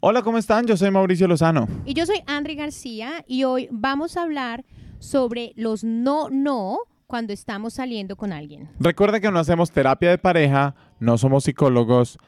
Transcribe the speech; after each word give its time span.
Hola, 0.00 0.22
¿cómo 0.22 0.36
están? 0.36 0.66
Yo 0.66 0.76
soy 0.76 0.90
Mauricio 0.90 1.26
Lozano. 1.26 1.66
Y 1.86 1.94
yo 1.94 2.04
soy 2.04 2.22
Andri 2.26 2.54
García 2.54 3.24
y 3.26 3.44
hoy 3.44 3.68
vamos 3.70 4.16
a 4.16 4.22
hablar 4.22 4.64
sobre 4.98 5.52
los 5.56 5.84
no, 5.84 6.28
no 6.28 6.80
cuando 7.06 7.32
estamos 7.32 7.74
saliendo 7.74 8.14
con 8.16 8.30
alguien. 8.32 8.68
Recuerden 8.78 9.22
que 9.22 9.30
no 9.30 9.38
hacemos 9.38 9.70
terapia 9.70 10.10
de 10.10 10.18
pareja, 10.18 10.74
no 11.00 11.16
somos 11.16 11.44
psicólogos, 11.44 12.18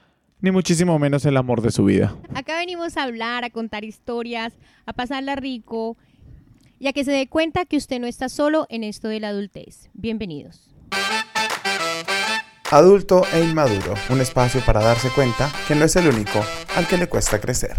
ni 0.41 0.51
muchísimo 0.51 0.99
menos 0.99 1.27
el 1.27 1.37
amor 1.37 1.61
de 1.61 1.71
su 1.71 1.85
vida. 1.85 2.17
Acá 2.35 2.57
venimos 2.57 2.97
a 2.97 3.03
hablar, 3.03 3.45
a 3.45 3.51
contar 3.51 3.85
historias, 3.85 4.55
a 4.87 4.95
pasarla 4.95 5.37
rico 5.37 5.99
y 6.79 6.87
a 6.87 6.95
que 6.95 7.05
se 7.05 7.13
dé 7.13 7.29
cuenta 7.29 7.67
que 7.67 7.77
usted 7.77 8.01
no 8.01 8.07
está 8.07 8.31
solo 8.31 8.67
en 8.71 8.83
esto 8.83 9.09
de 9.09 9.21
la 9.21 9.29
adultez. 9.29 9.91
Bienvenidos. 9.93 10.75
Adulto 12.71 13.23
e 13.33 13.43
inmaduro, 13.43 13.95
un 14.11 14.21
espacio 14.21 14.61
para 14.61 14.83
darse 14.83 15.09
cuenta 15.09 15.51
que 15.67 15.75
no 15.75 15.87
es 15.87 15.97
el 15.97 16.07
único 16.07 16.45
al 16.77 16.87
que 16.87 16.99
le 16.99 17.09
cuesta 17.09 17.41
crecer. 17.41 17.75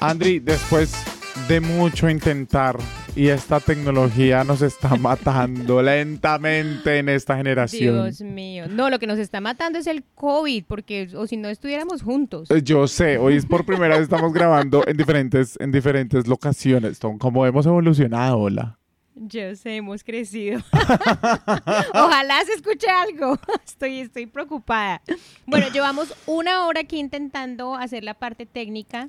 Andri, 0.00 0.38
después 0.38 0.94
de 1.48 1.60
mucho 1.60 2.08
intentar 2.08 2.76
y 3.16 3.26
esta 3.26 3.58
tecnología 3.58 4.44
nos 4.44 4.62
está 4.62 4.94
matando 5.00 5.82
lentamente 5.82 6.98
en 6.98 7.08
esta 7.08 7.36
generación. 7.36 8.04
Dios 8.04 8.20
mío. 8.20 8.66
No, 8.70 8.88
lo 8.88 9.00
que 9.00 9.08
nos 9.08 9.18
está 9.18 9.40
matando 9.40 9.80
es 9.80 9.88
el 9.88 10.04
COVID, 10.14 10.64
porque 10.68 11.08
o 11.16 11.26
si 11.26 11.36
no 11.36 11.48
estuviéramos 11.48 12.02
juntos. 12.02 12.52
Eh, 12.52 12.62
Yo 12.62 12.86
sé, 12.86 13.18
hoy 13.18 13.34
es 13.34 13.46
por 13.46 13.66
primera 13.66 13.96
vez 13.96 14.04
estamos 14.04 14.32
grabando 14.32 14.84
en 14.86 14.96
diferentes, 14.96 15.58
en 15.58 15.72
diferentes 15.72 16.28
locaciones. 16.28 17.00
Tom, 17.00 17.18
Como 17.18 17.44
hemos 17.46 17.66
evolucionado, 17.66 18.38
hola. 18.38 18.78
Yo 19.14 19.54
sé, 19.56 19.76
hemos 19.76 20.02
crecido. 20.02 20.60
Ojalá 21.94 22.44
se 22.46 22.54
escuche 22.54 22.88
algo. 22.88 23.38
Estoy, 23.64 24.00
estoy 24.00 24.26
preocupada. 24.26 25.02
Bueno, 25.46 25.66
llevamos 25.72 26.14
una 26.26 26.66
hora 26.66 26.80
aquí 26.80 26.98
intentando 26.98 27.74
hacer 27.74 28.04
la 28.04 28.14
parte 28.14 28.46
técnica. 28.46 29.08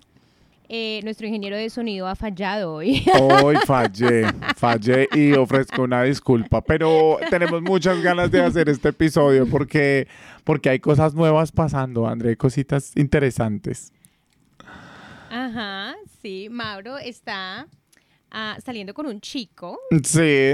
Eh, 0.70 1.02
nuestro 1.04 1.28
ingeniero 1.28 1.56
de 1.56 1.70
sonido 1.70 2.08
ha 2.08 2.16
fallado 2.16 2.76
hoy. 2.76 3.06
Hoy 3.20 3.58
fallé, 3.66 4.26
fallé 4.56 5.08
y 5.14 5.34
ofrezco 5.34 5.84
una 5.84 6.04
disculpa, 6.04 6.62
pero 6.62 7.20
tenemos 7.30 7.62
muchas 7.62 8.02
ganas 8.02 8.32
de 8.32 8.42
hacer 8.42 8.70
este 8.70 8.90
episodio 8.90 9.46
porque, 9.46 10.08
porque 10.44 10.70
hay 10.70 10.80
cosas 10.80 11.14
nuevas 11.14 11.52
pasando, 11.52 12.08
André, 12.08 12.30
hay 12.30 12.36
cositas 12.38 12.94
interesantes. 12.96 13.92
Ajá, 15.30 15.96
sí. 16.22 16.48
Mauro 16.50 16.98
está 16.98 17.68
ah, 18.34 18.58
saliendo 18.64 18.94
con 18.94 19.06
un 19.06 19.22
chico. 19.22 19.80
Sí. 20.04 20.54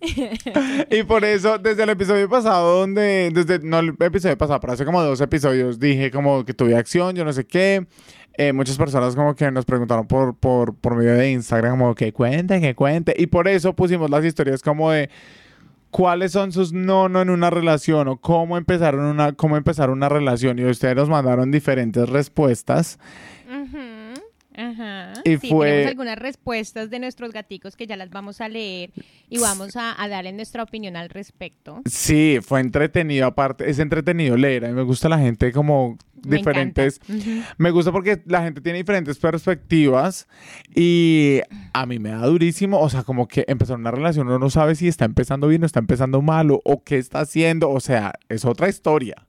y 0.90 1.02
por 1.02 1.24
eso, 1.24 1.58
desde 1.58 1.82
el 1.82 1.90
episodio 1.90 2.28
pasado, 2.28 2.80
donde, 2.80 3.30
desde, 3.32 3.58
no 3.60 3.80
el 3.80 3.94
episodio 4.00 4.38
pasado, 4.38 4.60
pero 4.60 4.72
hace 4.72 4.84
como 4.84 5.02
dos 5.02 5.20
episodios, 5.20 5.78
dije 5.78 6.10
como 6.10 6.44
que 6.44 6.54
tuve 6.54 6.76
acción, 6.76 7.14
yo 7.14 7.24
no 7.24 7.32
sé 7.32 7.46
qué. 7.46 7.86
Eh, 8.40 8.52
muchas 8.52 8.76
personas 8.76 9.16
como 9.16 9.34
que 9.34 9.50
nos 9.50 9.64
preguntaron 9.64 10.06
por, 10.06 10.36
por, 10.36 10.72
por 10.76 10.94
medio 10.94 11.14
de 11.14 11.32
Instagram, 11.32 11.72
como 11.72 11.94
que 11.96 12.12
cuente, 12.12 12.60
que 12.60 12.74
cuente. 12.76 13.12
Y 13.18 13.26
por 13.26 13.48
eso 13.48 13.74
pusimos 13.74 14.08
las 14.10 14.24
historias 14.24 14.62
como 14.62 14.92
de 14.92 15.10
cuáles 15.90 16.32
son 16.32 16.52
sus 16.52 16.72
no, 16.72 17.08
no 17.08 17.22
en 17.22 17.30
una 17.30 17.50
relación 17.50 18.06
o 18.06 18.18
cómo 18.18 18.56
empezaron 18.56 19.04
una, 19.06 19.32
cómo 19.32 19.56
empezar 19.56 19.90
una 19.90 20.08
relación. 20.08 20.56
Y 20.60 20.64
ustedes 20.64 20.94
nos 20.94 21.08
mandaron 21.08 21.50
diferentes 21.50 22.08
respuestas. 22.08 23.00
Ujú, 23.48 23.78
Ajá. 24.58 25.12
Y 25.24 25.36
sí, 25.38 25.48
fue- 25.50 25.68
tenemos 25.70 25.90
algunas 25.90 26.18
respuestas 26.18 26.90
de 26.90 26.98
nuestros 26.98 27.32
gaticos 27.32 27.76
que 27.76 27.86
ya 27.86 27.96
las 27.96 28.10
vamos 28.10 28.40
a 28.40 28.48
leer 28.48 28.90
y 29.30 29.38
vamos 29.38 29.76
a, 29.76 30.00
a 30.02 30.08
darle 30.08 30.32
nuestra 30.32 30.64
opinión 30.64 30.96
al 30.96 31.08
respecto. 31.10 31.80
Sí, 31.86 32.38
fue 32.42 32.60
entretenido, 32.60 33.26
aparte, 33.26 33.70
es 33.70 33.78
entretenido 33.78 34.36
leer. 34.36 34.64
A 34.64 34.68
mí 34.68 34.74
me 34.74 34.82
gusta 34.82 35.08
la 35.08 35.18
gente 35.20 35.52
como 35.52 35.96
Me 36.26 36.38
diferentes. 36.38 37.00
Me 37.56 37.70
gusta 37.70 37.92
porque 37.92 38.20
la 38.26 38.42
gente 38.42 38.60
tiene 38.60 38.78
diferentes 38.78 39.16
perspectivas 39.18 40.26
y 40.74 41.40
a 41.72 41.86
mí 41.86 42.00
me 42.00 42.10
da 42.10 42.26
durísimo, 42.26 42.80
o 42.80 42.88
sea, 42.90 43.04
como 43.04 43.28
que 43.28 43.44
empezar 43.46 43.76
una 43.78 43.92
relación 43.92 44.26
uno 44.26 44.38
no 44.40 44.50
sabe 44.50 44.74
si 44.74 44.88
está 44.88 45.04
empezando 45.04 45.46
bien 45.46 45.62
o 45.62 45.66
está 45.66 45.78
empezando 45.78 46.20
mal 46.20 46.50
o, 46.50 46.60
o 46.64 46.82
qué 46.82 46.98
está 46.98 47.20
haciendo, 47.20 47.70
o 47.70 47.78
sea, 47.80 48.14
es 48.28 48.44
otra 48.44 48.68
historia. 48.68 49.27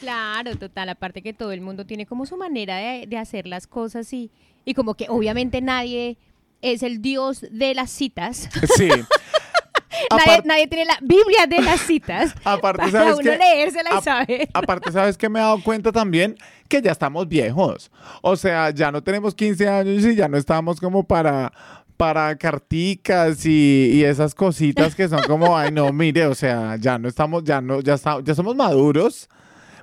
Claro, 0.00 0.56
total. 0.56 0.88
Aparte 0.90 1.22
que 1.22 1.32
todo 1.32 1.52
el 1.52 1.60
mundo 1.60 1.86
tiene 1.86 2.06
como 2.06 2.26
su 2.26 2.36
manera 2.36 2.76
de, 2.76 3.06
de 3.06 3.16
hacer 3.18 3.46
las 3.46 3.66
cosas 3.66 4.12
y, 4.12 4.30
y 4.64 4.74
como 4.74 4.94
que 4.94 5.06
obviamente 5.08 5.60
nadie 5.60 6.16
es 6.62 6.82
el 6.82 7.00
dios 7.02 7.44
de 7.50 7.74
las 7.74 7.90
citas. 7.90 8.48
Sí. 8.76 8.88
nadie, 10.44 10.66
tiene 10.68 10.84
la 10.84 10.98
Biblia 11.00 11.46
de 11.48 11.60
las 11.62 11.80
citas. 11.80 12.34
aparte, 12.44 12.78
para 12.78 12.90
¿sabes 12.92 13.14
uno 13.14 13.30
qué? 13.32 13.38
leérsela 13.38 13.90
y 13.98 14.02
saber. 14.02 14.48
Aparte, 14.54 14.92
¿sabes 14.92 15.18
qué 15.18 15.28
me 15.28 15.38
he 15.38 15.42
dado 15.42 15.62
cuenta 15.62 15.90
también? 15.92 16.36
Que 16.68 16.80
ya 16.80 16.92
estamos 16.92 17.28
viejos. 17.28 17.90
O 18.22 18.36
sea, 18.36 18.70
ya 18.70 18.92
no 18.92 19.02
tenemos 19.02 19.34
15 19.34 19.68
años 19.68 20.04
y 20.04 20.14
ya 20.14 20.28
no 20.28 20.36
estamos 20.36 20.80
como 20.80 21.02
para 21.04 21.52
para 21.96 22.36
carticas 22.38 23.44
y, 23.44 23.90
y 23.94 24.04
esas 24.04 24.32
cositas 24.32 24.94
que 24.94 25.08
son 25.08 25.20
como, 25.26 25.58
ay 25.58 25.72
no, 25.72 25.92
mire, 25.92 26.26
o 26.26 26.34
sea, 26.36 26.76
ya 26.76 26.96
no 26.96 27.08
estamos, 27.08 27.42
ya 27.42 27.60
no, 27.60 27.80
ya 27.80 27.94
está- 27.94 28.20
ya 28.22 28.36
somos 28.36 28.54
maduros. 28.54 29.28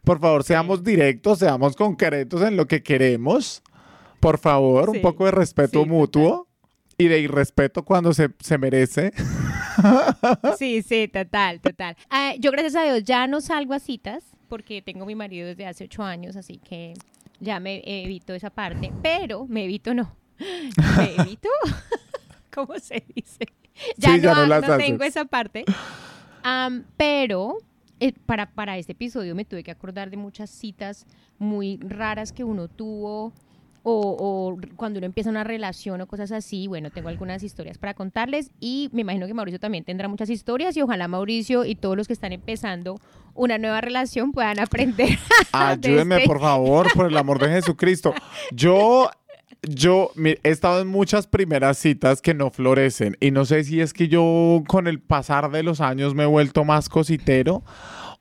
Por 0.06 0.20
favor, 0.20 0.44
seamos 0.44 0.84
directos, 0.84 1.40
seamos 1.40 1.76
concretos 1.76 2.42
en 2.44 2.56
lo 2.56 2.68
que 2.68 2.82
queremos. 2.84 3.62
Por 4.20 4.38
favor, 4.38 4.90
un 4.90 4.96
Sí, 4.96 5.02
poco 5.02 5.26
de 5.26 5.32
respeto 5.32 5.84
sí, 5.84 5.90
mutuo 5.90 6.48
y 6.98 7.08
de 7.08 7.20
irrespeto 7.20 7.84
cuando 7.84 8.14
se, 8.14 8.30
se 8.40 8.58
merece. 8.58 9.12
Sí, 10.58 10.82
sí, 10.84 11.10
total, 11.10 11.60
total. 11.60 11.98
Ah, 12.10 12.34
yo 12.40 12.50
gracias 12.52 12.76
a 12.76 12.84
Dios 12.84 13.04
ya 13.04 13.28
no 13.28 13.42
salgo 13.42 13.74
a 13.74 13.80
citas 13.80 14.24
porque 14.48 14.82
tengo 14.82 15.06
mi 15.06 15.16
marido 15.16 15.48
desde 15.48 15.66
hace 15.68 15.84
ocho 15.84 16.02
años, 16.02 16.38
así 16.38 16.60
que 16.60 16.94
ya 17.42 17.60
me 17.60 17.82
evito 17.86 18.34
esa 18.34 18.50
parte, 18.50 18.94
pero 19.04 19.46
me 19.48 19.66
evito 19.66 19.94
no. 19.94 20.16
¿Me 20.98 21.16
evito? 21.22 21.50
¿Cómo 22.56 22.80
se 22.80 23.04
dice? 23.14 23.48
Ya 23.98 24.16
Sí, 24.16 24.22
ya 24.22 24.34
no, 24.34 24.48
no 24.48 24.62
no 24.62 24.78
tengo 24.78 25.04
esa 25.04 25.26
parte. 25.26 25.66
Am, 26.44 26.86
pero 26.96 27.58
eh, 28.00 28.14
para, 28.26 28.48
para 28.52 28.78
este 28.78 28.92
episodio 28.94 29.36
me 29.36 29.46
tuve 29.46 29.64
que 29.64 29.72
acordar 29.72 30.10
de 30.10 30.18
muchas 30.18 30.50
citas 30.50 31.06
muy 31.40 31.78
raras 31.78 32.32
que 32.32 32.44
uno 32.44 32.68
tuvo 32.68 33.34
o, 33.88 34.18
o 34.20 34.58
cuando 34.76 34.98
uno 34.98 35.06
empieza 35.06 35.30
una 35.30 35.44
relación 35.44 36.02
o 36.02 36.08
cosas 36.08 36.32
así. 36.32 36.68
Bueno, 36.68 36.90
tengo 36.90 37.08
algunas 37.10 37.44
historias 37.44 37.78
para 37.78 37.94
contarles 37.94 38.50
y 38.60 38.90
me 38.94 39.02
imagino 39.02 39.28
que 39.28 39.34
Mauricio 39.36 39.60
también 39.60 39.84
tendrá 39.84 40.08
muchas 40.08 40.30
historias 40.32 40.76
y 40.76 40.82
ojalá 40.82 41.08
Mauricio 41.08 41.66
y 41.66 41.76
todos 41.76 41.96
los 41.96 42.08
que 42.08 42.14
están 42.14 42.34
empezando 42.34 43.00
una 43.36 43.58
nueva 43.60 43.82
relación 43.82 44.32
puedan 44.32 44.60
aprender. 44.62 45.10
de 45.10 45.18
Ayúdenme, 45.52 46.16
este- 46.16 46.28
por 46.28 46.40
favor, 46.40 46.88
por 46.96 47.06
el 47.08 47.18
amor 47.18 47.40
de 47.40 47.50
Jesucristo. 47.50 48.14
Yo, 48.52 49.10
yo 49.64 50.12
he 50.16 50.40
estado 50.44 50.82
en 50.82 50.88
muchas 50.88 51.28
primeras 51.28 51.78
citas 51.78 52.22
que 52.22 52.34
no 52.34 52.50
florecen 52.52 53.18
y 53.20 53.32
no 53.32 53.46
sé 53.46 53.64
si 53.64 53.82
es 53.82 53.94
que 53.94 54.08
yo 54.08 54.64
con 54.68 54.88
el 54.88 55.00
pasar 55.00 55.50
de 55.52 55.64
los 55.64 55.82
años 55.82 56.14
me 56.16 56.24
he 56.24 56.28
vuelto 56.28 56.64
más 56.66 56.90
cositero 56.90 57.64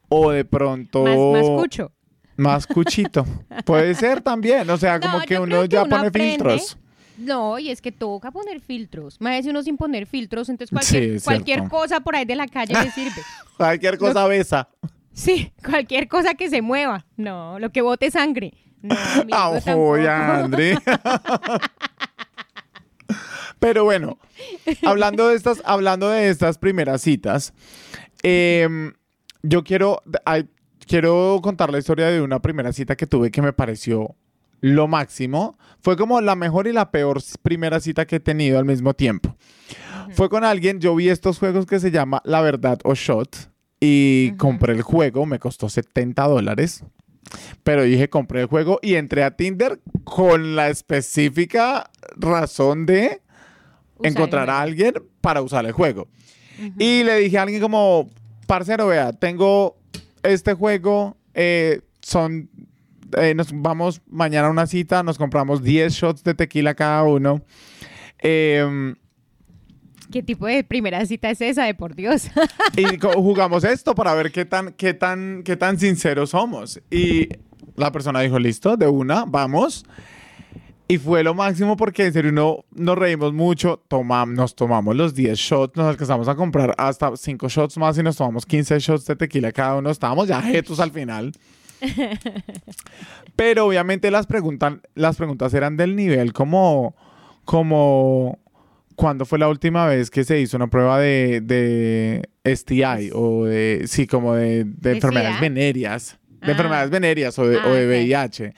o 0.09 0.31
de 0.31 0.45
pronto 0.45 1.03
Más, 1.05 1.17
más 1.43 1.51
cucho. 1.61 1.93
más 2.37 2.67
cuchito. 2.67 3.27
Puede 3.65 3.95
ser 3.95 4.21
también, 4.21 4.69
o 4.71 4.77
sea, 4.77 5.01
como 5.01 5.19
No, 5.19 5.25
que 5.25 5.39
uno 5.39 5.63
que 5.63 5.69
ya 5.69 5.83
uno 5.83 5.91
pone 5.97 6.09
aprende. 6.09 6.31
filtros. 6.35 6.79
No, 7.17 7.59
y 7.61 7.71
es 7.71 7.81
que 7.81 7.93
toca 7.93 8.33
poner 8.33 8.61
filtros. 8.61 9.21
Más 9.21 9.45
si 9.45 9.51
uno 9.51 9.63
sin 9.63 9.77
poner 9.77 10.07
filtros, 10.07 10.49
entonces 10.49 10.71
cualquier, 10.73 11.23
cualquier 11.23 11.69
cosa 11.69 12.01
por 12.01 12.17
ahí 12.17 12.25
de 12.25 12.35
la 12.35 12.49
calle 12.49 12.75
le 12.75 12.91
sirve. 12.91 13.23
Cualquier 13.57 13.99
cosa 13.99 14.27
besa. 14.27 14.69
Sí, 15.13 15.53
cualquier 15.65 16.09
cosa 16.09 16.35
que 16.35 16.51
se 16.51 16.61
mueva. 16.61 17.07
No, 17.17 17.61
lo 17.61 17.71
que 17.71 17.83
bote 17.83 18.11
sangre. 18.11 18.53
No, 18.85 19.37
amigo, 19.37 19.73
ojo, 19.73 19.99
ya, 19.99 20.41
André. 20.41 20.77
Pero 23.59 23.85
bueno, 23.85 24.19
hablando 24.85 25.29
de 25.29 25.37
estas, 25.37 25.63
hablando 25.65 26.11
de 26.11 26.29
estas 26.29 26.59
primeras 26.59 27.01
citas, 27.01 27.55
em, 28.23 28.93
yo 29.43 29.65
quiero, 29.65 30.03
quiero 30.87 31.41
contar 31.43 31.73
la 31.73 31.79
historia 31.79 32.09
de 32.09 32.21
una 32.21 32.41
primera 32.41 32.75
cita 32.75 32.95
que 32.95 33.07
tuve 33.07 33.31
que 33.31 33.41
me 33.41 33.55
pareció 33.55 34.17
lo 34.61 34.87
máximo. 34.87 35.57
Fue 35.81 35.97
como 35.97 36.21
la 36.21 36.35
mejor 36.35 36.67
y 36.67 36.73
la 36.73 36.91
peor 36.91 37.23
primera 37.43 37.81
cita 37.81 38.07
que 38.07 38.17
he 38.17 38.21
tenido 38.21 38.59
al 38.59 38.67
mismo 38.67 38.93
tiempo. 38.93 39.35
Fue 40.11 40.29
con 40.29 40.45
alguien, 40.45 40.81
yo 40.81 40.95
vi 40.95 41.09
estos 41.09 41.39
juegos 41.39 41.65
que 41.65 41.81
se 41.81 41.91
llama 41.91 42.21
La 42.25 42.43
Verdad 42.43 42.79
o 42.85 42.95
Shot 42.95 43.51
y 43.81 44.33
compré 44.33 44.75
el 44.75 44.83
juego, 44.83 45.25
me 45.25 45.39
costó 45.39 45.69
70 45.69 46.27
dólares. 46.27 46.85
Pero 47.63 47.83
dije, 47.83 48.09
compré 48.09 48.43
el 48.43 48.47
juego 48.47 48.79
y 48.83 48.95
entré 48.95 49.25
a 49.25 49.37
Tinder 49.37 49.81
con 50.05 50.57
la 50.57 50.69
específica 50.69 51.91
razón 52.17 52.87
de 52.87 53.21
Usar 53.97 54.13
encontrar 54.13 54.51
a 54.51 54.61
alguien 54.61 54.95
para 55.21 55.41
usar 55.43 55.65
el 55.67 55.73
juego. 55.73 56.09
Y 56.79 57.03
le 57.03 57.19
dije 57.19 57.39
a 57.39 57.43
alguien 57.43 57.61
como, 57.61 58.11
parcero, 58.47 58.87
vea, 58.89 59.13
tengo 59.13 59.77
este 60.23 60.55
juego, 60.55 61.17
eh, 61.35 61.81
son, 62.01 62.51
eh, 63.17 63.35
nos 63.35 63.49
vamos 63.53 64.03
mañana 64.09 64.49
a 64.49 64.51
una 64.51 64.67
cita, 64.67 65.03
nos 65.03 65.19
compramos 65.19 65.63
10 65.63 65.93
shots 65.93 66.25
de 66.25 66.35
tequila 66.35 66.75
cada 66.75 67.03
uno. 67.05 67.43
Em, 68.19 68.95
¿Qué 70.15 70.23
tipo 70.23 70.47
de 70.47 70.63
primera 70.63 71.05
cita 71.07 71.29
es 71.29 71.41
esa, 71.41 71.65
de 71.65 71.75
por 71.75 71.97
Dios? 71.97 72.31
y 72.77 72.85
jugamos 73.01 73.65
esto 73.65 73.97
para 73.97 74.15
ver 74.15 74.31
qué 74.31 74.45
tan, 74.45 74.73
qué 74.75 74.95
tan, 74.95 75.43
qué 75.43 75.57
tan 75.57 75.77
sinceros 75.77 76.31
somos. 76.31 76.81
Y 76.89 77.31
La 77.75 77.91
persona 77.91 78.21
dijo, 78.21 78.39
listo, 78.39 78.77
de 78.77 78.87
una, 78.87 79.25
vamos. 79.25 79.85
Y 80.87 80.99
fue 80.99 81.25
lo 81.25 81.35
máximo 81.35 81.77
porque 81.77 82.07
en 82.07 82.13
serio 82.13 82.31
no, 82.31 82.65
nos 82.71 82.97
reímos 82.97 83.33
mucho, 83.33 83.83
nos 84.29 84.55
tomamos 84.55 84.95
los 84.95 85.17
10 85.17 85.37
shots, 85.37 85.77
nos 85.77 85.89
alcanzamos 85.89 86.29
a 86.29 86.37
comprar 86.37 86.77
hasta 86.79 87.17
5 87.17 87.49
shots 87.49 87.77
más 87.77 87.99
y 87.99 88.05
nos 88.05 88.17
tomamos 88.17 88.47
15 88.47 88.79
shots 88.79 89.07
de 89.07 89.17
tequila 89.17 89.51
cada 89.51 89.79
uno. 89.79 89.91
Estábamos 89.91 90.29
ya 90.29 90.41
jetos 90.41 90.79
al 90.79 90.93
final. 90.93 91.33
Pero 93.35 93.67
obviamente 93.67 94.13
las, 94.13 94.29
preguntan, 94.29 94.81
las 94.95 95.17
preguntas 95.17 95.53
eran 95.55 95.77
del 95.77 95.97
nivel 95.97 96.33
como, 96.33 96.95
como, 97.45 98.39
¿cuándo 98.97 99.25
fue 99.25 99.39
la 99.39 99.49
última 99.49 99.87
vez 99.87 100.11
que 100.11 100.25
se 100.25 100.41
hizo 100.41 100.57
una 100.57 100.69
prueba 100.69 100.99
de, 100.99 101.41
de 101.43 102.29
STI 102.57 103.11
o 103.13 103.45
de, 103.45 103.85
sí, 103.87 104.07
como 104.07 104.35
de, 104.35 104.65
de 104.65 104.91
¿De 104.91 104.93
enfermedades 104.93 105.41
venéreas, 105.41 106.19
de 106.41 106.49
Ah. 106.49 106.51
enfermedades 106.51 106.91
venéreas 106.91 107.39
o 107.39 107.47
de, 107.47 107.59
Ah, 107.59 107.67
o 107.69 107.73
de 107.73 107.85
ok. 107.87 107.91
VIH? 107.91 108.55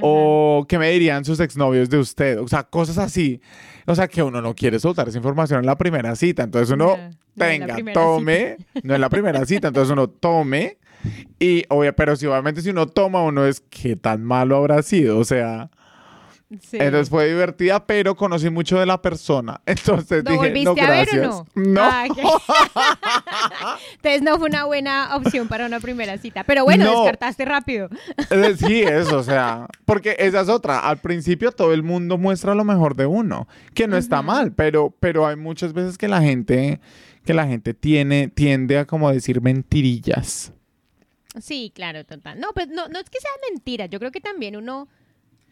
O 0.00 0.64
qué 0.68 0.78
me 0.78 0.90
dirían 0.90 1.24
sus 1.24 1.38
exnovios 1.40 1.90
de 1.90 1.98
usted, 1.98 2.40
o 2.40 2.48
sea, 2.48 2.62
cosas 2.64 2.96
así. 2.98 3.40
O 3.86 3.94
sea, 3.94 4.08
que 4.08 4.22
uno 4.22 4.40
no 4.40 4.54
quiere 4.54 4.78
soltar 4.78 5.08
esa 5.08 5.18
información 5.18 5.60
en 5.60 5.66
la 5.66 5.76
primera 5.76 6.14
cita. 6.16 6.44
Entonces 6.44 6.70
uno 6.72 6.96
No, 6.96 7.10
tenga, 7.36 7.76
tome, 7.92 8.56
no 8.82 8.94
es 8.94 9.00
la 9.00 9.10
primera 9.10 9.44
cita, 9.44 9.68
entonces 9.68 9.92
uno 9.92 10.08
tome. 10.08 10.78
Y 11.38 11.64
obvio, 11.68 11.94
pero 11.94 12.16
si 12.16 12.26
obviamente 12.26 12.62
si 12.62 12.70
uno 12.70 12.86
toma, 12.86 13.22
uno 13.22 13.44
es 13.44 13.60
qué 13.60 13.96
tan 13.96 14.22
malo 14.22 14.56
habrá 14.56 14.82
sido. 14.82 15.18
O 15.18 15.24
sea, 15.24 15.68
Sí. 16.60 16.76
entonces 16.78 17.08
fue 17.08 17.28
divertida, 17.28 17.86
pero 17.86 18.14
conocí 18.14 18.50
mucho 18.50 18.78
de 18.78 18.86
la 18.86 19.00
persona. 19.00 19.60
Entonces 19.66 20.22
¿Lo 20.24 20.30
dije, 20.32 20.36
volviste 20.48 20.64
no, 20.64 20.86
a 20.86 20.90
ver 20.90 21.08
gracias. 21.10 21.26
o 21.34 21.46
no? 21.54 21.64
No. 21.64 21.80
Ah. 21.82 22.06
Entonces 23.96 24.22
no 24.22 24.38
fue 24.38 24.48
una 24.48 24.64
buena 24.64 25.16
opción 25.16 25.48
para 25.48 25.66
una 25.66 25.80
primera 25.80 26.18
cita. 26.18 26.44
Pero 26.44 26.64
bueno, 26.64 26.84
No. 26.84 26.90
descartaste 27.02 27.44
rápido. 27.44 27.88
Eh, 28.30 28.54
Sí, 28.58 28.82
eso, 28.82 29.18
o 29.18 29.22
sea, 29.22 29.66
porque 29.84 30.16
esa 30.18 30.40
es 30.42 30.48
otra. 30.48 30.80
Al 30.80 30.98
principio 30.98 31.52
todo 31.52 31.72
el 31.72 31.82
mundo 31.82 32.18
muestra 32.18 32.54
lo 32.54 32.64
mejor 32.64 32.96
de 32.96 33.06
uno, 33.06 33.48
que 33.74 33.86
no 33.88 33.96
está 33.96 34.22
mal, 34.22 34.52
pero, 34.52 34.94
pero 35.00 35.26
hay 35.26 35.36
muchas 35.36 35.72
veces 35.72 35.96
que 35.98 36.08
la 36.08 36.20
gente, 36.20 36.80
que 37.24 37.34
la 37.34 37.46
gente 37.46 37.74
tiene, 37.74 38.28
tiende 38.28 38.78
a 38.78 38.84
como 38.86 39.10
decir 39.12 39.40
mentirillas. 39.40 40.52
Sí, 41.40 41.72
claro, 41.74 42.04
total. 42.04 42.38
No, 42.38 42.48
pues 42.52 42.68
no, 42.68 42.88
no 42.88 42.98
es 42.98 43.08
que 43.08 43.18
sea 43.20 43.30
mentira. 43.50 43.86
Yo 43.86 43.98
creo 43.98 44.10
que 44.12 44.20
también 44.20 44.54
uno, 44.56 44.88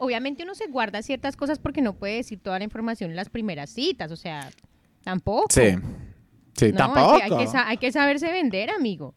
obviamente 0.00 0.42
uno 0.42 0.54
se 0.54 0.66
guarda 0.66 1.02
ciertas 1.02 1.36
cosas 1.36 1.58
porque 1.58 1.80
no 1.82 1.92
puede 1.94 2.16
decir 2.16 2.40
toda 2.40 2.58
la 2.58 2.64
información 2.64 3.10
en 3.10 3.16
las 3.16 3.28
primeras 3.28 3.70
citas. 3.70 4.10
O 4.10 4.16
sea, 4.16 4.50
tampoco. 5.04 5.46
Sí, 5.50 5.76
sí, 6.56 6.72
No, 6.72 6.78
tampoco. 6.78 7.14
Hay 7.14 7.28
que, 7.28 7.34
hay 7.34 7.44
que 7.44 7.46
sa- 7.46 7.68
hay 7.68 7.76
que 7.76 7.92
saberse 7.92 8.30
vender, 8.32 8.70
amigo. 8.70 9.14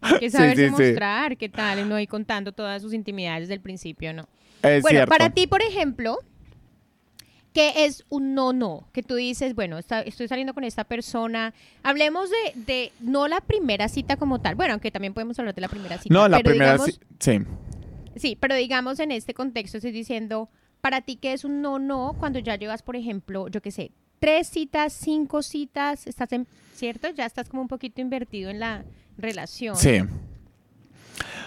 Hay 0.00 0.18
que 0.18 0.30
saberse 0.30 0.68
sí, 0.70 0.74
sí. 0.76 0.82
mostrar 0.82 1.36
qué 1.36 1.48
tal, 1.48 1.88
no 1.88 1.98
ir 2.00 2.08
contando 2.08 2.52
todas 2.52 2.82
sus 2.82 2.92
intimidades 2.92 3.42
desde 3.42 3.54
el 3.54 3.60
principio, 3.60 4.12
¿no? 4.12 4.22
Es 4.62 4.82
bueno, 4.82 4.96
cierto. 4.98 5.08
para 5.10 5.30
ti, 5.30 5.46
por 5.46 5.62
ejemplo, 5.62 6.18
¿qué 7.52 7.84
es 7.86 8.04
un 8.08 8.34
no-no? 8.34 8.88
Que 8.92 9.02
tú 9.02 9.14
dices, 9.14 9.54
bueno, 9.54 9.78
está- 9.78 10.02
estoy 10.02 10.28
saliendo 10.28 10.54
con 10.54 10.64
esta 10.64 10.84
persona. 10.84 11.54
Hablemos 11.82 12.30
de, 12.30 12.60
de 12.66 12.92
no 13.00 13.28
la 13.28 13.40
primera 13.40 13.88
cita 13.88 14.16
como 14.16 14.40
tal. 14.40 14.54
Bueno, 14.54 14.72
aunque 14.74 14.90
también 14.90 15.14
podemos 15.14 15.38
hablar 15.38 15.54
de 15.54 15.60
la 15.60 15.68
primera 15.68 15.98
cita. 15.98 16.14
No, 16.14 16.28
la 16.28 16.38
pero 16.38 16.50
primera, 16.50 16.72
digamos- 16.72 17.00
sí, 17.20 17.40
sí. 18.16 18.36
Pero 18.40 18.54
digamos 18.56 18.98
en 19.00 19.12
este 19.12 19.34
contexto 19.34 19.78
estoy 19.78 19.92
diciendo, 19.92 20.48
para 20.80 21.00
ti 21.02 21.16
que 21.16 21.32
es 21.32 21.44
un 21.44 21.60
no 21.62 21.78
no 21.78 22.14
cuando 22.18 22.38
ya 22.38 22.56
llevas, 22.56 22.82
por 22.82 22.96
ejemplo, 22.96 23.48
yo 23.48 23.60
qué 23.62 23.70
sé, 23.70 23.92
tres 24.18 24.48
citas, 24.48 24.92
cinco 24.92 25.42
citas, 25.42 26.06
estás 26.06 26.32
en, 26.32 26.46
¿cierto? 26.74 27.08
Ya 27.10 27.26
estás 27.26 27.48
como 27.48 27.62
un 27.62 27.68
poquito 27.68 28.00
invertido 28.00 28.50
en 28.50 28.60
la 28.60 28.84
relación. 29.18 29.76
Sí. 29.76 29.98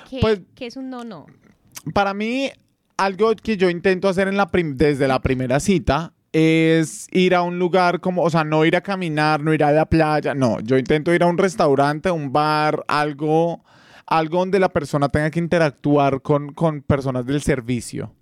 ¿Qué, 0.10 0.20
Pues- 0.22 0.42
qué 0.56 0.68
es 0.68 0.78
un 0.78 0.90
no 0.90 1.04
no? 1.04 1.26
Para 1.94 2.14
mí, 2.14 2.50
algo 2.98 3.34
que 3.36 3.58
yo 3.58 3.70
intento 3.70 4.08
hacer 4.10 4.28
en 4.28 4.38
la 4.38 4.48
prim- 4.50 4.76
desde 4.76 5.08
la 5.08 5.20
primera 5.22 5.60
cita 5.60 6.14
es 6.34 7.08
ir 7.12 7.34
a 7.34 7.42
un 7.42 7.58
lugar 7.58 8.02
como, 8.02 8.22
o 8.24 8.30
sea, 8.30 8.44
no 8.44 8.66
ir 8.66 8.76
a 8.76 8.82
caminar, 8.82 9.42
no 9.42 9.54
ir 9.54 9.64
a 9.64 9.72
la 9.72 9.86
playa, 9.86 10.34
no, 10.36 10.60
yo 10.60 10.78
intento 10.78 11.14
ir 11.14 11.24
a 11.24 11.28
un 11.28 11.38
restaurante, 11.38 12.12
un 12.12 12.32
bar, 12.32 12.84
algo, 12.88 13.64
algo 14.10 14.40
donde 14.40 14.60
la 14.60 14.70
persona 14.70 15.08
tenga 15.10 15.30
que 15.30 15.40
interactuar 15.40 16.22
con, 16.22 16.54
con 16.54 16.82
personas 16.82 17.26
del 17.26 17.42
servicio. 17.42 18.14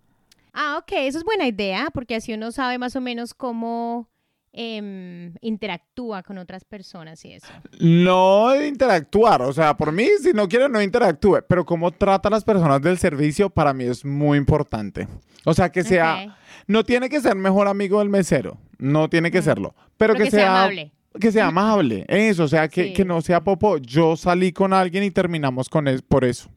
Ah, 0.54 0.78
ok, 0.80 0.92
eso 0.98 1.18
es 1.19 1.24
buena 1.24 1.48
idea, 1.48 1.88
porque 1.94 2.16
así 2.16 2.34
uno 2.34 2.51
sabe 2.51 2.78
más 2.78 2.95
o 2.95 3.01
menos 3.01 3.34
cómo 3.34 4.10
em, 4.54 5.34
interactúa 5.42 6.24
con 6.24 6.38
otras 6.39 6.63
personas 6.66 7.24
y 7.25 7.34
eso. 7.34 7.48
No 7.80 8.60
interactuar, 8.60 9.44
o 9.44 9.54
sea, 9.54 9.78
por 9.78 9.92
mí, 9.92 10.07
si 10.22 10.34
no 10.34 10.48
quiere, 10.48 10.68
no 10.68 10.81
interactúe, 10.81 11.44
pero 11.48 11.63
cómo 11.66 11.92
trata 11.92 12.30
a 12.30 12.31
las 12.31 12.44
personas 12.44 12.81
del 12.81 12.98
servicio 12.98 13.50
para 13.51 13.72
mí 13.74 13.84
es 13.84 14.04
muy 14.04 14.38
importante. 14.38 15.07
O 15.45 15.54
sea, 15.54 15.69
que 15.72 15.84
sea, 15.84 16.36
no 16.66 16.84
tiene 16.84 17.07
que 17.07 17.22
ser 17.22 17.36
mejor 17.36 17.68
amigo 17.68 18.00
del 18.00 18.10
mesero, 18.10 18.57
no 18.80 19.10
tiene 19.10 19.30
que 19.30 19.42
Mm. 19.42 19.44
serlo, 19.44 19.75
pero, 19.95 20.13
Pero 20.16 20.25
que, 20.25 20.31
sea, 20.31 20.50
amable. 20.63 20.92
Que 21.19 21.31
sea 21.31 21.47
amable, 21.47 22.05
eso, 22.07 22.43
o 22.43 22.47
sea, 22.47 22.67
que, 22.67 22.85
Sí. 22.85 22.93
que 22.93 23.05
no 23.05 23.21
sea 23.21 23.43
popo, 23.43 23.77
yo 23.77 24.15
salí 24.15 24.51
con 24.51 24.73
alguien 24.73 25.03
y 25.03 25.11
terminamos 25.11 25.69
con 25.69 25.87
él 25.87 26.01
por 26.07 26.23
eso. 26.25 26.49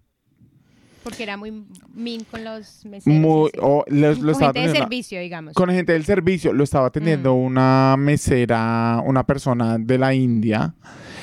Porque 1.03 1.23
era 1.23 1.37
muy 1.39 1.65
mean 1.95 2.25
con 2.31 2.45
los 2.45 2.85
meseros. 2.85 3.19
Muy, 3.19 3.47
y 3.55 3.57
así. 3.57 3.59
o 3.63 3.85
lo, 3.89 4.09
lo 4.15 4.15
con 4.15 4.27
gente 4.27 4.39
de 4.39 4.45
atendiendo- 4.67 4.79
servicio, 4.81 5.21
digamos. 5.21 5.55
con 5.55 5.71
gente 5.71 5.93
del 5.95 6.05
servicio, 6.05 6.53
lo 6.53 6.63
estaba 6.65 6.87
atendiendo 6.89 7.35
Mm. 7.35 7.39
una 7.39 7.97
mesera, 7.99 9.03
una 9.07 9.25
persona 9.25 9.79
de 9.79 9.99
la 9.99 10.13
India, 10.15 10.75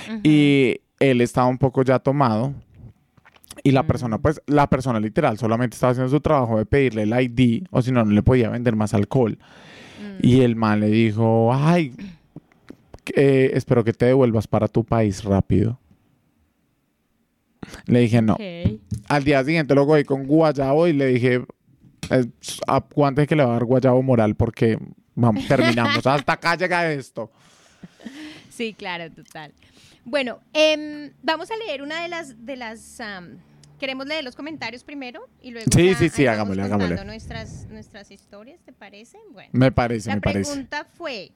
Ujú. 0.09 0.19
y 0.23 0.77
él 0.99 1.21
estaba 1.21 1.47
un 1.47 1.59
poco 1.59 1.83
ya 1.83 1.99
tomado. 1.99 2.53
Y 3.63 3.71
la 3.71 3.85
persona, 3.85 4.17
Mm. 4.17 4.21
pues, 4.21 4.41
la 4.47 4.67
persona 4.67 4.99
literal 4.99 5.37
solamente 5.37 5.75
estaba 5.75 5.91
haciendo 5.91 6.09
su 6.09 6.21
trabajo 6.21 6.57
de 6.57 6.65
pedirle 6.65 7.03
el 7.03 7.13
ID, 7.13 7.63
o 7.69 7.81
si 7.81 7.91
no, 7.91 8.03
no 8.03 8.11
le 8.11 8.23
podía 8.23 8.49
vender 8.49 8.75
más 8.75 8.93
alcohol. 8.95 9.37
Mm. 10.01 10.25
Y 10.25 10.41
el 10.41 10.55
man 10.55 10.79
le 10.79 10.87
dijo, 10.87 11.51
ay, 11.53 11.93
eh, 13.15 13.51
espero 13.53 13.83
que 13.83 13.93
te 13.93 14.05
devuelvas 14.05 14.47
para 14.47 14.67
tu 14.67 14.83
país 14.83 15.23
rápido. 15.23 15.79
Le 17.85 17.99
dije, 17.99 18.21
no. 18.21 18.37
Al 19.09 19.23
día 19.23 19.43
siguiente 19.43 19.75
lo 19.75 19.85
cogí 19.85 20.03
con 20.03 20.25
guayabo 20.25 20.87
y 20.87 20.93
le 20.93 21.07
dije, 21.07 21.45
eh, 22.11 22.25
aguante 22.67 23.27
que 23.27 23.35
le 23.35 23.43
va 23.43 23.49
a 23.51 23.53
dar 23.53 23.65
guayabo 23.65 24.01
moral 24.01 24.35
porque 24.35 24.77
vamos, 25.15 25.45
terminamos. 25.47 26.05
Hasta 26.05 26.33
acá 26.33 26.55
llega 26.55 26.91
esto. 26.91 27.29
Sí, 28.49 28.73
claro, 28.73 29.11
total. 29.11 29.53
Bueno, 30.05 30.39
em, 30.53 31.11
vamos 31.21 31.51
a 31.51 31.57
leer 31.57 31.81
una 31.81 32.01
de 32.01 32.07
las, 32.07 32.45
de 32.45 32.55
las, 32.55 32.99
queremos 33.77 34.07
leer 34.07 34.23
los 34.23 34.35
comentarios 34.35 34.83
primero 34.83 35.27
y 35.41 35.51
luego 35.51 35.69
Sí, 35.75 35.93
sí, 35.95 36.07
sí, 36.09 36.25
hagámosle, 36.25 36.63
hagámosle. 36.63 37.03
Nuestras, 37.03 37.67
nuestras 37.69 38.09
historias, 38.11 38.61
¿te 38.61 38.71
parece? 38.71 39.17
Bueno, 39.33 39.49
Me 39.51 39.71
parece, 39.71 40.09
la 40.09 40.15
me 40.15 40.21
parece. 40.21 40.49
pregunta 40.51 40.87
fue, 40.97 41.31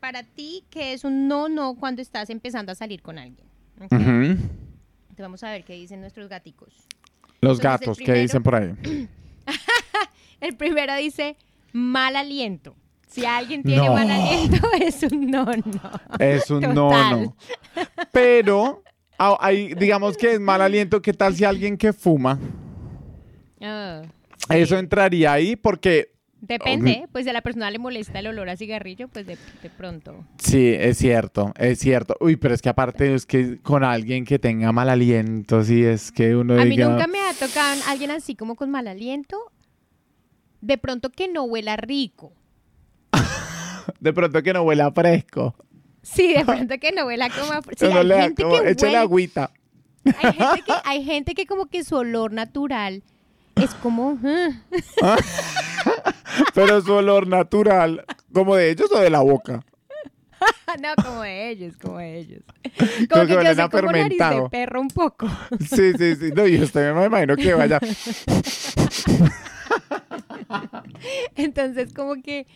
para 0.00 0.22
ti, 0.22 0.64
¿qué 0.70 0.92
es 0.92 1.04
un 1.04 1.28
no, 1.28 1.48
no 1.48 1.74
cuando 1.74 2.02
estás 2.02 2.30
empezando 2.30 2.72
a 2.72 2.74
salir 2.74 3.02
con 3.02 3.18
alguien? 3.18 3.46
¿Ok? 3.80 3.92
Ujú. 3.92 4.00
Entonces 4.00 5.18
vamos 5.18 5.42
a 5.44 5.50
ver 5.50 5.64
qué 5.64 5.74
dicen 5.74 6.00
nuestros 6.00 6.28
gaticos. 6.28 6.68
Los 7.42 7.58
Entonces, 7.58 7.62
gatos, 7.62 7.98
¿qué 7.98 8.14
dicen 8.14 8.42
por 8.42 8.54
ahí? 8.56 8.74
El 10.40 10.56
primero 10.56 10.94
dice 10.96 11.36
mal 11.72 12.16
aliento. 12.16 12.74
Si 13.08 13.24
alguien 13.26 13.62
tiene 13.62 13.86
No. 13.86 13.94
mal 13.94 14.10
aliento, 14.10 14.56
es 14.80 15.02
un 15.02 15.30
no, 15.30 15.44
no. 15.44 15.90
Es 16.18 16.50
un 16.50 16.60
no, 16.62 16.74
Total. 16.90 17.22
no. 17.22 17.36
Pero, 18.12 18.82
ah, 19.18 19.36
ahí, 19.40 19.74
digamos 19.74 20.16
que 20.16 20.34
es 20.34 20.40
mal 20.40 20.60
aliento. 20.62 21.02
¿Qué 21.02 21.12
tal 21.12 21.34
si 21.34 21.44
alguien 21.44 21.76
que 21.76 21.92
fuma? 21.92 22.38
Ah, 23.60 24.02
Eso 24.48 24.78
entraría 24.78 25.32
ahí 25.32 25.56
porque 25.56 26.12
Depende, 26.42 27.06
pues 27.12 27.24
si 27.24 27.30
a 27.30 27.32
la 27.34 27.42
persona 27.42 27.70
le 27.70 27.78
molesta 27.78 28.18
el 28.18 28.26
olor 28.28 28.48
a 28.48 28.56
cigarrillo, 28.56 29.08
pues 29.08 29.26
de, 29.26 29.36
de 29.62 29.70
pronto. 29.70 30.24
Sí, 30.38 30.68
es 30.76 30.96
cierto, 30.98 31.52
es 31.58 31.78
cierto. 31.78 32.16
Uy, 32.20 32.36
pero 32.36 32.54
es 32.54 32.62
que 32.62 32.68
aparte 32.70 33.14
es 33.14 33.26
que 33.26 33.58
con 33.60 33.84
alguien 33.84 34.24
que 34.24 34.38
tenga 34.38 34.72
mal 34.72 34.88
aliento, 34.88 35.62
sí, 35.62 35.84
es 35.84 36.10
que 36.10 36.34
uno 36.34 36.60
A 36.60 36.64
mí 36.64 36.76
nunca 36.76 37.06
me 37.06 37.18
ha 37.20 37.34
tocado 37.34 37.80
alguien 37.88 38.10
así 38.10 38.34
como 38.36 38.56
con 38.56 38.70
mal 38.70 38.88
aliento. 38.88 39.36
De 40.62 40.78
pronto 40.78 41.10
que 41.10 41.28
no 41.28 41.44
huela 41.44 41.76
rico. 41.76 42.32
De 44.00 44.12
pronto 44.12 44.42
que 44.42 44.52
no 44.52 44.62
huela 44.62 44.90
fresco. 44.92 45.54
Sí, 46.02 46.32
de 46.32 46.44
pronto 46.44 46.78
que 46.78 46.92
no 46.92 47.04
huela 47.06 47.28
como... 47.28 47.52
a- 47.52 47.62
Sí, 47.76 47.84
Uno 47.86 47.98
hay 48.00 48.06
le 48.06 48.14
da 48.14 48.22
gente 48.22 48.42
como, 48.42 48.60
que 48.62 48.70
échale 48.70 48.92
huele- 48.92 49.00
agüita. 49.02 49.50
hay 50.04 50.32
gente 50.32 50.62
que, 50.64 50.72
hay 50.84 51.04
gente 51.04 51.34
que 51.34 51.46
como 51.46 51.66
que 51.66 51.84
su 51.84 51.96
olor 51.96 52.32
natural 52.32 53.02
es 53.64 53.74
como... 53.74 54.18
Pero 56.54 56.80
su 56.80 56.92
olor 56.92 57.26
natural, 57.26 58.04
como 58.32 58.54
de 58.56 58.70
ellos 58.70 58.90
o 58.92 58.98
de 58.98 59.10
la 59.10 59.20
boca. 59.20 59.64
no, 60.82 60.88
como 61.02 61.22
de 61.22 61.50
ellos, 61.50 61.76
como 61.76 61.98
de 61.98 62.18
ellos. 62.18 62.42
Como 63.10 63.26
que 63.26 63.36
que 63.36 63.54
yo 63.56 63.70
como 63.70 63.92
nariz 63.92 64.18
de 64.18 64.24
fermentado. 64.24 64.48
perro 64.48 64.80
un 64.80 64.88
poco. 64.88 65.28
Sí, 65.60 65.92
sí, 65.98 66.16
sí. 66.16 66.30
No, 66.34 66.46
y 66.46 66.62
usted 66.62 66.94
me 66.94 67.06
imagino 67.06 67.36
que 67.36 67.54
vaya... 67.54 67.80
Entonces, 71.36 71.92
como 71.94 72.22
que 72.22 72.46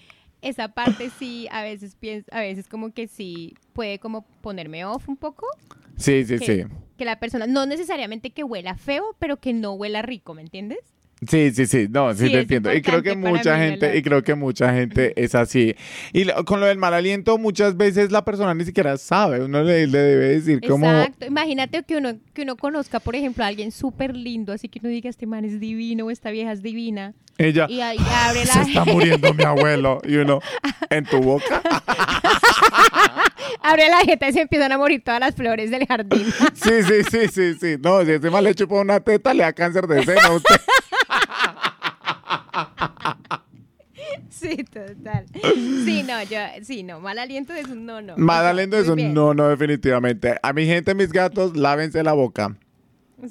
esa 0.42 0.68
parte 0.68 1.10
sí, 1.18 1.48
a 1.50 1.62
veces 1.62 1.96
pienso, 1.96 2.28
a 2.32 2.40
veces 2.40 2.68
como 2.68 2.92
que 2.92 3.08
sí 3.08 3.54
puede 3.72 3.98
como 3.98 4.26
ponerme 4.42 4.84
off 4.84 5.08
un 5.08 5.16
poco. 5.16 5.46
Sí, 5.96 6.24
sí, 6.24 6.38
que, 6.38 6.46
sí. 6.46 6.64
que 6.96 7.04
la 7.04 7.18
persona, 7.18 7.46
no 7.46 7.66
necesariamente 7.66 8.30
que 8.30 8.44
huela 8.44 8.76
feo, 8.76 9.16
pero 9.18 9.38
que 9.38 9.52
no 9.52 9.72
huela 9.72 10.02
rico, 10.02 10.34
¿me 10.34 10.42
entiendes? 10.42 10.93
Sí, 11.28 11.50
sí, 11.52 11.66
sí, 11.66 11.86
no, 11.90 12.12
sí, 12.14 12.26
Sí, 12.26 12.32
te 12.32 12.40
entiendo. 12.40 12.72
Y 12.74 12.82
creo 12.82 13.02
que 13.02 13.14
mucha 13.16 13.56
gente, 13.58 13.96
y 13.96 14.02
creo 14.02 14.22
que 14.22 14.34
mucha 14.34 14.72
gente 14.72 15.12
es 15.16 15.34
así. 15.34 15.74
Y 16.12 16.24
lo- 16.24 16.44
con 16.44 16.60
lo 16.60 16.66
del 16.66 16.78
mal 16.78 16.94
aliento, 16.94 17.38
muchas 17.38 17.76
veces 17.76 18.10
la 18.10 18.24
persona 18.24 18.54
ni 18.54 18.64
siquiera 18.64 18.96
sabe, 18.96 19.42
uno 19.44 19.62
le, 19.62 19.86
le 19.86 19.98
debe 19.98 20.28
decir 20.28 20.60
como... 20.66 20.86
Exacto. 20.90 21.26
Imagínate 21.26 21.82
que 21.84 21.96
uno, 21.96 22.14
que 22.32 22.42
uno 22.42 22.56
conozca, 22.56 23.00
por 23.00 23.14
ejemplo, 23.16 23.44
a 23.44 23.46
alguien 23.48 23.70
súper 23.72 24.16
lindo, 24.16 24.52
así 24.52 24.68
que 24.68 24.78
uno 24.80 24.88
diga, 24.88 25.08
este 25.10 25.26
man 25.26 25.44
es 25.44 25.60
divino 25.60 26.06
o 26.06 26.10
esta 26.10 26.30
vieja 26.30 26.52
es 26.52 26.62
divina. 26.62 27.14
Ella, 27.36 27.66
Y 27.68 27.80
ahí 27.80 27.96
abre 27.98 28.40
se 28.46 28.58
la, 28.58 28.62
está 28.64 28.84
muriendo 28.92 29.34
mi 29.34 29.44
abuelo. 29.44 30.00
Y 30.06 30.16
uno, 30.16 30.40
¿en 30.90 31.04
tu 31.04 31.18
boca? 31.20 31.60
abre 33.62 33.88
la 33.88 34.00
jeta 34.04 34.28
y 34.28 34.32
se 34.32 34.40
empiezan 34.42 34.72
a 34.72 34.78
morir 34.78 35.02
todas 35.04 35.20
las 35.20 35.34
flores 35.34 35.70
del 35.70 35.86
jardín. 35.86 36.26
Sí, 36.54 36.82
sí, 36.82 37.02
sí, 37.10 37.28
sí, 37.28 37.54
sí. 37.54 37.76
No, 37.80 38.04
si 38.04 38.12
ese 38.12 38.30
mal 38.30 38.44
le 38.44 38.54
chupa 38.54 38.76
una 38.76 39.00
teta, 39.00 39.32
le 39.34 39.42
da 39.42 39.52
cáncer 39.52 39.86
de 39.86 40.04
seno 40.04 40.20
a 40.20 40.32
usted. 40.36 40.56
sí, 44.30 44.64
total. 44.64 45.26
Sí, 45.84 46.02
no, 46.06 46.22
yo, 46.24 46.38
sí, 46.62 46.82
no, 46.82 47.00
mal 47.00 47.18
aliento 47.18 47.52
es 47.54 47.66
un 47.68 47.86
no, 47.86 48.00
no. 48.00 48.16
Mal 48.16 48.46
aliento 48.46 48.76
eso, 48.78 48.94
bien. 48.94 49.14
no, 49.14 49.34
no, 49.34 49.48
definitivamente. 49.48 50.36
A 50.42 50.52
mi 50.52 50.66
gente, 50.66 50.94
mis 50.94 51.12
gatos, 51.12 51.56
lávense 51.56 52.02
la 52.02 52.12
boca. 52.12 52.56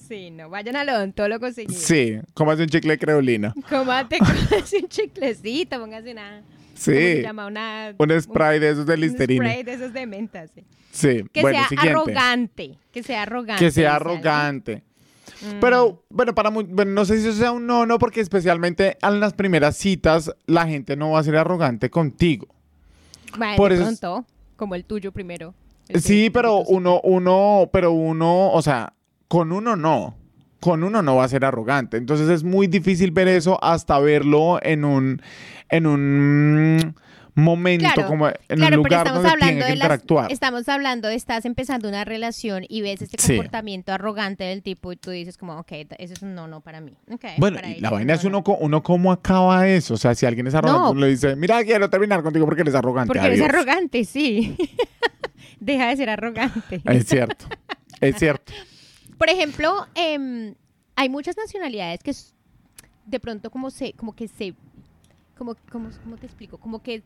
Sí, 0.07 0.31
no, 0.31 0.49
vayan 0.49 0.75
al 0.75 0.89
odontólogo 0.89 1.51
seguido. 1.51 1.79
Sí, 1.79 2.19
cómase 2.33 2.63
un 2.63 2.69
chicle 2.69 2.97
creolina. 2.97 3.53
Cómate, 3.69 4.17
cómase 4.19 4.77
un 4.81 4.87
chiclecito, 4.87 5.79
póngase 5.79 6.11
una... 6.11 6.41
¿cómo 6.41 6.75
se 6.75 7.15
Sí, 7.17 7.21
llama? 7.21 7.45
Una, 7.45 7.93
un 7.97 8.21
spray 8.21 8.59
de 8.59 8.71
esos 8.71 8.85
de 8.87 8.93
un 8.95 9.01
Listerine. 9.01 9.45
spray 9.45 9.63
de 9.63 9.73
esos 9.73 9.93
de 9.93 10.05
menta, 10.07 10.47
sí. 10.47 10.63
Sí, 10.91 11.23
Que 11.31 11.41
bueno, 11.41 11.59
sea 11.59 11.67
siguiente. 11.69 11.91
arrogante. 11.91 12.77
Que 12.91 13.03
sea 13.03 13.21
arrogante. 13.23 13.63
Que 13.65 13.71
sea 13.71 13.95
arrogante. 13.95 14.83
Mm. 15.43 15.59
Pero, 15.59 16.03
bueno, 16.09 16.33
para 16.33 16.49
mu- 16.49 16.63
bueno, 16.63 16.91
no 16.91 17.05
sé 17.05 17.19
si 17.19 17.27
eso 17.27 17.37
sea 17.37 17.51
un 17.51 17.67
no, 17.67 17.85
no, 17.85 17.99
porque 17.99 18.21
especialmente 18.21 18.97
en 19.01 19.19
las 19.19 19.33
primeras 19.33 19.75
citas 19.77 20.31
la 20.45 20.65
gente 20.67 20.95
no 20.95 21.11
va 21.11 21.19
a 21.19 21.23
ser 21.23 21.35
arrogante 21.35 21.89
contigo. 21.89 22.47
Bueno, 23.37 23.55
por 23.57 23.71
eso 23.71 23.83
pronto, 23.83 24.25
como 24.55 24.75
el 24.75 24.85
tuyo 24.85 25.11
primero. 25.11 25.53
el 25.89 26.01
Sí, 26.01 26.29
pero 26.29 26.59
uno, 26.59 27.01
uno, 27.03 27.69
pero 27.73 27.91
uno, 27.91 28.51
o 28.51 28.61
sea, 28.61 28.93
con 29.27 29.51
uno 29.51 29.75
no. 29.75 30.15
Con 30.59 30.83
uno 30.85 31.01
no 31.01 31.17
va 31.17 31.25
a 31.25 31.27
ser 31.27 31.43
arrogante. 31.43 31.97
Entonces 31.97 32.29
es 32.29 32.43
muy 32.45 32.67
difícil 32.67 33.11
ver 33.11 33.27
eso 33.27 33.61
hasta 33.61 33.99
verlo 33.99 34.59
en 34.61 34.85
un, 34.85 35.21
en 35.69 35.85
un 35.87 36.95
momento, 37.35 37.85
Claro, 37.93 38.07
como 38.07 38.27
en 38.27 38.63
un 38.63 38.71
lugar 38.75 39.11
donde 39.11 39.29
tiene 39.39 39.53
que 39.53 39.59
las, 39.61 39.69
interactuar. 39.73 40.31
estamos 40.31 40.69
hablando 40.69 41.07
de 41.07 41.15
estás 41.15 41.45
empezando 41.45 41.89
una 41.89 42.05
relación 42.05 42.63
y 42.69 42.81
ves 42.81 43.01
este 43.01 43.17
Sí. 43.21 43.33
comportamiento 43.35 43.91
arrogante 43.91 44.43
del 44.43 44.61
tipo 44.61 44.91
y 44.91 44.97
tú 44.97 45.09
dices 45.11 45.37
como, 45.37 45.57
ok, 45.59 45.71
eso 45.97 46.13
es 46.13 46.21
un 46.21 46.35
no, 46.35 46.47
no 46.47 46.61
para 46.61 46.79
mí. 46.81 46.93
Ok, 47.11 47.25
Bueno, 47.37 47.55
para 47.57 47.69
y 47.69 47.79
la 47.79 47.89
vaina 47.89 48.13
es 48.13 48.23
no, 48.23 48.29
no. 48.29 48.43
uno, 48.45 48.57
uno 48.59 48.83
cómo 48.83 49.11
acaba 49.11 49.67
eso. 49.67 49.95
O 49.95 49.97
sea, 49.97 50.13
si 50.15 50.25
alguien 50.25 50.45
es 50.47 50.53
arrogante, 50.55 50.81
No. 50.83 50.91
uno 50.91 51.01
le 51.01 51.07
dice, 51.07 51.35
mira, 51.35 51.63
quiero 51.63 51.89
terminar 51.89 52.21
contigo 52.21 52.45
porque 52.45 52.61
eres 52.61 52.75
arrogante. 52.75 53.07
Porque 53.07 53.25
eres 53.25 53.39
adiós". 53.41 53.49
arrogante, 53.49 54.05
sí. 54.05 54.55
Deja 55.59 55.87
de 55.87 55.97
ser 55.97 56.09
arrogante. 56.09 56.81
Es 56.85 57.05
cierto, 57.07 57.45
es 58.01 58.15
cierto. 58.17 58.53
Por 59.17 59.29
ejemplo, 59.29 59.87
em, 59.95 60.53
hay 60.95 61.09
muchas 61.09 61.37
nacionalidades 61.37 62.01
que 62.03 62.13
de 63.05 63.19
pronto 63.19 63.49
como 63.49 63.69
se, 63.69 63.93
como 63.93 64.13
que 64.15 64.27
se, 64.27 64.53
como, 65.37 65.55
como, 65.71 65.89
¿cómo 66.03 66.17
te 66.17 66.25
explico? 66.25 66.57
Como 66.57 66.81
que 66.81 67.01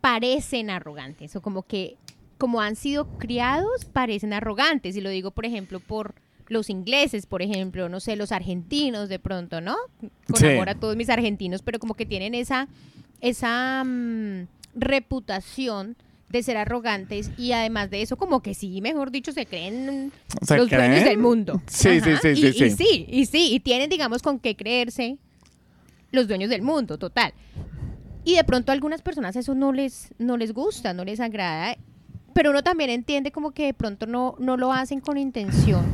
parecen 0.00 0.70
arrogantes 0.70 1.34
o 1.36 1.40
como 1.42 1.62
que, 1.62 1.96
como 2.38 2.60
han 2.60 2.76
sido 2.76 3.06
criados, 3.18 3.84
parecen 3.86 4.32
arrogantes. 4.32 4.96
Y 4.96 5.00
lo 5.00 5.10
digo, 5.10 5.30
por 5.30 5.44
ejemplo, 5.46 5.80
por 5.80 6.14
los 6.48 6.70
ingleses, 6.70 7.26
por 7.26 7.42
ejemplo, 7.42 7.88
no 7.88 8.00
sé, 8.00 8.16
los 8.16 8.32
argentinos 8.32 9.08
de 9.08 9.18
pronto, 9.18 9.60
¿no? 9.60 9.76
Con 10.26 10.36
Sí. 10.36 10.46
amor 10.46 10.68
a 10.70 10.74
todos 10.74 10.96
mis 10.96 11.10
argentinos, 11.10 11.62
pero 11.62 11.78
como 11.78 11.94
que 11.94 12.06
tienen 12.06 12.34
esa, 12.34 12.68
esa 13.20 13.84
mm, 13.84 14.46
reputación 14.74 15.96
de 16.30 16.42
ser 16.42 16.56
arrogantes 16.58 17.30
y 17.38 17.52
además 17.52 17.90
de 17.90 18.02
eso 18.02 18.16
como 18.16 18.40
que 18.42 18.54
sí, 18.54 18.80
mejor 18.82 19.10
dicho, 19.10 19.32
se 19.32 19.46
creen 19.46 20.12
¿Se 20.42 20.56
los 20.58 20.68
dueños 20.68 20.88
creen? 20.90 21.04
del 21.04 21.18
mundo. 21.18 21.62
Sí, 21.66 22.00
sí, 22.00 22.10
sí, 22.20 22.28
y, 22.28 22.36
sí, 22.36 22.46
y 22.46 22.52
sí. 22.52 22.70
sí, 22.70 23.06
y 23.08 23.26
sí, 23.26 23.48
y 23.54 23.60
tienen, 23.60 23.88
digamos, 23.88 24.20
con 24.22 24.38
qué 24.38 24.54
creerse 24.54 25.16
los 26.10 26.28
dueños 26.28 26.50
del 26.50 26.62
mundo, 26.62 26.98
total. 26.98 27.32
Y 28.24 28.36
de 28.36 28.44
pronto 28.44 28.72
a 28.72 28.74
algunas 28.74 29.02
personas 29.02 29.36
eso 29.36 29.54
no 29.54 29.72
les, 29.72 30.12
no 30.18 30.36
les 30.36 30.52
gusta, 30.52 30.92
no 30.92 31.04
les 31.04 31.20
agrada, 31.20 31.76
pero 32.34 32.50
uno 32.50 32.62
también 32.62 32.90
entiende 32.90 33.32
como 33.32 33.52
que 33.52 33.66
de 33.66 33.74
pronto 33.74 34.06
no, 34.06 34.34
no 34.38 34.56
lo 34.56 34.72
hacen 34.72 35.00
con 35.00 35.16
intención, 35.18 35.84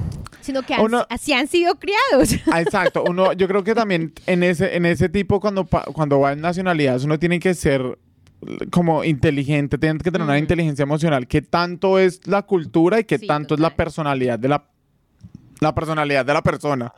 sino 0.40 0.62
que 0.62 0.74
han- 0.74 0.80
Uno- 0.82 1.06
así 1.08 1.32
han 1.32 1.46
sido 1.48 1.76
criados. 1.78 2.34
Ah, 2.52 2.60
Exacto, 2.60 3.04
uno, 3.08 3.32
yo 3.32 3.46
creo 3.48 3.62
que 3.64 3.74
también 3.74 4.12
en 4.26 4.42
ese, 4.42 4.76
en 4.76 4.84
ese 4.86 5.08
tipo, 5.08 5.40
cuando, 5.40 5.66
cuando 5.66 6.20
va 6.20 6.32
en 6.32 6.40
nacionalidades, 6.40 7.04
uno 7.04 7.18
tiene 7.18 7.38
que 7.38 7.54
ser 7.54 7.98
como 8.70 9.04
inteligente, 9.04 9.78
tiene 9.78 9.98
que 10.00 10.10
tener 10.10 10.26
una 10.26 10.38
inteligencia 10.38 10.82
emocional, 10.82 11.26
que 11.26 11.40
tanto 11.40 11.98
es 11.98 12.26
la 12.26 12.42
cultura 12.42 13.00
y 13.00 13.04
que 13.04 13.18
Sí, 13.18 13.26
tanto 13.26 13.54
es 13.54 13.60
la 13.60 13.74
personalidad 13.74 14.38
de 14.38 14.48
la, 14.48 14.66
la 15.60 15.74
personalidad 15.74 16.26
de 16.26 16.34
la 16.34 16.42
persona. 16.42 16.92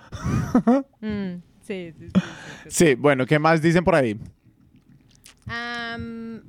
Mm, 1.00 1.34
sí, 1.66 1.92
sí, 1.98 2.08
sí, 2.08 2.20
Sí, 2.68 2.94
bueno, 2.94 3.26
¿qué 3.26 3.38
más 3.38 3.60
dicen 3.62 3.84
por 3.84 3.94
ahí? 3.94 4.18
Am, 5.46 6.42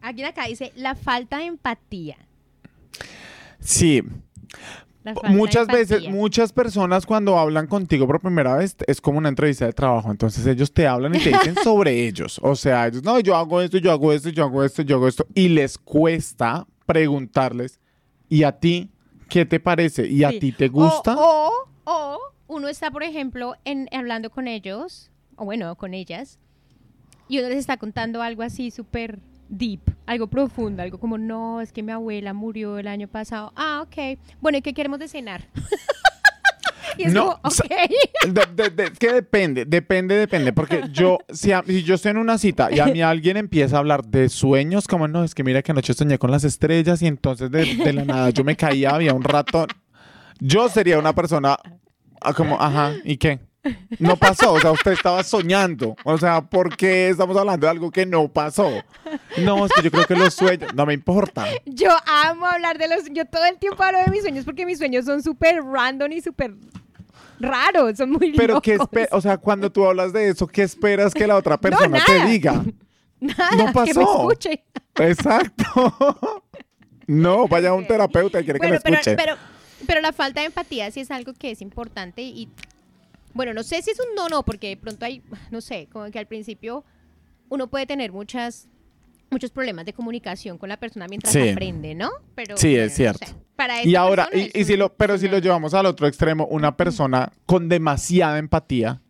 alguien 0.00 0.26
acá 0.28 0.46
dice 0.46 0.72
la 0.76 0.94
falta 0.94 1.38
de 1.38 1.44
empatía. 1.46 2.16
Sí, 3.60 4.02
muchas 5.28 5.66
veces, 5.68 6.08
muchas 6.08 6.52
personas 6.52 7.06
cuando 7.06 7.38
hablan 7.38 7.66
contigo 7.66 8.06
por 8.06 8.20
primera 8.20 8.56
vez 8.56 8.76
es 8.86 9.00
como 9.00 9.18
una 9.18 9.28
entrevista 9.28 9.66
de 9.66 9.72
trabajo. 9.72 10.10
Entonces 10.10 10.46
ellos 10.46 10.72
te 10.72 10.86
hablan 10.86 11.14
y 11.14 11.18
te 11.18 11.30
dicen 11.30 11.54
sobre 11.62 12.06
ellos. 12.06 12.40
O 12.42 12.56
sea, 12.56 12.88
ellos, 12.88 13.02
no, 13.04 13.20
yo 13.20 13.36
hago 13.36 13.60
esto, 13.60 13.78
yo 13.78 13.92
hago 13.92 14.12
esto, 14.12 14.30
yo 14.30 14.44
hago 14.44 14.64
esto, 14.64 14.82
yo 14.82 14.96
hago 14.96 15.08
esto. 15.08 15.26
Y 15.34 15.48
les 15.48 15.78
cuesta 15.78 16.66
preguntarles, 16.86 17.78
¿y 18.28 18.42
a 18.42 18.52
ti 18.52 18.90
qué 19.28 19.44
te 19.46 19.60
parece? 19.60 20.06
¿Y 20.08 20.24
a 20.24 20.30
Sí. 20.30 20.40
ti 20.40 20.52
te 20.52 20.68
gusta? 20.68 21.14
O, 21.16 21.50
o, 21.84 21.92
o 22.14 22.18
uno 22.52 22.68
está, 22.68 22.90
por 22.90 23.02
ejemplo, 23.02 23.56
en, 23.64 23.88
hablando 23.92 24.30
con 24.30 24.46
ellos, 24.46 25.10
o 25.36 25.44
bueno, 25.44 25.74
con 25.76 25.94
ellas, 25.94 26.38
y 27.28 27.38
uno 27.38 27.48
les 27.48 27.58
está 27.58 27.76
contando 27.76 28.22
algo 28.22 28.42
así 28.42 28.70
súper 28.70 29.18
deep, 29.48 29.80
algo 30.06 30.26
profundo, 30.28 30.82
algo 30.82 30.98
como, 30.98 31.18
no, 31.18 31.60
es 31.60 31.72
que 31.72 31.82
mi 31.82 31.92
abuela 31.92 32.32
murió 32.32 32.78
el 32.78 32.86
año 32.88 33.08
pasado. 33.08 33.52
Ah, 33.56 33.84
ok. 33.86 34.18
Bueno, 34.40 34.58
¿y 34.58 34.62
qué 34.62 34.72
queremos 34.74 34.98
de 34.98 35.08
cenar? 35.08 35.46
y 36.98 37.04
es 37.04 37.12
No, 37.12 37.38
como, 37.42 37.54
ok. 37.54 38.30
De- 38.32 38.46
de- 38.64 38.70
de- 38.70 38.84
es 38.84 38.98
que 38.98 39.12
depende, 39.12 39.64
depende, 39.64 40.14
depende. 40.14 40.52
Porque 40.52 40.84
yo, 40.92 41.18
si, 41.30 41.52
a- 41.52 41.62
si 41.66 41.82
yo 41.82 41.94
estoy 41.94 42.10
en 42.10 42.18
una 42.18 42.38
cita 42.38 42.68
y 42.70 42.80
a 42.80 42.86
mí 42.86 43.00
alguien 43.02 43.36
empieza 43.36 43.76
a 43.76 43.78
hablar 43.80 44.04
de 44.04 44.28
sueños, 44.28 44.86
como 44.86 45.08
no, 45.08 45.24
es 45.24 45.34
que 45.34 45.42
mira 45.44 45.62
que 45.62 45.72
anoche 45.72 45.94
soñé 45.94 46.18
con 46.18 46.30
las 46.30 46.44
estrellas 46.44 47.00
y 47.02 47.06
entonces 47.06 47.50
de, 47.50 47.76
de 47.76 47.92
la 47.92 48.04
nada 48.04 48.30
yo 48.30 48.44
me 48.44 48.56
caía, 48.56 48.90
había 48.90 49.14
un 49.14 49.22
ratón. 49.24 49.68
Yo 50.40 50.68
sería 50.68 50.98
una 50.98 51.14
persona 51.14 51.56
ah, 52.24 52.32
como, 52.34 52.56
ajá, 52.60 52.92
¿y 53.04 53.16
qué? 53.16 53.40
No 54.00 54.16
pasó, 54.16 54.54
o 54.54 54.60
sea, 54.60 54.72
usted 54.72 54.90
estaba 54.92 55.22
soñando. 55.22 55.94
O 56.02 56.18
sea, 56.18 56.40
¿por 56.42 56.76
qué 56.76 57.10
estamos 57.10 57.36
hablando 57.36 57.64
de 57.64 57.70
algo 57.70 57.92
que 57.92 58.04
no 58.04 58.26
pasó? 58.26 58.68
No, 59.38 59.64
es 59.66 59.72
que 59.72 59.82
yo 59.82 59.90
creo 59.92 60.04
que 60.04 60.16
los 60.16 60.34
sueños, 60.34 60.74
no 60.74 60.84
me 60.84 60.94
importa. 60.94 61.44
Yo 61.64 61.90
amo 62.06 62.46
hablar 62.46 62.76
de 62.76 62.88
los... 62.88 63.04
Yo 63.12 63.24
todo 63.24 63.44
el 63.44 63.58
tiempo 63.58 63.80
hablo 63.84 64.00
de 64.00 64.10
mis 64.10 64.22
sueños 64.22 64.44
porque 64.44 64.66
mis 64.66 64.78
sueños 64.78 65.04
son 65.04 65.22
súper 65.22 65.62
random 65.62 66.10
y 66.10 66.20
súper 66.20 66.54
raros, 67.38 67.96
son 67.98 68.10
muy 68.10 68.32
Pero 68.32 68.60
qué 68.60 68.76
locos. 68.78 68.88
o 69.12 69.20
sea, 69.20 69.36
cuando 69.38 69.70
tú 69.70 69.86
hablas 69.86 70.12
de 70.12 70.28
eso, 70.30 70.48
¿qué 70.48 70.62
esperas 70.64 71.14
que 71.14 71.26
la 71.28 71.36
otra 71.36 71.56
persona 71.60 72.00
te 72.04 72.14
nada. 72.18 72.26
diga? 72.26 72.64
Nada, 73.20 73.50
no 73.52 73.58
que 73.58 73.64
me 73.66 73.72
pasó. 73.72 74.00
escuche. 74.00 74.64
Exacto. 74.96 76.42
No, 77.04 77.48
vaya 77.48 77.70
a 77.70 77.74
un 77.74 77.84
terapeuta 77.86 78.40
y 78.40 78.44
quiere 78.44 78.58
Bueno, 78.60 78.76
que 78.76 78.80
pero, 78.80 78.94
escuche. 78.96 79.16
pero, 79.16 79.34
pero 79.34 79.48
la 80.02 80.12
falta 80.12 80.40
de 80.40 80.46
empatía 80.46 80.90
sí 80.90 81.00
es 81.00 81.10
algo 81.10 81.32
que 81.34 81.50
es 81.50 81.60
importante 81.62 82.22
y, 82.22 82.48
bueno, 83.34 83.54
no 83.54 83.62
sé 83.62 83.82
si 83.82 83.90
es 83.90 83.98
un 84.00 84.14
no, 84.14 84.28
no, 84.28 84.42
porque 84.42 84.68
de 84.68 84.76
pronto 84.76 85.04
hay, 85.04 85.22
no 85.50 85.60
sé, 85.60 85.88
como 85.92 86.10
que 86.10 86.18
al 86.18 86.26
principio 86.26 86.84
uno 87.48 87.66
puede 87.68 87.86
tener 87.86 88.12
muchas 88.12 88.68
muchos 89.30 89.50
problemas 89.50 89.86
de 89.86 89.94
comunicación 89.94 90.58
con 90.58 90.68
la 90.68 90.76
persona 90.76 91.06
mientras 91.08 91.32
Sí. 91.32 91.48
aprende, 91.48 91.94
¿no? 91.94 92.10
Pero, 92.34 92.56
Sí, 92.58 92.72
bueno, 92.72 92.84
es 92.84 92.94
cierto. 92.94 93.26
Para 93.56 93.82
y 93.82 93.94
ahora, 93.94 94.28
y, 94.32 94.64
si 94.64 94.76
lo, 94.76 94.92
pero 94.94 95.16
si 95.16 95.26
lo 95.26 95.38
llevamos 95.38 95.72
al 95.72 95.86
otro 95.86 96.06
extremo, 96.06 96.46
una 96.46 96.76
persona 96.76 97.32
con 97.46 97.68
demasiada 97.68 98.38
empatía. 98.38 99.00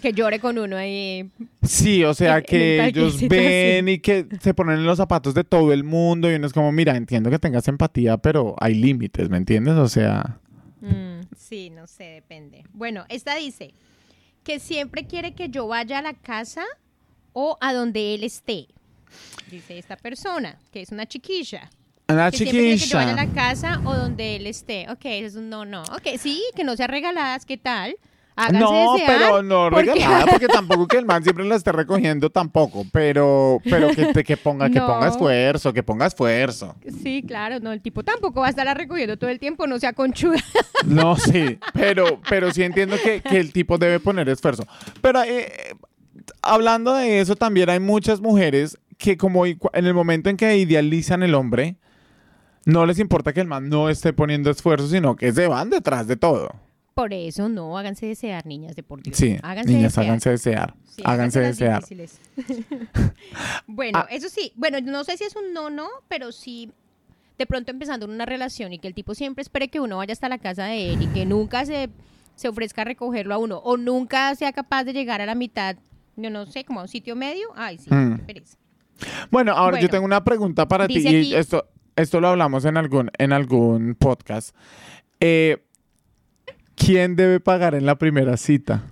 Que 0.00 0.12
llore 0.12 0.38
con 0.38 0.56
uno 0.58 0.76
ahí. 0.76 1.28
Sí, 1.62 2.04
o 2.04 2.14
sea, 2.14 2.42
que 2.42 2.84
ellos 2.86 3.20
ven 3.28 3.88
y 3.88 3.98
que 3.98 4.26
se 4.40 4.54
ponen 4.54 4.76
en 4.78 4.86
los 4.86 4.98
zapatos 4.98 5.34
de 5.34 5.42
todo 5.44 5.72
el 5.72 5.82
mundo 5.84 6.30
y 6.30 6.34
uno 6.36 6.46
es 6.46 6.52
como, 6.52 6.70
mira, 6.70 6.96
entiendo 6.96 7.28
que 7.30 7.38
tengas 7.40 7.66
empatía, 7.68 8.16
pero 8.18 8.54
hay 8.60 8.74
límites, 8.74 9.28
¿me 9.28 9.36
entiendes? 9.36 9.74
O 9.74 9.88
sea, 9.88 10.38
Mm, 10.82 11.20
sí, 11.36 11.68
no 11.68 11.86
sé, 11.86 12.04
depende. 12.04 12.62
Bueno, 12.72 13.04
esta 13.10 13.34
dice 13.36 13.74
que 14.44 14.58
siempre 14.60 15.06
quiere 15.06 15.34
que 15.34 15.50
yo 15.50 15.66
vaya 15.66 15.98
a 15.98 16.02
la 16.02 16.14
casa 16.14 16.64
o 17.34 17.58
a 17.60 17.74
donde 17.74 18.14
él 18.14 18.24
esté. 18.24 18.66
Dice 19.50 19.76
esta 19.78 19.96
persona, 19.96 20.58
que 20.72 20.80
es 20.80 20.90
una 20.90 21.04
chiquilla. 21.06 21.68
una 22.08 22.30
que 22.30 22.38
siempre 22.38 22.58
quiere 22.60 22.78
que 22.78 22.86
yo 22.86 22.96
vaya 22.96 23.10
a 23.12 23.14
chiquilla. 23.16 23.26
la 23.26 23.32
casa 23.34 23.82
o 23.84 23.94
donde 23.94 24.36
él 24.36 24.46
esté. 24.46 24.86
Ok, 24.90 25.04
eso 25.04 25.26
es 25.26 25.36
un 25.36 25.50
no, 25.50 25.64
no. 25.66 25.82
Ok, 25.82 26.16
sí, 26.18 26.42
que 26.56 26.64
no 26.64 26.74
sea 26.76 26.86
regaladas, 26.86 27.44
¿qué 27.44 27.58
tal? 27.58 27.96
Háganse 28.44 28.58
No, 28.60 28.92
desear, 28.94 29.18
pero 29.18 29.42
no 29.42 29.68
porque- 29.70 29.92
regalada, 29.92 30.26
porque 30.30 30.48
tampoco 30.48 30.86
que 30.86 30.98
el 30.98 31.06
man 31.06 31.22
siempre 31.22 31.44
la 31.44 31.56
esté 31.56 31.72
recogiendo 31.72 32.30
tampoco, 32.30 32.84
pero, 32.92 33.58
pero 33.64 33.88
que, 33.88 34.06
te- 34.06 34.24
que 34.24 34.36
ponga, 34.36 34.70
que 34.70 34.80
ponga 34.80 35.08
esfuerzo, 35.08 35.72
que 35.72 35.82
ponga 35.82 36.06
esfuerzo. 36.06 36.74
Sí, 37.02 37.22
claro, 37.26 37.60
no, 37.60 37.72
el 37.72 37.80
tipo 37.80 38.02
tampoco 38.02 38.40
va 38.40 38.46
a 38.46 38.50
estar 38.50 38.66
recogiendo 38.76 39.16
todo 39.16 39.30
el 39.30 39.38
tiempo, 39.38 39.66
no 39.66 39.78
sea 39.78 39.92
conchuda. 39.92 40.38
No, 40.86 41.14
sí, 41.16 41.58
pero, 41.74 42.20
pero 42.28 42.50
sí 42.52 42.62
entiendo 42.62 42.96
que, 43.04 43.20
que 43.20 43.38
el 43.38 43.52
tipo 43.52 43.76
debe 43.76 44.00
poner 44.00 44.28
esfuerzo. 44.30 44.66
Pero 45.02 45.22
eh, 45.24 45.52
hablando 46.42 46.94
de 46.94 47.20
eso, 47.20 47.36
también 47.36 47.68
hay 47.68 47.80
muchas 47.80 48.20
mujeres 48.20 48.78
que 48.96 49.16
como 49.16 49.44
en 49.46 49.58
el 49.72 49.92
momento 49.94 50.30
en 50.30 50.36
que 50.38 50.56
idealizan 50.56 51.22
el 51.22 51.34
hombre, 51.34 51.76
no 52.64 52.86
les 52.86 52.98
importa 52.98 53.32
que 53.32 53.40
el 53.40 53.46
man 53.46 53.68
no 53.68 53.88
esté 53.88 54.12
poniendo 54.12 54.50
esfuerzo, 54.50 54.88
sino 54.88 55.16
que 55.16 55.32
se 55.32 55.46
van 55.48 55.70
detrás 55.70 56.06
de 56.06 56.16
todo. 56.16 56.50
Por 57.00 57.14
eso 57.14 57.48
no, 57.48 57.78
háganse 57.78 58.04
desear, 58.06 58.44
niñas 58.44 58.76
de 58.76 58.82
por 58.82 59.02
Dios. 59.02 59.16
Sí, 59.16 59.36
háganse 59.42 59.72
niñas, 59.72 59.92
desear. 59.94 60.06
háganse 60.06 60.30
desear. 60.30 60.74
Sí, 60.84 61.02
háganse 61.04 61.40
desear. 61.40 61.82
bueno, 63.66 63.98
Ah. 64.00 64.06
eso 64.10 64.28
sí, 64.28 64.52
bueno, 64.56 64.78
no 64.82 65.04
sé 65.04 65.16
si 65.16 65.24
es 65.24 65.34
un 65.36 65.52
no, 65.52 65.70
no, 65.70 65.88
pero 66.08 66.32
sí 66.32 66.70
de 67.38 67.46
pronto 67.46 67.70
empezando 67.70 68.04
en 68.04 68.12
una 68.12 68.26
relación 68.26 68.72
y 68.74 68.78
que 68.78 68.88
el 68.88 68.92
tipo 68.94 69.14
siempre 69.14 69.40
espere 69.42 69.68
que 69.68 69.80
uno 69.80 69.96
vaya 69.96 70.12
hasta 70.12 70.28
la 70.28 70.36
casa 70.38 70.64
de 70.66 70.92
él 70.92 71.00
y 71.02 71.06
que 71.06 71.24
nunca 71.24 71.64
se, 71.64 71.88
se 72.34 72.48
ofrezca 72.48 72.82
a 72.82 72.84
recogerlo 72.84 73.34
a 73.34 73.38
uno 73.38 73.56
o 73.58 73.78
nunca 73.78 74.34
sea 74.34 74.52
capaz 74.52 74.84
de 74.84 74.92
llegar 74.92 75.22
a 75.22 75.26
la 75.26 75.34
mitad, 75.34 75.76
yo 76.16 76.28
no 76.28 76.44
sé, 76.44 76.64
como 76.64 76.80
a 76.80 76.82
un 76.82 76.88
sitio 76.88 77.16
medio. 77.16 77.48
Ay, 77.56 77.78
sí, 77.78 77.88
Mm. 77.92 78.16
qué 78.18 78.22
pereza. 78.24 78.58
Bueno, 79.30 79.52
ahora 79.52 79.80
yo 79.80 79.88
tengo 79.88 80.04
una 80.04 80.22
pregunta 80.22 80.68
para 80.68 80.86
ti 80.86 80.98
y 80.98 81.06
aquí- 81.08 81.34
esto, 81.34 81.66
esto 81.96 82.20
lo 82.20 82.28
hablamos 82.28 82.66
en 82.66 82.76
algún, 82.76 83.10
en 83.16 83.32
algún 83.32 83.94
podcast. 83.94 84.54
Eh, 85.18 85.64
¿Quién 86.84 87.14
debe 87.14 87.40
pagar 87.40 87.74
en 87.74 87.84
la 87.84 87.96
primera 87.96 88.38
cita? 88.38 88.82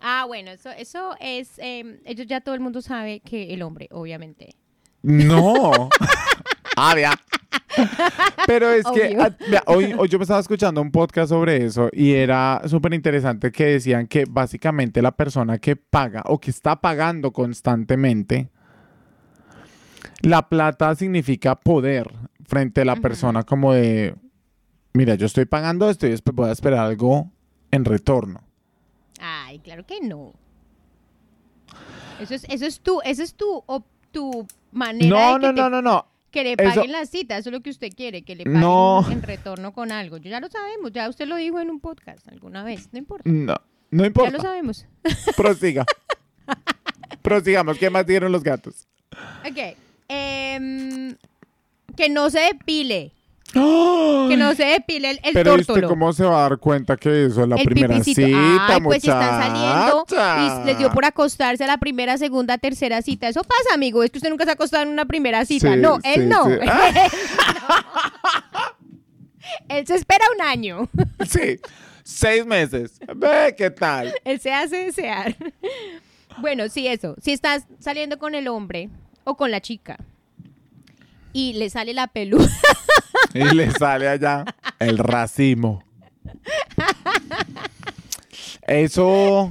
Ah, 0.00 0.24
bueno, 0.26 0.50
eso, 0.50 0.70
eso 0.70 1.14
es, 1.20 1.52
eh, 1.58 2.00
ellos 2.04 2.26
ya 2.26 2.40
todo 2.40 2.54
el 2.56 2.60
mundo 2.60 2.82
sabe 2.82 3.20
que 3.20 3.54
el 3.54 3.62
hombre, 3.62 3.88
obviamente. 3.92 4.54
No. 5.02 5.88
ah, 6.76 6.94
vea. 6.96 7.12
Pero 8.46 8.70
es 8.70 8.84
que 8.86 9.06
Obvio. 9.06 9.22
ah, 9.22 9.30
vea, 9.48 9.62
hoy, 9.66 9.94
hoy 9.96 10.08
yo 10.08 10.18
me 10.18 10.24
estaba 10.24 10.40
escuchando 10.40 10.82
un 10.82 10.90
podcast 10.90 11.28
sobre 11.28 11.64
eso 11.64 11.90
y 11.92 12.12
era 12.12 12.60
súper 12.66 12.92
interesante 12.92 13.52
que 13.52 13.66
decían 13.66 14.08
que 14.08 14.24
básicamente 14.28 15.00
la 15.00 15.12
persona 15.12 15.58
que 15.58 15.76
paga 15.76 16.22
o 16.26 16.40
que 16.40 16.50
está 16.50 16.80
pagando 16.80 17.32
constantemente, 17.32 18.48
la 20.22 20.48
plata 20.48 20.92
significa 20.96 21.54
poder 21.54 22.12
frente 22.44 22.80
a 22.80 22.84
la 22.84 22.96
persona 22.96 23.44
como 23.44 23.72
de, 23.74 24.16
mira, 24.92 25.14
yo 25.14 25.26
estoy 25.26 25.44
pagando 25.44 25.88
esto 25.90 26.06
y 26.06 26.14
voy 26.32 26.48
a 26.48 26.52
esperar 26.52 26.80
algo 26.80 27.30
en 27.70 27.84
retorno. 27.84 28.40
Ay, 29.20 29.58
claro 29.60 29.84
que 29.86 30.00
no. 30.00 30.32
Eso 32.20 32.34
es, 32.34 32.44
eso 32.48 32.66
es 32.66 32.80
tu, 32.80 33.00
eso 33.04 33.22
es 33.22 33.34
tu, 33.34 33.62
o- 33.66 33.84
tu 34.12 34.46
manera 34.72 35.08
No, 35.08 35.34
de 35.34 35.40
que, 35.40 35.46
no, 35.46 35.54
te- 35.54 35.60
no, 35.60 35.70
no, 35.70 35.82
no. 35.82 36.06
que 36.30 36.42
le 36.44 36.52
Eso- 36.58 36.74
paguen 36.74 36.92
la 36.92 37.06
cita. 37.06 37.36
Eso 37.38 37.48
es 37.50 37.52
lo 37.52 37.60
que 37.60 37.70
usted 37.70 37.90
quiere, 37.94 38.22
que 38.22 38.34
le 38.36 38.44
paguen 38.44 38.60
No. 38.60 39.04
en 39.10 39.22
retorno 39.22 39.72
con 39.72 39.92
algo. 39.92 40.16
Yo 40.16 40.30
ya 40.30 40.40
lo 40.40 40.48
sabemos, 40.48 40.92
ya 40.92 41.08
usted 41.08 41.26
lo 41.26 41.36
dijo 41.36 41.60
en 41.60 41.70
un 41.70 41.80
podcast 41.80 42.26
alguna 42.28 42.64
vez, 42.64 42.88
no 42.92 42.98
importa. 42.98 43.28
No, 43.30 43.54
no 43.90 44.02
Ya 44.02 44.06
importa. 44.06 44.30
lo 44.32 44.40
sabemos. 44.40 44.86
Prosiga. 45.36 45.84
Prosigamos. 47.22 47.78
¿Qué 47.78 47.90
más 47.90 48.06
dieron 48.06 48.32
los 48.32 48.42
gatos? 48.42 48.86
Ok. 49.48 49.76
em, 50.08 51.16
que 51.96 52.08
no 52.08 52.30
se 52.30 52.40
depile. 52.40 53.12
Que 53.52 54.36
no 54.36 54.54
se 54.54 54.64
depile 54.64 55.10
el, 55.10 55.20
el 55.22 55.32
Pero 55.32 55.52
¿y 55.56 55.60
usted 55.60 55.66
tórtolo. 55.74 55.88
cómo 55.88 56.12
se 56.12 56.22
va 56.24 56.44
a 56.44 56.48
dar 56.50 56.58
cuenta 56.58 56.96
que 56.98 57.26
eso 57.26 57.42
es 57.42 57.48
la 57.48 57.56
el 57.56 57.64
primera 57.64 57.94
pipicito. 57.94 58.26
cita, 58.26 58.66
Ay, 58.68 58.80
pues 58.82 59.02
si 59.02 59.08
están 59.08 59.42
saliendo 59.42 60.04
y 60.62 60.66
les 60.66 60.78
dio 60.78 60.90
por 60.92 61.04
acostarse 61.06 61.64
a 61.64 61.66
la 61.66 61.78
primera, 61.78 62.18
segunda, 62.18 62.58
tercera 62.58 63.00
cita. 63.00 63.26
Eso 63.28 63.42
pasa, 63.42 63.72
amigo. 63.74 64.02
Es 64.02 64.10
que 64.10 64.18
usted 64.18 64.28
nunca 64.28 64.44
se 64.44 64.50
ha 64.50 64.54
acostado 64.54 64.82
en 64.82 64.90
una 64.90 65.06
primera 65.06 65.46
cita. 65.46 65.72
Sí, 65.72 65.80
no, 65.80 65.98
él 66.04 66.22
sí, 66.22 66.26
no. 66.26 66.44
sí. 66.44 66.52
él 69.68 69.86
se 69.86 69.94
espera 69.94 70.24
un 70.36 70.42
año. 70.46 70.88
Sí, 71.26 71.58
seis 72.04 72.46
meses. 72.46 72.98
Ve, 73.16 73.54
¿qué 73.56 73.70
tal? 73.70 74.14
él 74.24 74.40
se 74.40 74.52
hace 74.52 74.76
desear. 74.86 75.36
bueno, 76.38 76.68
sí, 76.68 76.86
eso. 76.86 77.16
Si 77.20 77.32
estás 77.32 77.64
saliendo 77.80 78.18
con 78.18 78.34
el 78.34 78.48
hombre 78.48 78.88
o 79.24 79.36
con 79.36 79.50
la 79.50 79.60
chica 79.60 79.98
y 81.32 81.54
le 81.54 81.68
sale 81.70 81.92
la 81.94 82.06
peluda. 82.06 82.48
Y 83.34 83.54
le 83.54 83.70
sale 83.72 84.08
allá 84.08 84.44
el 84.78 84.98
racimo. 84.98 85.82
Eso... 88.66 89.50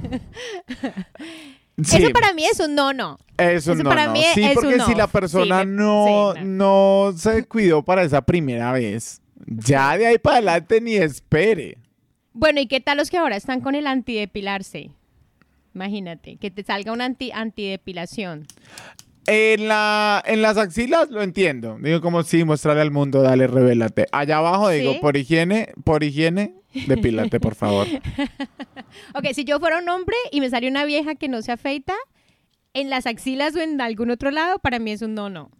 Sí, 1.80 1.98
Eso 1.98 2.10
para 2.12 2.34
mí 2.34 2.44
es 2.44 2.58
un 2.58 2.74
no, 2.74 2.92
no. 2.92 3.18
eso 3.36 3.72
eso 3.72 3.82
no, 3.84 3.88
para 3.88 4.06
no. 4.06 4.12
mí 4.12 4.24
Sí, 4.34 4.42
es 4.42 4.54
porque 4.54 4.72
un 4.74 4.78
no. 4.78 4.86
si 4.86 4.94
la 4.96 5.06
persona 5.06 5.60
Sí, 5.62 5.68
no, 5.68 6.32
sí, 6.34 6.40
no 6.44 7.12
se 7.16 7.44
cuidó 7.44 7.84
para 7.84 8.02
esa 8.02 8.20
primera 8.20 8.72
vez, 8.72 9.22
ya 9.46 9.96
de 9.96 10.08
ahí 10.08 10.18
para 10.18 10.38
adelante 10.38 10.80
ni 10.80 10.96
espere. 10.96 11.78
Bueno, 12.32 12.60
¿y 12.60 12.66
qué 12.66 12.80
tal 12.80 12.96
los 12.98 13.10
que 13.10 13.16
ahora 13.18 13.36
están 13.36 13.60
con 13.60 13.76
el 13.76 13.86
antidepilarse? 13.86 14.90
Imagínate, 15.72 16.36
que 16.38 16.50
te 16.50 16.64
salga 16.64 16.92
una 16.92 17.04
anti 17.04 17.30
antidepilación. 17.30 18.48
En, 19.26 19.68
la, 19.68 20.22
en 20.26 20.42
las 20.42 20.56
axilas 20.56 21.10
lo 21.10 21.22
entiendo. 21.22 21.76
Digo 21.80 22.00
como 22.00 22.22
sí, 22.22 22.44
mostrarle 22.44 22.82
al 22.82 22.90
mundo, 22.90 23.22
dale, 23.22 23.46
revélate. 23.46 24.06
Allá 24.12 24.38
abajo 24.38 24.70
digo, 24.70 24.98
por 25.00 25.16
higiene, 25.16 25.72
por 25.84 26.02
higiene, 26.02 26.54
depílate, 26.86 27.40
por 27.40 27.54
favor. 27.56 27.86
Ok, 29.14 29.26
si 29.34 29.44
yo 29.44 29.60
fuera 29.60 29.78
un 29.78 29.88
hombre 29.88 30.16
y 30.30 30.40
me 30.40 30.48
sale 30.48 30.68
una 30.68 30.84
vieja 30.84 31.14
que 31.14 31.28
no 31.28 31.42
se 31.42 31.52
afeita, 31.52 31.94
en 32.74 32.90
las 32.90 33.06
axilas 33.06 33.54
o 33.56 33.60
en 33.60 33.80
algún 33.80 34.10
otro 34.10 34.30
lado, 34.30 34.58
para 34.58 34.78
mí 34.78 34.92
es 34.92 35.02
un 35.02 35.14
no, 35.14 35.28
no. 35.28 35.50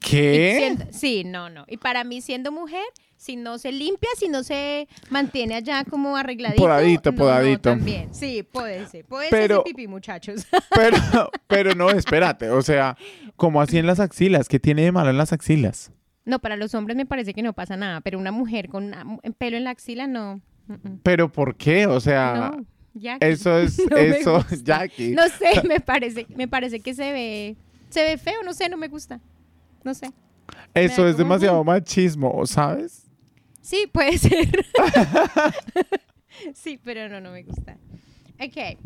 ¿Qué? 0.00 0.54
siendo- 0.58 0.84
sí, 0.92 1.24
no, 1.24 1.50
no. 1.50 1.64
Y 1.68 1.76
para 1.76 2.04
mí, 2.04 2.20
siendo 2.20 2.52
mujer, 2.52 2.84
si 3.16 3.36
no 3.36 3.58
se 3.58 3.72
limpia, 3.72 4.08
si 4.18 4.28
no 4.28 4.42
se 4.42 4.86
mantiene 5.10 5.54
allá 5.54 5.84
como 5.84 6.16
arregladito. 6.16 6.62
Podadito, 6.62 7.10
no, 7.12 7.16
podadito. 7.18 7.70
No, 7.70 7.76
también. 7.76 8.14
Sí, 8.14 8.42
puede 8.42 8.86
ser. 8.86 9.04
Puede 9.06 9.28
Pero- 9.30 9.56
ser 9.56 9.64
pipí, 9.64 9.86
muchachos. 9.88 10.46
Pero, 10.74 10.96
pero 11.46 11.74
no, 11.74 11.90
espérate. 11.90 12.50
O 12.50 12.62
sea, 12.62 12.96
como 13.36 13.60
así 13.60 13.78
en 13.78 13.86
las 13.86 14.00
axilas. 14.00 14.48
¿Qué 14.48 14.58
tiene 14.60 14.82
de 14.82 14.92
malo 14.92 15.10
en 15.10 15.18
las 15.18 15.32
axilas? 15.32 15.90
no, 16.26 16.38
para 16.38 16.56
los 16.56 16.74
hombres 16.74 16.96
me 16.96 17.04
parece 17.04 17.34
que 17.34 17.42
no 17.42 17.52
pasa 17.52 17.76
nada, 17.76 18.00
pero 18.00 18.18
una 18.18 18.32
mujer 18.32 18.70
con 18.70 18.84
una- 18.84 19.04
pelo 19.36 19.58
en 19.58 19.64
la 19.64 19.70
axila, 19.70 20.06
no. 20.06 20.40
¿Pero 21.02 21.30
por 21.30 21.54
qué? 21.54 21.86
O 21.86 22.00
sea, 22.00 22.52
No, 22.94 23.16
eso 23.20 23.58
es, 23.58 23.78
eso. 23.96 24.42
Jackie. 24.62 25.10
No 25.10 25.22
sé, 25.28 25.66
me 25.68 25.80
parece, 25.80 26.26
me 26.34 26.48
parece 26.48 26.80
que 26.80 26.94
se 26.94 27.12
ve, 27.12 27.56
se 27.90 28.02
ve 28.02 28.16
feo, 28.16 28.42
no 28.42 28.54
sé, 28.54 28.70
no 28.70 28.78
me 28.78 28.88
gusta. 28.88 29.20
No 29.84 29.94
sé. 29.94 30.10
eso 30.74 31.06
es 31.06 31.16
demasiado 31.16 31.62
machismo, 31.62 32.44
¿sabes? 32.46 33.02
Sí, 33.60 33.86
puede 33.92 34.18
ser. 34.18 34.66
sí, 36.54 36.78
pero 36.82 37.08
no, 37.08 37.20
no 37.20 37.30
me 37.30 37.42
gusta. 37.42 37.76
Ok. 38.40 38.78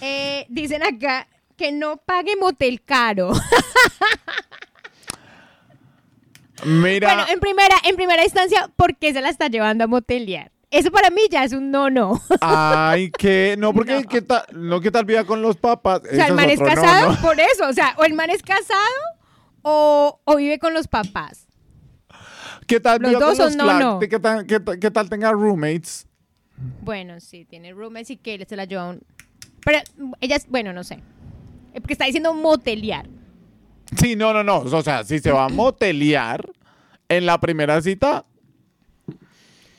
Eh, 0.00 0.46
dicen 0.48 0.82
acá 0.82 1.26
que 1.56 1.72
no 1.72 1.96
pague 1.98 2.36
motel 2.36 2.82
caro. 2.82 3.32
Mira, 6.64 7.08
Bueno, 7.14 7.24
en 7.32 7.40
primera, 7.40 7.74
en 7.84 7.96
primera 7.96 8.22
instancia, 8.22 8.70
¿por 8.76 8.96
qué 8.96 9.12
se 9.12 9.20
la 9.20 9.30
está 9.30 9.48
llevando 9.48 9.82
a 9.84 9.86
motelear? 9.88 10.52
Eso 10.70 10.90
para 10.90 11.10
mí 11.10 11.22
ya 11.30 11.44
es 11.44 11.52
un 11.52 11.70
no-no. 11.70 12.22
ay, 12.40 13.10
que 13.10 13.56
no, 13.58 13.74
porque 13.74 14.00
No. 14.00 14.08
¿qué 14.08 14.22
tal? 14.22 14.44
No, 14.52 14.80
¿qué 14.80 14.90
tal 14.90 15.04
vida 15.04 15.24
con 15.24 15.42
los 15.42 15.56
papás? 15.56 16.00
O 16.10 16.14
sea, 16.14 16.28
el 16.28 16.34
man 16.34 16.48
es 16.48 16.60
casado 16.60 17.20
por 17.20 17.38
eso. 17.38 17.68
O 17.68 17.72
sea, 17.74 17.94
o 17.98 18.04
el 18.04 18.14
man 18.14 18.30
es 18.30 18.42
casado 18.42 18.78
o, 19.62 20.20
o 20.24 20.36
vive 20.36 20.58
con 20.58 20.74
los 20.74 20.88
papás. 20.88 21.46
¿Qué 22.66 22.78
tal 22.80 23.00
Los 23.00 23.12
dos 23.18 23.38
con 23.38 23.40
o 23.40 23.44
los 23.46 23.56
no, 23.56 23.78
no. 23.78 23.98
¿Qué 23.98 24.18
tal, 24.18 24.46
qué 24.46 24.60
tal- 24.60 24.78
qué 24.78 24.90
tal 24.90 25.08
tenga 25.08 25.32
roommates? 25.32 26.06
Bueno, 26.82 27.18
sí, 27.20 27.44
tiene 27.44 27.72
roommates 27.72 28.10
y 28.10 28.16
que 28.16 28.44
se 28.48 28.56
la 28.56 28.64
lleva 28.64 28.82
a 28.82 28.90
un... 28.90 29.00
Pero 29.64 29.78
ella, 30.20 30.36
es- 30.36 30.48
bueno, 30.48 30.72
no 30.72 30.84
sé. 30.84 30.94
Eh, 31.74 31.80
Porque 31.80 31.94
está 31.94 32.04
diciendo 32.04 32.34
motelear. 32.34 33.08
Sí, 33.98 34.14
no, 34.16 34.32
no, 34.32 34.42
no. 34.44 34.58
O 34.58 34.82
sea, 34.82 35.04
si 35.04 35.18
se 35.18 35.30
va 35.32 35.46
a 35.46 35.48
motelear 35.48 36.48
en 37.08 37.26
la 37.26 37.38
primera 37.40 37.80
cita, 37.82 38.24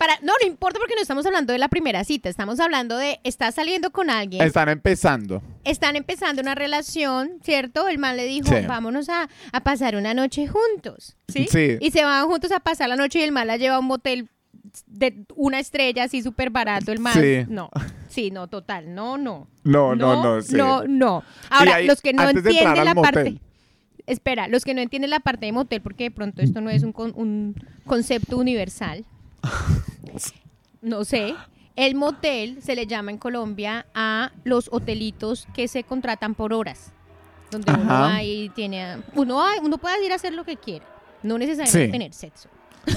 Para, 0.05 0.19
no, 0.21 0.33
no 0.41 0.47
importa 0.47 0.79
porque 0.79 0.95
no 0.95 1.01
estamos 1.01 1.25
hablando 1.25 1.53
de 1.53 1.59
la 1.59 1.69
primera 1.69 2.03
cita. 2.03 2.27
Estamos 2.27 2.59
hablando 2.59 2.97
de, 2.97 3.21
estás 3.23 3.55
saliendo 3.55 3.91
con 3.91 4.09
alguien, 4.09 4.41
están 4.45 4.67
empezando. 4.67 5.41
están 5.63 5.95
empezando 5.95 6.41
una 6.41 6.55
relación, 6.55 7.39
¿cierto? 7.41 7.87
El 7.87 7.99
man 7.99 8.17
le 8.17 8.25
dijo, 8.25 8.49
Sí. 8.49 8.65
vámonos 8.67 9.07
a, 9.07 9.29
a 9.53 9.59
pasar 9.61 9.95
una 9.95 10.13
noche 10.13 10.45
juntos, 10.45 11.15
¿sí? 11.29 11.47
Sí. 11.49 11.77
Y 11.79 11.91
se 11.91 12.03
van 12.03 12.27
juntos 12.27 12.51
a 12.51 12.59
pasar 12.59 12.89
la 12.89 12.97
noche 12.97 13.19
y 13.19 13.21
el 13.23 13.31
man 13.31 13.47
la 13.47 13.55
lleva 13.55 13.75
a 13.75 13.79
un 13.79 13.85
motel 13.85 14.27
de 14.87 15.23
una 15.35 15.59
estrella 15.59 16.03
así 16.03 16.21
súper 16.21 16.49
barato. 16.49 16.91
El 16.91 16.99
man, 16.99 17.13
Sí. 17.13 17.45
no. 17.47 17.69
Sí, 18.09 18.29
no, 18.29 18.47
total, 18.47 18.93
no, 18.93 19.17
no. 19.17 19.47
No, 19.63 19.95
no, 19.95 20.21
no, 20.21 20.41
sí. 20.41 20.53
No, 20.55 20.83
no. 20.85 21.23
Ahora, 21.49 21.75
ahí, 21.75 21.87
los 21.87 22.01
que 22.01 22.11
no 22.11 22.27
entienden 22.27 22.83
la 22.83 22.93
parte... 22.93 23.39
Espera, 24.05 24.49
los 24.49 24.65
que 24.65 24.73
no 24.73 24.81
entienden 24.81 25.11
la 25.11 25.21
parte 25.21 25.45
de 25.45 25.53
motel, 25.53 25.81
porque 25.81 26.03
de 26.03 26.11
pronto 26.11 26.41
esto 26.41 26.59
no 26.59 26.69
es 26.69 26.83
un, 26.83 26.91
con- 26.91 27.13
un 27.15 27.55
concepto 27.85 28.37
universal. 28.37 29.05
No 30.81 31.05
sé. 31.05 31.33
El 31.75 31.95
motel 31.95 32.61
se 32.61 32.75
le 32.75 32.85
llama 32.85 33.11
en 33.11 33.17
Colombia 33.17 33.85
a 33.95 34.31
los 34.43 34.69
hotelitos 34.71 35.47
que 35.53 35.67
se 35.67 35.83
contratan 35.83 36.35
por 36.35 36.53
horas. 36.53 36.91
Donde 37.49 37.71
uno 37.71 37.83
Ajá. 37.83 37.99
va 38.01 38.23
y 38.23 38.49
tiene. 38.49 38.97
Uno, 39.15 39.35
va- 39.37 39.59
uno 39.61 39.77
puede 39.77 40.05
ir 40.05 40.11
a 40.11 40.15
hacer 40.15 40.33
lo 40.33 40.43
que 40.43 40.57
quiera. 40.57 40.85
No 41.23 41.37
necesariamente 41.37 41.85
Sí. 41.85 41.91
tener 41.91 42.13
sexo. 42.13 42.49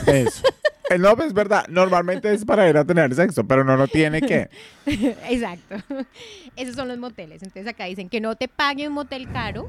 Eso. 0.07 0.43
Eh, 0.91 0.99
No, 0.99 1.15
pues 1.17 1.29
es 1.29 1.33
verdad. 1.35 1.67
Normalmente 1.69 2.33
es 2.33 2.45
para 2.45 2.69
ir 2.69 2.77
a 2.77 2.85
tener 2.85 3.15
sexo, 3.15 3.45
pero 3.45 3.65
no 3.65 3.77
lo 3.77 3.87
tiene 3.89 4.21
que. 4.21 4.49
Exacto. 4.87 5.77
Esos 6.57 6.75
son 6.77 6.89
los 6.89 6.99
moteles. 6.99 7.43
Entonces 7.43 7.67
acá 7.69 7.85
dicen 7.85 8.09
que 8.09 8.21
no 8.21 8.37
te 8.37 8.49
pague 8.49 8.87
un 8.89 8.95
motel 8.95 9.31
caro. 9.33 9.69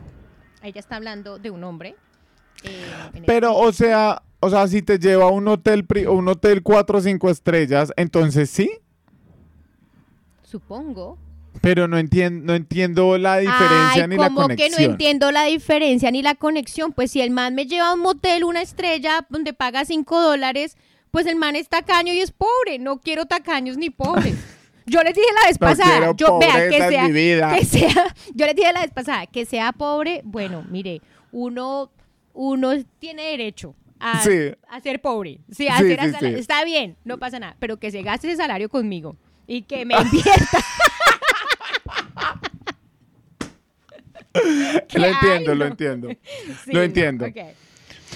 Ella 0.63 0.80
está 0.80 0.96
hablando 0.98 1.38
de 1.40 1.50
un 1.52 1.63
hombre. 1.63 1.96
eh, 2.63 3.24
Pero, 3.26 3.56
o 3.56 3.72
sea, 3.72 4.22
o 4.39 4.50
sea, 4.50 4.67
si 4.67 4.82
te 4.82 5.00
lleva 5.00 5.26
a 5.26 5.32
un 5.32 5.47
hotel, 5.47 5.86
pri- 5.86 6.06
un 6.06 6.28
hotel 6.28 6.62
4 6.63 6.97
o 6.97 7.02
5 7.02 7.30
estrellas, 7.30 7.91
entonces 7.97 8.50
sí. 8.50 8.69
Supongo. 10.43 11.17
Pero 11.62 11.88
no 11.88 11.97
entiendo, 11.97 12.45
no 12.45 12.54
entiendo 12.54 13.17
la 13.17 13.38
diferencia 13.39 14.04
Ay, 14.04 14.08
ni 14.08 14.15
la 14.17 14.30
conexión. 14.30 14.71
que 14.71 14.78
no 14.78 14.91
entiendo 14.91 15.32
la 15.32 15.45
diferencia 15.45 16.12
ni 16.12 16.21
la 16.21 16.36
conexión. 16.36 16.93
Pues 16.93 17.12
si 17.12 17.21
el 17.21 17.32
man 17.32 17.56
me 17.56 17.65
lleva 17.65 17.89
a 17.89 17.93
un 17.95 18.02
motel, 18.02 18.43
una 18.43 18.62
estrella, 18.62 19.26
donde 19.30 19.54
paga 19.54 19.84
cinco 19.84 20.21
dólares, 20.21 20.78
pues 21.10 21.26
el 21.26 21.36
man 21.36 21.56
es 21.56 21.67
tacaño 21.67 22.13
y 22.13 22.19
es 22.19 22.32
pobre. 22.32 22.78
No 22.80 23.00
quiero 23.00 23.26
tacaños 23.26 23.76
ni 23.78 23.89
pobres. 23.89 24.36
Yo 24.86 25.02
les 25.04 25.15
dije 25.15 25.28
la 25.41 25.50
vez 25.50 25.58
pasada, 25.58 26.13
yo 26.15 26.39
vea 26.39 26.69
que 26.69 26.78
sea, 26.78 27.04
mi 27.08 27.12
vida. 27.12 27.54
que 27.58 27.65
sea, 27.65 28.15
yo 28.34 28.45
les 28.45 28.56
dije 28.56 28.71
la 28.71 28.80
vez 28.84 28.91
pasada, 28.91 29.26
que 29.26 29.43
sea 29.45 29.73
pobre, 29.73 30.21
bueno, 30.23 30.63
mire, 30.69 31.02
uno, 31.34 31.91
uno 32.34 32.71
tiene 32.97 33.23
derecho 33.32 33.76
a, 34.00 34.22
Sí. 34.22 34.52
a 34.70 34.80
ser 34.82 35.02
pobre. 35.02 35.40
Sí, 35.52 35.68
a 35.68 35.78
Sí, 35.80 35.88
ser 35.96 36.16
sí, 36.20 36.26
está 36.40 36.64
bien, 36.64 36.96
no 37.06 37.18
pasa 37.18 37.40
nada, 37.40 37.56
pero 37.60 37.78
que 37.78 37.92
se 37.92 38.02
gaste 38.02 38.28
ese 38.28 38.38
salario 38.38 38.70
conmigo 38.70 39.16
y 39.48 39.64
que 39.64 39.86
me 39.86 39.94
invierta. 40.02 40.60
Lo 44.94 45.06
entiendo, 45.06 45.56
lo 45.56 45.66
entiendo. 45.66 46.08
Lo 46.68 46.74
no, 46.74 46.82
entiendo. 46.82 47.26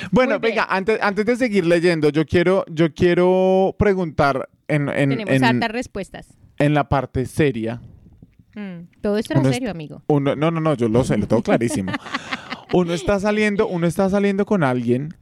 Bueno, 0.10 0.40
Muy 0.40 0.40
bien. 0.40 0.56
venga, 0.56 0.68
antes, 0.70 0.98
antes 1.02 1.26
de 1.26 1.36
seguir 1.36 1.66
leyendo, 1.66 2.10
yo 2.10 2.26
quiero, 2.26 2.64
yo 2.70 2.94
quiero 2.94 3.76
preguntar 3.78 4.50
en, 4.70 4.88
en, 4.88 5.10
Tenemos 5.10 5.34
en- 5.36 5.44
hartas 5.44 5.70
respuestas. 5.72 6.28
en 6.60 6.74
la 6.74 6.88
parte 6.88 7.26
seria. 7.26 7.82
Mm, 8.56 8.84
Todo 9.02 9.18
esto 9.18 9.34
era 9.34 9.42
Uno 9.42 9.50
es- 9.50 9.56
serio, 9.56 9.70
amigo. 9.70 10.02
Uno, 10.08 10.36
no, 10.36 10.50
no, 10.50 10.62
no, 10.62 10.76
yo 10.76 10.88
lo 10.88 11.04
sé, 11.04 11.18
lo 11.18 11.28
tengo 11.28 11.44
clarísimo. 11.44 11.92
Uno 12.74 12.94
está 12.94 13.20
saliendo, 13.20 13.68
uno 13.68 13.86
está 13.86 14.10
saliendo 14.10 14.46
con 14.46 14.64
alguien 14.64 15.14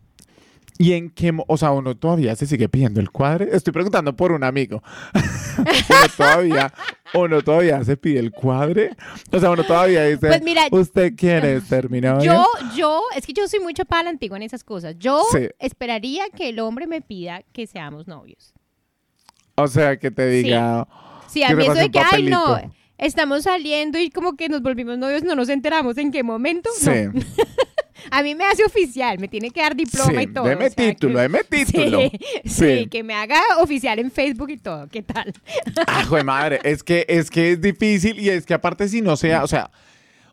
y 0.81 0.93
en 0.93 1.09
qué, 1.09 1.37
o 1.45 1.57
sea, 1.57 1.71
uno 1.71 1.97
todavía 1.97 2.33
se 2.37 2.47
sigue 2.47 2.69
pidiendo 2.69 3.01
el 3.01 3.11
cuadre. 3.11 3.49
Estoy 3.51 3.73
preguntando 3.73 4.15
por 4.15 4.31
un 4.31 4.45
amigo. 4.45 4.81
uno 5.57 5.99
todavía, 6.15 6.73
uno 7.13 7.41
todavía 7.41 7.83
se 7.83 7.97
pide 7.97 8.19
el 8.19 8.31
cuadre. 8.31 8.95
O 9.29 9.39
sea, 9.41 9.51
uno 9.51 9.65
todavía 9.65 10.05
dice, 10.05 10.27
Pues 10.27 10.41
mira, 10.41 10.67
¿usted 10.71 11.13
quiere 11.17 11.59
ser 11.59 11.89
mi 11.89 11.99
novio? 11.99 12.23
Yo, 12.23 12.45
yo, 12.77 13.01
es 13.13 13.25
que 13.25 13.33
yo 13.33 13.45
soy 13.49 13.59
muy 13.59 13.73
chapada 13.73 13.99
a 13.99 14.03
la 14.05 14.09
antigua 14.11 14.37
en 14.37 14.43
esas 14.43 14.63
cosas. 14.63 14.95
Yo 14.97 15.21
Sí. 15.33 15.49
esperaría 15.59 16.29
que 16.29 16.47
el 16.47 16.59
hombre 16.59 16.87
me 16.87 17.01
pida 17.01 17.43
que 17.51 17.67
seamos 17.67 18.07
novios. 18.07 18.53
O 19.55 19.67
sea, 19.67 19.99
que 19.99 20.11
te 20.11 20.27
diga, 20.27 20.87
Sí, 21.27 21.43
a 21.43 21.49
Que 21.49 21.55
mí 21.55 21.63
eso 21.63 21.73
de 21.73 21.91
que, 21.91 21.99
ay, 21.99 22.23
no, 22.23 22.57
estamos 22.97 23.43
saliendo 23.43 23.99
y 23.99 24.09
como 24.11 24.37
que 24.37 24.47
nos 24.47 24.61
volvimos 24.61 24.97
novios, 24.97 25.23
no 25.23 25.35
nos 25.35 25.49
enteramos 25.49 25.97
en 25.97 26.11
qué 26.13 26.23
momento. 26.23 26.69
sí, 26.73 26.89
No. 27.13 27.21
A 28.11 28.23
mí 28.23 28.35
me 28.35 28.45
hace 28.45 28.63
oficial, 28.63 29.19
me 29.19 29.27
tiene 29.27 29.51
que 29.51 29.61
dar 29.61 29.75
diploma 29.75 30.11
sí, 30.11 30.21
y 30.21 30.27
todo. 30.33 30.45
deme 30.45 30.65
o 30.65 30.69
sea, 30.69 30.75
que- 30.75 30.89
título, 30.93 31.19
deme 31.19 31.43
título. 31.43 31.99
Sí, 32.01 32.11
sí, 32.45 32.49
Sí. 32.83 32.87
que 32.87 33.03
me 33.03 33.13
haga 33.13 33.41
oficial 33.59 33.99
en 33.99 34.11
Facebook 34.11 34.49
y 34.49 34.57
todo. 34.57 34.87
¿Qué 34.89 35.01
tal? 35.01 35.33
Ah, 35.87 36.03
jue 36.07 36.23
madre, 36.23 36.59
es 36.63 36.83
que, 36.83 37.05
es 37.09 37.29
que 37.29 37.51
es 37.53 37.61
difícil 37.61 38.19
y 38.19 38.29
es 38.29 38.45
que 38.45 38.53
aparte 38.53 38.87
si 38.87 39.01
no 39.01 39.15
sea, 39.17 39.43
o 39.43 39.47
sea, 39.47 39.71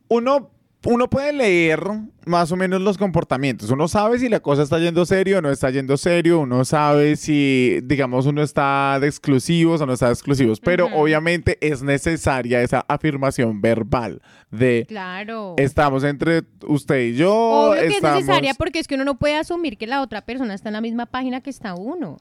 uno, 0.09 0.51
uno 0.87 1.11
puede 1.11 1.33
leer 1.33 1.81
más 2.27 2.53
o 2.53 2.57
menos 2.57 2.81
los 2.81 2.97
comportamientos. 2.97 3.71
Uno 3.71 3.89
sabe 3.89 4.21
si 4.21 4.29
la 4.29 4.39
cosa 4.41 4.63
está 4.63 4.79
yendo 4.79 5.05
serio 5.05 5.39
o 5.39 5.43
no 5.43 5.51
está 5.51 5.69
yendo 5.71 5.97
serio. 5.97 6.39
Uno 6.41 6.65
sabe 6.65 7.17
si, 7.17 7.81
digamos, 7.83 8.27
uno 8.27 8.41
está 8.43 8.99
de 9.01 9.09
exclusivos 9.09 9.81
o 9.81 9.87
no 9.87 9.95
está 9.95 10.07
de 10.07 10.13
exclusivos. 10.13 10.61
Pero 10.61 10.87
obviamente 10.95 11.59
es 11.61 11.83
necesaria 11.83 12.63
esa 12.63 12.85
afirmación 12.89 13.61
verbal 13.61 14.23
de 14.51 14.85
Claro. 14.89 15.57
estamos 15.59 16.05
entre 16.05 16.45
usted 16.67 17.01
y 17.01 17.17
yo. 17.17 17.35
Obvio 17.35 17.81
que 17.83 17.89
estamos... 17.89 18.21
es 18.21 18.27
necesaria 18.27 18.55
porque 18.55 18.79
es 18.79 18.87
que 18.87 18.95
uno 18.95 19.05
no 19.05 19.19
puede 19.19 19.37
asumir 19.37 19.77
que 19.79 19.89
la 19.89 20.01
otra 20.03 20.25
persona 20.25 20.55
está 20.55 20.69
en 20.69 20.75
la 20.75 20.81
misma 20.81 21.07
página 21.07 21.41
que 21.41 21.51
está 21.51 21.75
uno. 21.75 22.19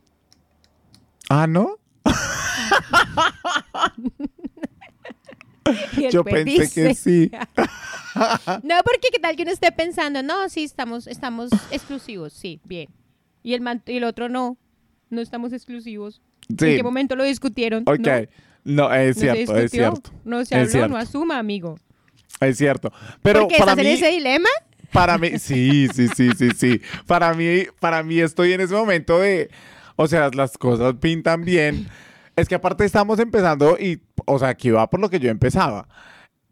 Ah, 1.29 1.45
¿no? 1.47 1.77
Y 5.97 6.09
Yo 6.09 6.23
pensé 6.23 6.69
que 6.71 6.93
sí. 6.93 7.31
No, 8.63 8.75
porque 8.85 9.09
qué 9.11 9.19
tal 9.19 9.35
que 9.35 9.43
uno 9.43 9.51
esté 9.51 9.71
pensando, 9.73 10.23
no, 10.23 10.47
sí, 10.47 10.63
estamos, 10.63 11.05
estamos 11.07 11.49
exclusivos, 11.71 12.31
sí, 12.31 12.61
bien. 12.63 12.87
Y 13.43 13.53
el, 13.53 13.61
man- 13.61 13.83
y 13.85 13.97
el 13.97 14.05
otro 14.05 14.29
no, 14.29 14.57
no 15.09 15.21
estamos 15.21 15.51
exclusivos. 15.51 16.21
¿En 16.49 16.55
qué 16.57 16.81
momento 16.83 17.15
lo 17.15 17.23
discutieron? 17.25 17.83
Ok. 17.85 17.99
No, 18.63 18.87
No, 18.87 18.93
es 18.93 19.17
no 19.17 19.21
cierto, 19.21 19.53
se 19.55 19.63
es 19.65 19.71
cierto. 19.71 20.11
No 20.23 20.45
se 20.45 20.55
habló, 20.55 20.69
cierto. 20.69 20.87
no 20.89 20.97
asuma, 20.97 21.37
amigo. 21.39 21.77
Es 22.39 22.57
cierto. 22.57 22.91
Pero 23.21 23.41
porque 23.41 23.57
para 23.57 23.71
estás 23.73 23.83
mí, 23.83 23.89
en 23.91 23.95
ese 23.97 24.09
dilema. 24.11 24.49
para 24.93 25.17
mí, 25.17 25.31
sí, 25.39 25.87
sí, 25.93 26.07
sí, 26.15 26.29
sí, 26.37 26.49
sí. 26.55 26.81
Para 27.07 27.33
mí, 27.33 27.63
para 27.81 28.01
mí 28.01 28.19
estoy 28.19 28.53
en 28.53 28.61
ese 28.61 28.73
momento 28.75 29.19
de, 29.19 29.49
o 29.97 30.07
sea, 30.07 30.29
las 30.33 30.57
cosas 30.57 30.95
pintan 31.01 31.43
bien. 31.43 31.87
Es 32.35 32.47
que 32.49 32.55
aparte 32.55 32.83
estamos 32.85 33.19
empezando 33.19 33.77
y, 33.79 34.01
o 34.25 34.37
sea, 34.39 34.49
aquí 34.49 34.69
va 34.69 34.89
por 34.89 34.99
lo 34.99 35.09
que 35.09 35.19
yo 35.19 35.29
empezaba. 35.29 35.87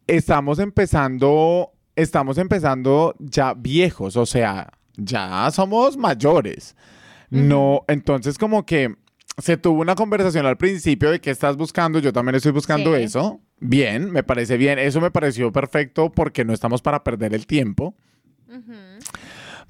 Estamos 0.08 0.60
empezando, 0.60 1.72
estamos 1.96 2.38
empezando 2.38 3.15
ya 3.19 3.54
viejos, 3.54 4.15
o 4.15 4.26
sea, 4.26 4.72
ya 4.96 5.50
somos 5.52 5.98
mayores. 5.98 6.76
No, 7.30 7.84
entonces 7.88 8.38
como 8.38 8.65
que 8.65 8.96
se 9.39 9.58
tuvo 9.58 9.82
una 9.82 9.96
conversación 9.96 10.46
al 10.46 10.58
principio 10.58 11.10
de 11.10 11.19
qué 11.19 11.32
estás 11.32 11.58
buscando, 11.58 11.98
yo 12.00 12.13
también 12.13 12.36
estoy 12.36 12.52
buscando 12.52 12.96
Sí. 12.96 13.02
eso. 13.02 13.41
Bien, 13.60 14.12
me 14.12 14.22
parece 14.24 14.58
bien, 14.58 14.78
eso 14.78 15.02
me 15.02 15.10
pareció 15.10 15.52
perfecto 15.52 16.12
porque 16.12 16.46
no 16.46 16.54
estamos 16.54 16.82
para 16.84 17.04
perder 17.04 17.34
el 17.34 17.48
tiempo. 17.48 17.96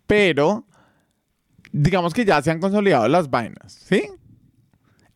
Pero, 0.07 0.65
digamos 1.71 2.13
que 2.13 2.25
ya 2.25 2.41
se 2.41 2.51
han 2.51 2.59
consolidado 2.59 3.07
las 3.07 3.29
vainas, 3.29 3.71
¿sí? 3.71 4.09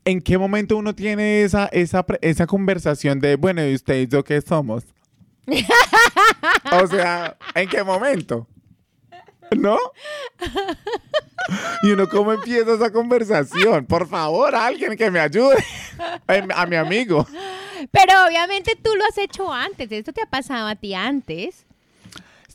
¿En 0.08 0.22
qué 0.22 0.38
momento 0.38 0.78
uno 0.78 0.96
tiene 0.96 1.42
esa, 1.44 1.66
esa, 1.66 2.06
esa 2.22 2.48
conversación 2.48 3.20
de, 3.20 3.36
bueno, 3.36 3.68
¿y 3.68 3.76
ustedes 3.76 4.08
yo 4.08 4.24
qué 4.24 4.40
somos? 4.40 4.86
o 6.72 6.88
sea, 6.88 7.38
¿en 7.54 7.68
qué 7.68 7.84
momento? 7.84 8.48
¿No? 9.58 9.78
Y 11.84 11.92
uno, 11.92 12.08
¿cómo 12.08 12.32
empieza 12.32 12.76
esa 12.76 12.90
conversación? 12.90 13.86
Por 13.86 14.08
favor, 14.08 14.56
alguien 14.56 14.96
que 14.96 15.12
me 15.12 15.20
ayude. 15.20 15.58
Ay, 16.26 16.42
A 16.56 16.66
mi 16.66 16.78
amigo. 16.78 17.28
Pero 17.92 18.14
obviamente 18.26 18.78
tú 18.82 18.96
lo 18.96 19.04
has 19.06 19.18
hecho 19.18 19.52
antes, 19.52 19.92
esto 19.92 20.14
te 20.14 20.22
ha 20.22 20.30
pasado 20.30 20.70
a 20.70 20.76
ti 20.76 20.94
antes. 20.94 21.66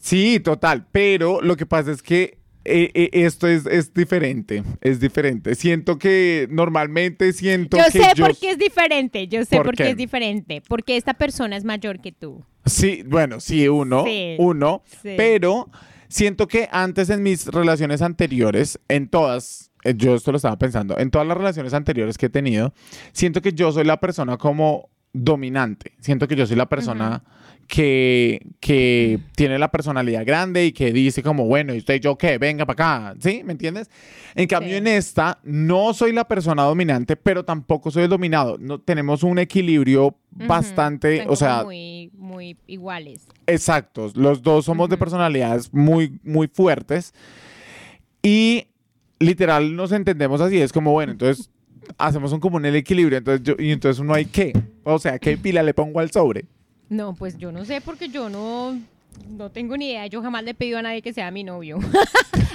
Sí, 0.01 0.41
total. 0.41 0.87
Pero 0.91 1.43
lo 1.43 1.57
que 1.57 1.67
pasa 1.67 1.93
es 1.93 2.03
que 2.03 2.39
eh, 2.65 2.91
eh, 2.95 3.11
esto 3.13 3.47
es, 3.49 3.67
es 3.67 3.93
diferente. 3.95 4.63
Es 4.81 5.01
diferente. 5.01 5.55
Siento 5.55 5.99
que 5.99 6.47
normalmente 6.51 7.33
siento 7.33 7.77
Yo 7.77 7.85
que 7.85 7.91
sé 7.91 8.05
yo. 8.15 8.27
por 8.27 8.37
qué 8.37 8.51
es 8.53 8.59
diferente, 8.59 9.27
yo 9.29 9.45
sé 9.45 9.57
¿Por 9.57 9.67
por, 9.67 9.77
qué 9.77 9.85
qué? 9.85 9.91
es 9.91 9.97
diferente, 9.97 10.63
porque 10.69 10.97
esta 10.97 11.15
persona 11.15 11.57
es 11.57 11.65
mayor 11.65 12.01
que 12.01 12.13
tú. 12.13 12.45
Sí, 12.65 13.03
bueno, 13.07 13.41
sí, 13.41 13.67
uno. 13.69 14.05
Sí, 14.05 14.37
uno. 14.39 14.83
sí. 15.03 15.15
Pero 15.17 15.69
siento 16.09 16.47
que 16.47 16.69
antes 16.71 17.11
en 17.11 17.23
mis 17.23 17.47
relaciones 17.47 18.03
anteriores, 18.03 18.79
en 18.89 19.09
todas, 19.09 19.73
eh, 19.83 19.95
yo 19.97 20.15
esto 20.15 20.31
lo 20.31 20.37
estaba 20.37 20.59
pensando, 20.59 20.97
en 20.99 21.11
todas 21.11 21.27
las 21.27 21.37
relaciones 21.37 21.75
anteriores 21.75 22.17
que 22.19 22.27
he 22.27 22.31
tenido, 22.31 22.73
siento 23.13 23.43
que 23.43 23.53
yo 23.53 23.73
soy 23.73 23.85
la 23.85 23.99
persona 23.99 24.37
como 24.37 24.91
dominante. 25.13 25.93
Siento 26.01 26.27
que 26.29 26.37
yo 26.37 26.47
soy 26.47 26.57
la 26.57 26.69
persona 26.69 27.23
que, 27.69 28.47
que 28.61 29.19
tiene 29.35 29.59
la 29.59 29.71
personalidad 29.71 30.27
grande 30.27 30.67
y 30.67 30.73
que 30.73 30.93
dice 30.93 31.23
como, 31.23 31.47
bueno, 31.47 31.75
¿y 31.75 31.79
usted 31.79 32.01
yo 32.01 32.17
qué? 32.19 32.39
Venga 32.39 32.67
para 32.67 33.11
acá. 33.11 33.17
¿Sí? 33.21 33.43
¿Me 33.45 33.53
entiendes? 33.53 33.91
En 34.35 34.47
cambio, 34.47 34.73
Sí. 34.73 34.77
en 34.77 34.87
esta, 34.87 35.39
no 35.43 35.95
soy 35.95 36.13
la 36.13 36.27
persona 36.27 36.63
dominante, 36.65 37.17
pero 37.17 37.45
tampoco 37.45 37.91
soy 37.91 38.05
el 38.05 38.11
dominado. 38.11 38.59
No, 38.59 38.79
tenemos 38.81 39.23
un 39.23 39.39
equilibrio 39.39 40.17
bastante, 40.31 41.17
están 41.19 41.31
o 41.31 41.37
sea, 41.37 41.65
muy, 41.65 42.11
muy 42.15 42.57
iguales. 42.67 43.27
Exactos, 43.47 44.17
los 44.17 44.43
dos 44.43 44.65
somos 44.65 44.89
de 44.89 44.97
personalidades 44.97 45.73
muy, 45.73 46.19
muy 46.25 46.49
fuertes 46.49 47.13
y 48.23 48.67
literal 49.19 49.77
nos 49.77 49.93
entendemos 49.93 50.41
así, 50.41 50.59
es 50.61 50.73
como, 50.73 50.93
bueno, 50.93 51.13
entonces 51.13 51.51
hacemos 51.99 52.33
un 52.33 52.41
común 52.41 52.65
el 52.67 52.77
equilibrio, 52.77 53.19
entonces 53.19 53.43
yo, 53.45 53.55
y 53.59 53.71
entonces 53.73 54.01
uno 54.01 54.15
hay 54.15 54.27
que, 54.27 54.53
o 54.85 54.99
sea, 54.99 55.19
¿qué 55.19 55.37
pila 55.37 55.63
le 55.63 55.75
pongo 55.75 56.01
al 56.01 56.11
sobre? 56.11 56.45
No, 56.89 57.15
pues 57.15 57.39
yo 57.39 57.53
no 57.53 57.65
sé 57.65 57.81
porque 57.81 58.09
yo 58.09 58.29
no, 58.29 58.79
no 59.31 59.51
tengo 59.51 59.77
ni 59.79 59.89
idea. 59.91 60.07
Yo 60.09 60.21
jamás 60.23 60.45
le 60.45 60.51
he 60.51 60.55
pedido 60.55 60.79
a 60.79 60.83
nadie 60.83 61.01
que 61.03 61.13
sea 61.13 61.31
mi 61.31 61.45
novio. 61.45 61.79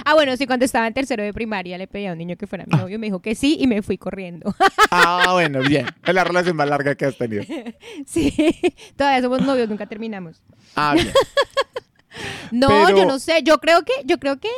Ah, 0.04 0.14
bueno, 0.14 0.34
sí, 0.38 0.46
cuando 0.46 0.64
estaba 0.64 0.86
en 0.86 0.94
tercero 0.94 1.22
de 1.22 1.34
primaria 1.34 1.76
le 1.76 1.86
pedí 1.86 2.06
a 2.06 2.12
un 2.12 2.18
niño 2.18 2.34
que 2.36 2.46
fuera 2.46 2.64
mi 2.64 2.78
novio, 2.78 2.98
me 2.98 3.08
dijo 3.08 3.20
que 3.20 3.34
sí 3.34 3.58
y 3.60 3.66
me 3.66 3.82
fui 3.82 3.98
corriendo. 3.98 4.54
Ah, 4.90 5.32
bueno, 5.32 5.60
bien. 5.60 5.84
Es 6.06 6.14
la 6.14 6.24
relación 6.24 6.56
más 6.56 6.66
larga 6.66 6.94
que 6.94 7.04
has 7.04 7.18
tenido. 7.18 7.44
sí, 8.06 8.32
todavía 8.96 9.20
somos 9.20 9.42
novios, 9.42 9.68
nunca 9.68 9.84
terminamos. 9.84 10.40
Ah, 10.74 10.94
bien. 10.94 11.08
No, 12.50 12.68
Pero- 12.68 12.96
yo 12.96 13.04
no 13.04 13.18
sé, 13.18 13.42
yo 13.42 13.58
creo 13.58 13.82
que, 13.84 13.92
yo 14.06 14.18
creo 14.18 14.38
que, 14.38 14.48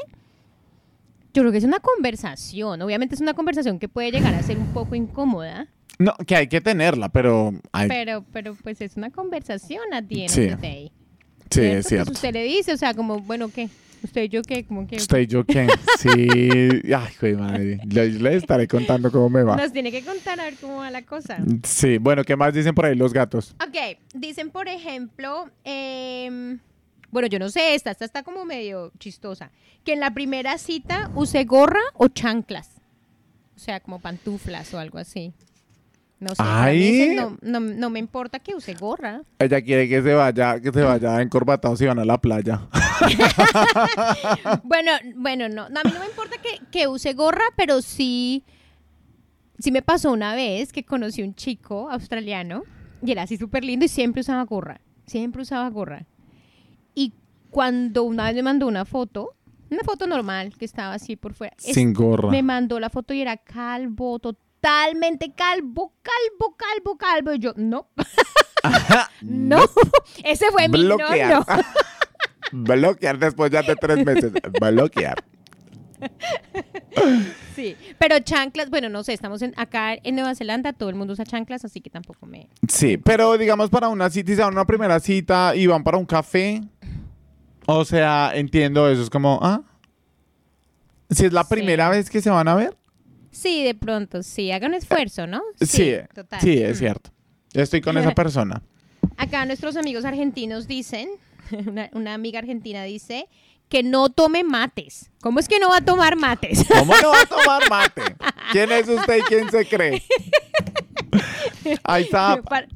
yo 1.33 1.43
creo 1.43 1.53
que 1.53 1.59
es 1.59 1.65
una 1.65 1.81
conversación. 1.81 2.83
Obviamente 2.83 3.15
es 3.15 3.21
una 3.21 3.35
conversación 3.35 3.79
que 3.79 3.89
puede 3.89 4.11
llegar 4.11 4.35
a 4.35 4.43
ser 4.43 4.59
un 4.59 4.67
poco 4.73 4.95
incómoda, 4.95 5.69
No, 5.99 6.15
que 6.27 6.37
hay 6.37 6.47
que 6.49 6.61
tenerla, 6.61 7.09
pero... 7.11 7.53
hay- 7.73 7.89
pero, 7.89 8.25
pero 8.33 8.55
pues 8.63 8.81
es 8.81 8.97
una 8.97 9.11
conversación 9.11 9.83
a 9.93 9.99
end 9.99 10.09
Sí. 10.11 10.27
sí, 10.29 10.91
¿cierto? 11.51 11.79
es 11.79 11.87
cierto. 11.87 12.07
Pues 12.07 12.17
usted 12.19 12.33
le 12.33 12.45
dice, 12.45 12.73
o 12.73 12.77
sea, 12.77 12.95
como, 12.95 13.21
bueno, 13.21 13.49
¿qué? 13.49 13.69
¿Usted 14.03 14.23
y 14.23 14.29
yo 14.31 14.41
qué? 14.41 14.65
Como 14.65 14.87
que 14.87 14.97
¿Usted 14.97 15.19
y 15.19 15.27
yo 15.27 15.45
qué? 15.45 15.69
Sí. 15.99 16.09
Ay, 16.95 17.15
joder, 17.21 17.37
madre. 17.37 17.81
Le, 17.87 18.09
le 18.13 18.35
estaré 18.37 18.67
contando 18.67 19.13
cómo 19.13 19.29
me 19.29 19.43
va. 19.43 19.57
nos 19.57 19.73
tiene 19.75 19.91
que 19.93 20.03
contar 20.03 20.41
a 20.41 20.45
ver 20.45 20.55
cómo 20.59 20.77
va 20.77 20.91
la 20.91 21.03
cosa. 21.03 21.37
Sí, 21.65 21.99
bueno, 21.99 22.25
¿qué 22.25 22.35
más 22.35 22.55
dicen 22.55 22.75
por 22.75 22.87
ahí 22.87 22.95
los 22.95 23.13
gatos? 23.13 23.55
Ok, 23.63 23.99
dicen 24.15 24.49
por 24.51 24.69
ejemplo, 24.69 25.51
em, 25.65 26.61
bueno, 27.11 27.29
yo 27.29 27.39
no 27.39 27.49
sé, 27.49 27.75
esta, 27.75 27.91
esta 27.91 28.05
está 28.05 28.23
como 28.23 28.45
medio 28.45 28.93
chistosa, 28.99 29.51
que 29.85 29.93
en 29.95 30.01
la 30.01 30.13
primera 30.13 30.59
cita 30.59 31.11
use 31.15 31.45
gorra 31.45 31.81
o 31.95 32.09
chanclas, 32.09 32.71
o 33.57 33.59
sea, 33.59 33.81
como 33.81 34.01
pantuflas 34.01 34.73
o 34.75 34.79
algo 34.79 34.99
así. 34.99 35.33
No 36.21 36.29
sé, 36.35 36.43
Ay. 36.45 37.15
no, 37.17 37.39
no, 37.41 37.61
no 37.61 37.89
me 37.89 37.99
importa 37.99 38.41
que 38.41 38.55
use 38.55 38.75
gorra. 38.75 39.23
Ella 39.39 39.63
quiere 39.63 39.89
que 39.89 40.03
se 40.03 40.13
vaya, 40.13 40.61
que 40.61 40.71
se 40.71 40.83
vaya 40.83 41.23
encorbatados 41.23 41.81
y 41.81 41.87
van 41.87 41.99
a 41.99 42.05
la 42.05 42.19
playa. 42.21 42.69
Bueno, 44.63 44.93
bueno, 45.17 45.49
no, 45.49 45.69
no, 45.71 45.81
a 45.81 45.85
mí 45.85 45.91
no 45.93 46.01
me 46.01 46.07
importa 46.07 46.37
que, 46.43 46.61
que 46.71 46.87
use 46.87 47.15
gorra, 47.15 47.45
pero 47.57 47.81
sí, 47.81 48.45
sí 49.59 49.71
me 49.71 49.81
pasó 49.81 50.13
una 50.13 50.35
vez 50.35 50.73
que 50.73 50.85
conocí 50.85 51.23
un 51.23 51.35
chico 51.35 51.91
australiano 51.91 52.65
y 53.03 53.13
era 53.13 53.23
así 53.23 53.39
súper 53.39 53.65
lindo 53.65 53.87
y 53.87 53.89
siempre 53.89 54.21
usaba 54.21 54.45
gorra, 54.45 54.81
siempre 55.07 55.43
usaba 55.43 55.69
gorra. 55.71 56.05
Y 56.95 57.13
cuando 57.51 58.05
una 58.05 58.25
vez 58.25 58.35
me 58.37 58.43
mandó 58.43 58.67
una 58.67 58.85
foto, 58.85 59.35
una 59.71 59.83
foto 59.83 60.07
normal 60.07 60.55
que 60.59 60.65
estaba 60.65 60.95
así 60.95 61.17
por 61.17 61.35
fuera, 61.35 61.55
Sin 61.59 61.93
gorra. 61.93 62.31
me 62.31 62.43
mandó 62.43 62.81
la 62.81 62.91
foto 62.91 63.15
y 63.15 63.21
era 63.23 63.37
calvo, 63.37 64.19
totalmente 64.19 65.33
calvo, 65.33 65.95
calvo, 66.03 66.57
calvo, 66.57 66.97
calvo. 66.97 67.35
Y 67.35 67.39
yo, 67.39 67.53
no, 67.57 67.89
no, 69.23 69.59
ese 70.25 70.51
fue 70.51 70.69
mi 70.69 70.83
no, 70.85 70.97
Bloquear. 70.97 71.31
no. 71.33 71.45
Bloquear 72.53 73.19
después 73.19 73.51
ya 73.51 73.63
de 73.63 73.77
tres 73.77 74.05
meses. 74.05 74.33
Bloquear. 74.61 75.23
Sí, 77.55 77.77
pero 77.99 78.19
chanclas, 78.21 78.71
bueno, 78.71 78.89
no 78.89 79.05
sé, 79.05 79.13
estamos 79.13 79.43
en, 79.43 79.53
acá 79.57 79.95
en 79.95 80.15
Nueva 80.15 80.35
Zelanda, 80.35 80.73
todo 80.73 80.89
el 80.89 80.95
mundo 80.95 81.13
usa 81.13 81.25
chanclas, 81.25 81.65
así 81.65 81.81
que 81.81 81.91
tampoco 81.91 82.27
me... 82.27 82.49
Sí, 82.69 82.97
pero 82.97 83.37
digamos 83.37 83.69
para 83.71 83.89
una 83.89 84.09
cita, 84.09 84.31
si 84.31 84.37
se 84.37 84.43
van 84.43 84.53
a 84.53 84.57
una 84.57 84.65
primera 84.67 84.99
cita 84.99 85.55
y 85.55 85.67
van 85.67 85.85
para 85.85 85.99
un 85.99 86.07
café. 86.07 86.63
O 87.67 87.85
sea, 87.85 88.33
entiendo 88.35 88.89
eso. 88.89 89.03
Es 89.03 89.11
como, 89.11 89.39
ah. 89.43 89.63
Si 91.11 91.27
es 91.27 91.33
la 91.33 91.43
Sí. 91.45 91.51
primera 91.55 91.89
vez 91.89 92.09
que 92.11 92.21
se 92.21 92.31
van 92.31 92.49
a 92.49 92.55
ver. 92.55 92.77
Sí, 93.33 93.63
de 93.65 93.75
pronto, 93.75 94.23
sí, 94.23 94.51
haga 94.51 94.67
un 94.67 94.75
esfuerzo, 94.75 95.27
¿no? 95.27 95.41
Sí, 95.61 95.95
total. 96.15 96.41
sí, 96.41 96.59
es 96.59 96.79
cierto. 96.79 97.11
Yo 97.53 97.63
estoy 97.63 97.81
con 97.81 97.97
esa 97.99 98.11
persona. 98.15 98.63
Acá 99.17 99.45
nuestros 99.45 99.77
amigos 99.77 100.05
argentinos 100.05 100.67
dicen, 100.67 101.09
una, 101.67 101.91
una 101.93 102.15
amiga 102.15 102.39
argentina 102.41 102.83
dice, 102.85 103.29
que 103.69 103.83
no 103.85 104.09
tome 104.11 104.43
mates. 104.43 105.11
¿Cómo 105.21 105.39
es 105.39 105.47
que 105.49 105.61
no 105.61 105.69
va 105.69 105.77
a 105.77 105.81
tomar 105.85 106.17
mates? 106.17 106.65
¿Cómo 106.79 106.93
no 107.01 107.11
va 107.11 107.21
a 107.23 107.27
tomar 107.27 107.71
mate? 107.71 108.03
¿Quién 108.53 108.73
es 108.73 108.89
usted 108.89 109.19
y 109.19 109.23
quién 109.23 109.51
se 109.51 109.65
cree? 109.67 110.03
Ahí 111.85 112.05
está. 112.05 112.41
para, 112.43 112.67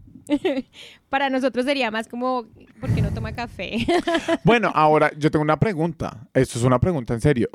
para 1.14 1.30
nosotros 1.30 1.64
sería 1.64 1.92
más 1.92 2.08
como, 2.08 2.46
¿por 2.80 2.92
qué 2.92 3.00
no 3.00 3.14
toma 3.14 3.30
café? 3.30 3.86
Bueno, 4.42 4.72
ahora 4.74 5.12
yo 5.16 5.30
tengo 5.30 5.44
una 5.44 5.60
pregunta. 5.60 6.26
Esto 6.34 6.58
es 6.58 6.64
una 6.64 6.80
pregunta 6.80 7.14
en 7.14 7.20
serio. 7.20 7.48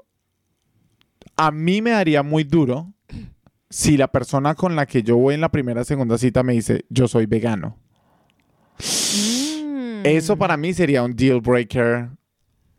A 1.36 1.52
mí 1.52 1.82
me 1.82 1.90
daría 1.90 2.24
muy 2.24 2.46
duro 2.46 2.94
si 3.70 3.98
la 3.98 4.08
persona 4.08 4.56
con 4.56 4.78
la 4.78 4.86
que 4.86 5.04
yo 5.04 5.18
voy 5.18 5.36
en 5.36 5.42
la 5.42 5.50
primera 5.50 5.82
o 5.82 5.84
segunda 5.84 6.18
cita 6.18 6.42
me 6.42 6.54
dice, 6.54 6.86
yo 6.88 7.10
soy 7.10 7.26
vegano. 7.26 7.78
Mm, 8.78 10.06
Eso 10.06 10.38
para 10.38 10.56
mí 10.56 10.74
sería 10.74 11.04
un 11.04 11.14
deal 11.14 11.42
breaker 11.42 12.12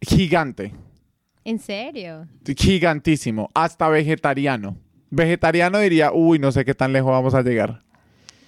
gigante. 0.00 0.72
¿En 1.44 1.58
serio? 1.58 2.26
Gigantísimo. 2.56 3.50
Hasta 3.52 3.86
vegetariano. 3.90 4.78
Vegetariano 5.10 5.78
diría, 5.78 6.10
uy, 6.10 6.38
no 6.38 6.50
sé 6.52 6.64
qué 6.64 6.74
tan 6.74 6.94
lejos 6.94 7.10
vamos 7.10 7.34
a 7.34 7.42
llegar. 7.42 7.82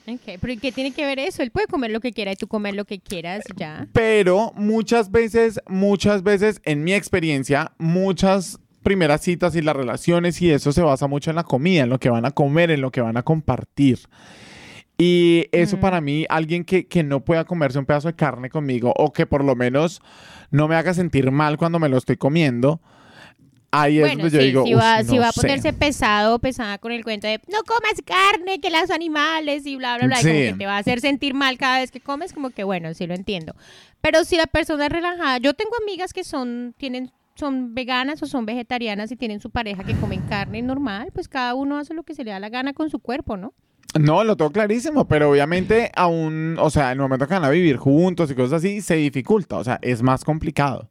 Ok, 0.07 0.39
pero 0.41 0.53
¿y 0.53 0.57
qué 0.57 0.73
tiene 0.73 0.91
que 0.93 1.07
ver 1.07 1.19
eso? 1.21 1.43
Él 1.43 1.51
puede 1.53 1.67
comer 1.69 1.91
lo 1.93 2.01
que 2.01 2.13
quiera 2.13 2.33
y 2.33 2.37
tú 2.37 2.49
comer 2.49 2.75
lo 2.75 2.85
que 2.85 2.99
quieras 2.99 3.45
ya. 3.57 3.87
Pero 3.93 4.53
muchas 4.57 5.11
veces, 5.11 5.61
muchas 5.69 6.23
veces, 6.25 6.61
en 6.65 6.83
mi 6.83 6.93
experiencia, 6.93 7.73
muchas 7.79 8.59
primeras 8.83 9.21
citas 9.21 9.55
y 9.55 9.63
las 9.63 9.77
relaciones 9.77 10.43
y 10.43 10.51
eso 10.51 10.73
se 10.73 10.83
basa 10.83 11.07
mucho 11.07 11.31
en 11.31 11.37
la 11.37 11.45
comida, 11.45 11.85
en 11.85 11.89
lo 11.91 12.01
que 12.01 12.11
van 12.11 12.25
a 12.25 12.33
comer, 12.33 12.73
en 12.73 12.81
lo 12.81 12.91
que 12.91 13.01
van 13.01 13.17
a 13.17 13.23
compartir. 13.23 14.01
Y 14.99 15.47
eso 15.53 15.77
Mm. 15.77 15.81
para 15.81 16.01
mí, 16.01 16.27
alguien 16.29 16.65
que, 16.65 16.87
que 16.87 17.03
no 17.03 17.25
pueda 17.25 17.45
comerse 17.45 17.79
un 17.79 17.87
pedazo 17.87 18.09
de 18.09 18.15
carne 18.15 18.51
conmigo 18.51 18.93
o 18.97 19.13
que 19.13 19.27
por 19.27 19.45
lo 19.45 19.55
menos 19.57 20.01
no 20.51 20.69
me 20.69 20.75
haga 20.75 20.95
sentir 20.95 21.31
mal 21.31 21.57
cuando 21.57 21.79
me 21.79 21.89
lo 21.89 21.97
estoy 21.97 22.17
comiendo, 22.17 22.81
ahí 23.73 23.97
es 23.99 24.03
Bueno, 24.03 24.23
donde 24.23 24.39
yo 24.39 24.43
digo, 24.45 24.65
si, 24.65 24.75
va, 24.75 25.01
"Ush, 25.01 25.07
si 25.09 25.17
no 25.17 25.23
va 25.23 25.29
a 25.29 25.33
sé". 25.33 25.41
ponerse 25.41 25.73
pesado 25.73 26.37
o 26.37 26.39
pesada 26.39 26.79
con 26.79 26.93
el 26.93 27.03
cuento 27.03 27.27
de 27.27 27.41
no 27.51 27.63
comas 27.67 27.95
carne, 28.05 28.61
que 28.61 28.71
los 28.71 28.91
animales 28.91 29.67
y 29.67 29.77
bla, 29.77 29.97
bla, 29.97 30.07
bla, 30.07 30.21
y 30.21 30.23
como 30.23 30.35
que 30.35 30.55
te 30.59 30.67
va 30.67 30.77
a 30.77 30.79
hacer 30.79 31.01
sentir 31.01 31.35
mal 31.35 31.59
cada 31.59 31.79
vez 31.81 31.91
que 31.91 32.01
comes, 32.01 32.33
como 32.33 32.51
que 32.51 32.63
bueno, 32.65 32.95
sí 32.95 33.07
lo 33.07 33.15
entiendo. 33.15 33.55
Pero 34.01 34.25
si 34.25 34.37
la 34.37 34.47
persona 34.47 34.87
es 34.87 34.93
relajada, 34.93 35.39
yo 35.39 35.55
tengo 35.55 35.73
amigas 35.83 36.13
que 36.13 36.23
son, 36.23 36.75
tienen, 36.77 37.11
son 37.35 37.75
veganas 37.75 38.23
o 38.23 38.27
son 38.27 38.45
vegetarianas 38.47 39.11
y 39.11 39.17
tienen 39.17 39.41
su 39.41 39.51
pareja 39.51 39.85
que 39.85 39.95
comen 39.95 40.21
carne 40.29 40.61
normal, 40.63 41.09
pues 41.15 41.29
cada 41.29 41.55
uno 41.55 41.79
hace 41.79 41.95
lo 41.95 42.03
que 42.03 42.15
se 42.15 42.25
le 42.25 42.31
da 42.31 42.39
la 42.41 42.51
gana 42.51 42.73
con 42.75 42.91
su 42.91 42.99
cuerpo, 42.99 43.37
¿no? 43.37 43.55
No, 43.99 44.25
lo 44.25 44.37
tengo 44.37 44.51
clarísimo, 44.51 45.07
pero 45.07 45.31
obviamente 45.31 45.91
aún, 45.95 46.57
o 46.59 46.71
sea, 46.71 46.87
en 46.87 46.93
el 46.93 46.99
momento 47.03 47.27
que 47.27 47.35
van 47.35 47.45
a 47.45 47.51
vivir 47.51 47.77
juntos 47.77 48.31
y 48.31 48.35
cosas 48.35 48.55
así, 48.59 48.81
se 48.81 48.95
dificulta, 48.97 49.57
o 49.57 49.65
sea, 49.65 49.79
es 49.83 50.03
más 50.03 50.25
complicado. 50.25 50.89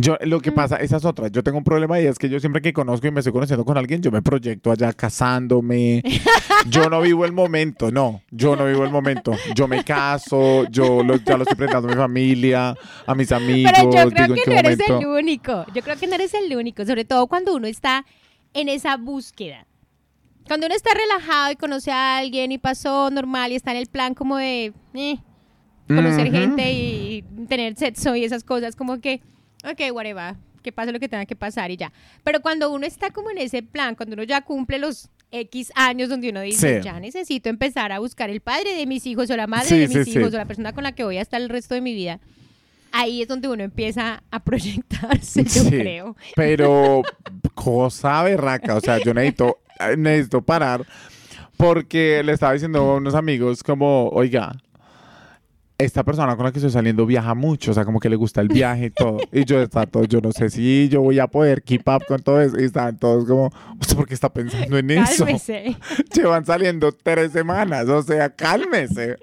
Yo, 0.00 0.16
lo 0.20 0.40
que 0.40 0.52
pasa, 0.52 0.76
esa 0.76 0.98
es 0.98 1.04
otra, 1.04 1.26
yo 1.26 1.42
tengo 1.42 1.58
un 1.58 1.64
problema 1.64 2.00
y 2.00 2.06
es 2.06 2.20
que 2.20 2.28
yo 2.28 2.38
siempre 2.38 2.62
que 2.62 2.72
conozco 2.72 3.08
y 3.08 3.10
me 3.10 3.18
estoy 3.18 3.32
conociendo 3.32 3.64
con 3.64 3.76
alguien, 3.76 4.00
yo 4.00 4.12
me 4.12 4.22
proyecto 4.22 4.70
allá 4.70 4.92
casándome, 4.92 6.04
yo 6.70 6.88
no 6.88 7.00
vivo 7.00 7.24
el 7.24 7.32
momento, 7.32 7.90
no, 7.90 8.22
yo 8.30 8.54
no 8.54 8.66
vivo 8.66 8.84
el 8.84 8.92
momento, 8.92 9.32
yo 9.56 9.66
me 9.66 9.82
caso, 9.82 10.68
yo 10.70 11.02
lo, 11.02 11.16
ya 11.16 11.36
lo 11.36 11.42
estoy 11.42 11.56
presentando 11.56 11.88
a 11.88 11.90
mi 11.90 11.96
familia, 11.96 12.76
a 13.06 13.14
mis 13.16 13.32
amigos, 13.32 13.72
Pero 13.74 13.90
yo 13.92 14.10
creo 14.10 14.26
digo 14.26 14.34
que 14.36 14.50
no 14.50 14.56
eres 14.58 14.78
momento. 14.78 15.00
el 15.00 15.06
único. 15.18 15.64
Yo 15.74 15.82
creo 15.82 15.96
que 15.96 16.06
no 16.06 16.14
eres 16.14 16.32
el 16.34 16.56
único, 16.56 16.86
sobre 16.86 17.04
todo 17.04 17.26
cuando 17.26 17.56
uno 17.56 17.66
está 17.66 18.06
en 18.54 18.68
esa 18.68 18.96
búsqueda. 18.98 19.66
Cuando 20.46 20.66
uno 20.66 20.76
está 20.76 20.90
relajado 20.94 21.50
y 21.50 21.56
conoce 21.56 21.90
a 21.90 22.18
alguien 22.18 22.52
y 22.52 22.58
pasó 22.58 23.10
normal 23.10 23.50
y 23.50 23.56
está 23.56 23.72
en 23.72 23.78
el 23.78 23.86
plan 23.88 24.14
como 24.14 24.36
de 24.36 24.72
eh, 24.94 25.18
conocer 25.88 26.28
Ujú. 26.28 26.36
gente 26.36 26.72
y 26.72 27.24
tener 27.48 27.76
sexo 27.76 28.14
y 28.14 28.24
esas 28.24 28.44
cosas, 28.44 28.76
como 28.76 29.00
que, 29.00 29.20
ok, 29.64 29.92
whatever, 29.92 30.34
que 30.62 30.72
pase 30.72 30.92
lo 30.92 31.00
que 31.00 31.08
tenga 31.08 31.26
que 31.26 31.36
pasar 31.36 31.70
y 31.70 31.76
ya. 31.76 31.92
Pero 32.24 32.40
cuando 32.40 32.70
uno 32.70 32.86
está 32.86 33.10
como 33.10 33.30
en 33.30 33.38
ese 33.38 33.62
plan, 33.62 33.94
cuando 33.94 34.14
uno 34.14 34.22
ya 34.24 34.40
cumple 34.42 34.78
los 34.78 35.08
X 35.30 35.72
años 35.74 36.08
donde 36.08 36.30
uno 36.30 36.40
dice, 36.40 36.78
Sí. 36.78 36.84
ya 36.84 36.98
necesito 37.00 37.48
empezar 37.50 37.92
a 37.92 37.98
buscar 37.98 38.30
el 38.30 38.40
padre 38.40 38.74
de 38.74 38.86
mis 38.86 39.06
hijos 39.06 39.28
o 39.30 39.36
la 39.36 39.46
madre 39.46 39.68
Sí, 39.68 39.78
de 39.78 39.88
mis 39.88 40.04
sí, 40.04 40.18
hijos 40.18 40.32
o 40.32 40.36
la 40.36 40.46
persona 40.46 40.72
con 40.72 40.84
la 40.84 40.92
que 40.92 41.04
voy 41.04 41.18
a 41.18 41.22
estar 41.22 41.40
el 41.40 41.48
resto 41.48 41.74
de 41.74 41.80
mi 41.82 41.92
vida 41.94 42.18
ahí 42.90 43.20
es 43.20 43.28
donde 43.28 43.48
uno 43.48 43.62
empieza 43.62 44.22
a 44.30 44.40
proyectarse, 44.42 45.44
yo 45.44 45.62
Sí, 45.64 45.68
creo. 45.70 46.16
Pero 46.34 47.02
cosa 47.54 48.22
berraca, 48.22 48.76
o 48.76 48.80
sea, 48.80 48.96
yo 48.98 49.12
necesito, 49.12 49.58
necesito 49.98 50.40
parar 50.40 50.86
porque 51.58 52.22
le 52.24 52.32
estaba 52.32 52.54
diciendo 52.54 52.78
a 52.80 52.96
unos 52.96 53.14
amigos 53.14 53.62
como, 53.62 54.08
oiga, 54.08 54.52
esta 55.78 56.02
persona 56.02 56.34
con 56.34 56.44
la 56.44 56.50
que 56.50 56.58
estoy 56.58 56.72
saliendo 56.72 57.06
viaja 57.06 57.36
mucho, 57.36 57.70
o 57.70 57.74
sea, 57.74 57.84
como 57.84 58.00
que 58.00 58.10
le 58.10 58.16
gusta 58.16 58.40
el 58.40 58.48
viaje 58.48 58.86
y 58.86 58.90
todo. 58.90 59.18
Y 59.30 59.44
yo 59.44 59.62
está 59.62 59.86
todo, 59.86 60.04
yo 60.04 60.20
no 60.20 60.32
sé 60.32 60.50
si 60.50 60.88
yo 60.88 61.02
voy 61.02 61.20
a 61.20 61.28
poder 61.28 61.62
keep 61.62 61.82
up 61.86 62.04
con 62.04 62.20
todo 62.20 62.40
eso. 62.40 62.58
Y 62.58 62.64
estaban 62.64 62.98
todos 62.98 63.24
como, 63.26 63.52
¿usted 63.80 63.94
por 63.94 64.08
qué 64.08 64.14
está 64.14 64.32
pensando 64.32 64.76
en 64.76 64.90
eso? 64.90 65.24
Cálmese. 65.24 65.76
Llevan 66.14 66.44
saliendo 66.44 66.90
tres 66.90 67.30
semanas, 67.30 67.88
o 67.88 68.02
sea, 68.02 68.28
cálmese. 68.28 69.18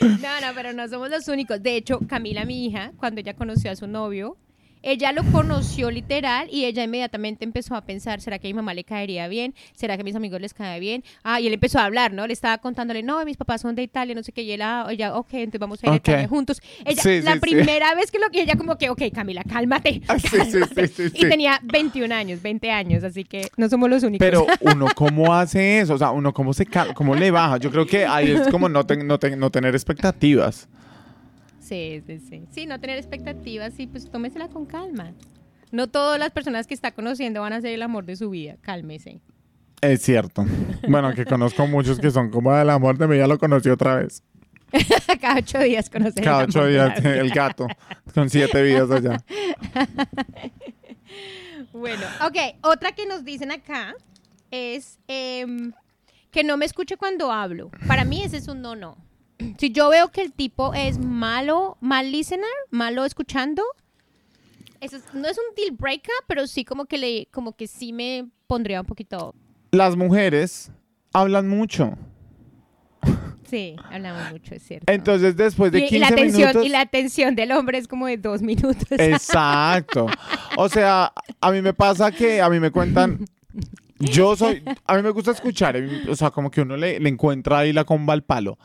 No, 0.00 0.40
no, 0.40 0.54
pero 0.54 0.72
no 0.72 0.88
somos 0.88 1.10
los 1.10 1.28
únicos. 1.28 1.62
De 1.62 1.76
hecho, 1.76 2.00
Camila, 2.08 2.46
mi 2.46 2.64
hija, 2.64 2.92
cuando 2.96 3.20
ella 3.20 3.34
conoció 3.34 3.70
a 3.70 3.76
su 3.76 3.86
novio, 3.86 4.38
ella 4.82 5.12
lo 5.12 5.22
conoció 5.24 5.90
literal 5.90 6.48
y 6.50 6.64
ella 6.64 6.82
inmediatamente 6.84 7.44
empezó 7.44 7.74
a 7.74 7.82
pensar, 7.82 8.20
¿será 8.20 8.38
que 8.38 8.48
a 8.48 8.50
mi 8.50 8.54
mamá 8.54 8.74
le 8.74 8.84
caería 8.84 9.28
bien? 9.28 9.54
¿Será 9.74 9.96
que 9.96 10.02
a 10.02 10.04
mis 10.04 10.14
amigos 10.16 10.40
les 10.40 10.54
cae 10.54 10.80
bien? 10.80 11.04
Ah, 11.22 11.40
y 11.40 11.46
él 11.46 11.52
empezó 11.54 11.78
a 11.78 11.84
hablar, 11.84 12.12
¿no? 12.12 12.26
Le 12.26 12.32
estaba 12.32 12.58
contándole, 12.58 13.02
no, 13.02 13.24
mis 13.24 13.36
papás 13.36 13.60
son 13.60 13.74
de 13.74 13.82
Italia, 13.82 14.14
no 14.14 14.22
sé 14.22 14.32
qué, 14.32 14.42
y 14.42 14.52
ella, 14.52 14.86
ella 14.90 15.14
ok, 15.16 15.28
entonces 15.34 15.60
vamos 15.60 15.82
a 15.82 15.86
ir 15.86 15.92
a. 15.92 15.96
Italia 15.96 16.28
juntos. 16.28 16.60
Ella, 16.84 17.02
Sí, 17.02 17.20
la 17.22 17.32
sí, 17.32 17.38
sí. 17.38 17.40
primera 17.40 17.94
vez 17.94 18.10
que 18.10 18.18
lo 18.18 18.30
que 18.30 18.42
ella 18.42 18.56
como 18.56 18.76
que, 18.78 18.90
ok, 18.90 19.02
Camila, 19.14 19.42
cálmate. 19.44 20.00
Ah, 20.08 20.18
sí, 20.18 20.28
sí, 20.28 20.36
sí, 20.40 20.58
cálmate". 20.60 20.90
Y 21.14 21.28
tenía 21.28 21.60
21 21.62 22.12
años, 22.14 22.40
20 22.42 22.70
años, 22.70 23.04
así 23.04 23.24
que 23.24 23.48
no 23.56 23.68
somos 23.68 23.90
los 23.90 24.02
únicos. 24.02 24.24
Pero 24.26 24.46
uno 24.60 24.86
cómo 24.94 25.34
hace 25.34 25.80
eso, 25.80 25.94
o 25.94 25.98
sea, 25.98 26.10
uno 26.10 26.32
cómo 26.32 26.52
se 26.54 26.66
cómo 26.94 27.14
le 27.14 27.30
baja. 27.30 27.58
Yo 27.58 27.70
creo 27.70 27.86
que 27.86 28.06
ahí 28.06 28.30
es 28.30 28.48
como 28.48 28.68
no, 28.68 28.84
ten- 28.86 29.06
no, 29.06 29.18
ten- 29.18 29.38
no 29.38 29.50
tener 29.50 29.74
expectativas. 29.74 30.68
Sí, 31.70 32.02
sí, 32.04 32.18
sí. 32.18 32.42
Sí, 32.50 32.66
no 32.66 32.80
tener 32.80 32.98
expectativas, 32.98 33.72
sí, 33.74 33.86
pues 33.86 34.10
tómesela 34.10 34.48
con 34.48 34.66
calma. 34.66 35.12
No 35.70 35.86
todas 35.86 36.18
las 36.18 36.32
personas 36.32 36.66
que 36.66 36.74
está 36.74 36.90
conociendo 36.90 37.42
van 37.42 37.52
a 37.52 37.60
ser 37.60 37.72
el 37.72 37.82
amor 37.82 38.04
de 38.06 38.16
su 38.16 38.28
vida. 38.30 38.56
Cálmese. 38.60 39.20
Es 39.80 40.02
cierto. 40.02 40.44
Bueno, 40.88 41.14
que 41.14 41.24
conozco 41.24 41.68
muchos 41.68 42.00
que 42.00 42.10
son 42.10 42.30
como 42.30 42.52
del 42.52 42.70
amor 42.70 42.98
de 42.98 43.06
mi 43.06 43.16
ya 43.18 43.28
lo 43.28 43.38
conocí 43.38 43.68
otra 43.68 43.94
vez. 43.94 44.24
Cada 45.20 45.36
ocho 45.38 45.60
días 45.60 45.88
conocer 45.88 46.24
Cada 46.24 46.42
el 46.42 46.48
ocho 46.48 46.66
días 46.66 47.00
vida. 47.00 47.14
el 47.20 47.30
gato 47.30 47.68
con 48.14 48.28
siete 48.28 48.62
vidas 48.62 48.90
allá. 48.90 49.22
Bueno, 51.72 52.04
ok. 52.26 52.56
Otra 52.62 52.90
que 52.92 53.06
nos 53.06 53.24
dicen 53.24 53.52
acá 53.52 53.94
es 54.50 54.98
em, 55.06 55.72
que 56.32 56.42
no 56.42 56.56
me 56.56 56.66
escuche 56.66 56.96
cuando 56.96 57.30
hablo. 57.30 57.70
Para 57.86 58.04
mí 58.04 58.24
ese 58.24 58.38
es 58.38 58.48
un 58.48 58.60
no, 58.60 58.74
no. 58.74 58.96
Si 59.58 59.70
yo 59.72 59.88
veo 59.90 60.08
que 60.08 60.22
el 60.22 60.32
tipo 60.32 60.74
es 60.74 60.98
malo, 60.98 61.76
mal 61.80 62.10
listener, 62.12 62.46
malo 62.70 63.04
escuchando, 63.04 63.62
eso 64.80 64.96
es- 64.96 65.14
no 65.14 65.28
es 65.28 65.36
un 65.38 65.54
deal 65.56 65.76
breaker, 65.78 66.14
pero 66.26 66.46
sí 66.46 66.64
como 66.64 66.86
que 66.86 66.98
le, 66.98 67.28
como 67.30 67.56
que 67.56 67.66
sí 67.66 67.92
me 67.92 68.26
pondría 68.46 68.80
un 68.80 68.86
poquito. 68.86 69.34
Las 69.72 69.96
mujeres 69.96 70.70
hablan 71.12 71.48
mucho. 71.48 71.96
Sí, 73.48 73.74
hablamos 73.90 74.30
mucho, 74.30 74.54
es 74.54 74.62
cierto. 74.62 74.92
Entonces, 74.92 75.36
después 75.36 75.72
de 75.72 75.80
y, 75.80 75.88
15 75.88 75.96
y 75.96 75.98
la 75.98 76.06
atención, 76.08 76.40
minutos. 76.50 76.66
y 76.66 76.68
la 76.68 76.80
atención 76.82 77.34
del 77.34 77.50
hombre 77.50 77.78
es 77.78 77.88
como 77.88 78.06
de 78.06 78.16
dos 78.16 78.42
minutos. 78.42 78.86
Exacto. 78.92 80.06
O 80.56 80.68
sea, 80.68 81.12
a 81.40 81.50
mí 81.50 81.60
me 81.60 81.74
pasa 81.74 82.12
que 82.12 82.40
a 82.40 82.48
mí 82.48 82.60
me 82.60 82.70
cuentan. 82.70 83.24
Yo 83.98 84.36
soy. 84.36 84.62
A 84.86 84.94
mí 84.96 85.02
me 85.02 85.10
gusta 85.10 85.32
escuchar. 85.32 85.76
O 86.08 86.14
sea, 86.14 86.30
como 86.30 86.48
que 86.50 86.60
uno 86.60 86.76
le, 86.76 87.00
le 87.00 87.08
encuentra 87.08 87.58
ahí 87.58 87.72
la 87.72 87.84
comba 87.84 88.12
al 88.14 88.22
palo. 88.22 88.56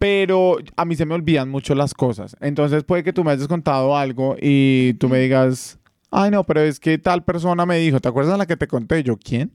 Pero 0.00 0.56
a 0.76 0.86
mí 0.86 0.96
se 0.96 1.04
me 1.04 1.12
olvidan 1.14 1.50
mucho 1.50 1.74
las 1.74 1.92
cosas. 1.92 2.34
Entonces 2.40 2.84
puede 2.84 3.04
que 3.04 3.12
tú 3.12 3.22
me 3.22 3.32
hayas 3.32 3.46
contado 3.48 3.94
algo 3.94 4.34
y 4.40 4.94
tú 4.94 5.10
me 5.10 5.18
digas. 5.18 5.78
Ay, 6.10 6.30
no, 6.30 6.42
pero 6.42 6.62
es 6.62 6.80
que 6.80 6.96
tal 6.96 7.22
persona 7.22 7.66
me 7.66 7.76
dijo. 7.76 8.00
¿Te 8.00 8.08
acuerdas 8.08 8.32
de 8.32 8.38
la 8.38 8.46
que 8.46 8.56
te 8.56 8.66
conté? 8.66 9.02
Yo, 9.02 9.18
¿quién? 9.18 9.52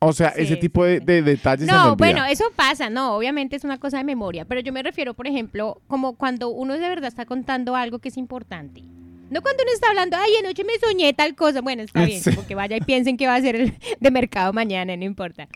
O 0.00 0.12
sea, 0.12 0.32
Sí, 0.32 0.42
ese 0.42 0.56
tipo 0.56 0.84
de, 0.84 0.98
detalles 1.00 1.66
se 1.66 1.72
me 1.72 1.78
No, 1.78 1.94
bueno, 1.94 2.24
eso 2.26 2.44
pasa, 2.56 2.90
no, 2.90 3.16
obviamente 3.16 3.54
es 3.54 3.62
una 3.62 3.78
cosa 3.78 3.98
de 3.98 4.04
memoria, 4.04 4.44
pero 4.44 4.60
yo 4.60 4.72
me 4.72 4.82
refiero, 4.82 5.14
por 5.14 5.28
ejemplo, 5.28 5.80
como 5.86 6.16
cuando 6.16 6.48
uno 6.48 6.74
de 6.74 6.80
verdad 6.80 7.06
está 7.06 7.24
contando 7.24 7.76
algo 7.76 8.00
que 8.00 8.08
es 8.08 8.16
importante. 8.16 8.82
No 9.30 9.40
cuando 9.42 9.62
uno 9.62 9.72
está 9.72 9.88
hablando, 9.90 10.16
ay, 10.18 10.30
anoche 10.42 10.64
me 10.64 10.76
soñé 10.78 11.14
tal 11.14 11.36
cosa. 11.36 11.60
Bueno, 11.62 11.82
está 11.82 12.04
bien, 12.04 12.20
Sí. 12.20 12.32
porque 12.34 12.54
vaya 12.56 12.76
y 12.76 12.80
piensen 12.80 13.16
que 13.16 13.28
va 13.28 13.36
a 13.36 13.40
ser 13.40 13.54
el 13.54 13.74
de 14.00 14.10
mercado 14.10 14.52
mañana, 14.52 14.96
no 14.96 15.04
importa. 15.04 15.48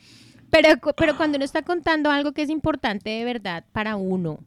Pero, 0.51 0.81
cu- 0.81 0.93
pero 0.97 1.17
cuando 1.17 1.37
uno 1.37 1.45
está 1.45 1.63
contando 1.63 2.11
algo 2.11 2.33
que 2.33 2.43
es 2.43 2.51
importante 2.51 3.11
de 3.11 3.25
verdad 3.25 3.65
para 3.73 3.97
uno, 3.97 4.39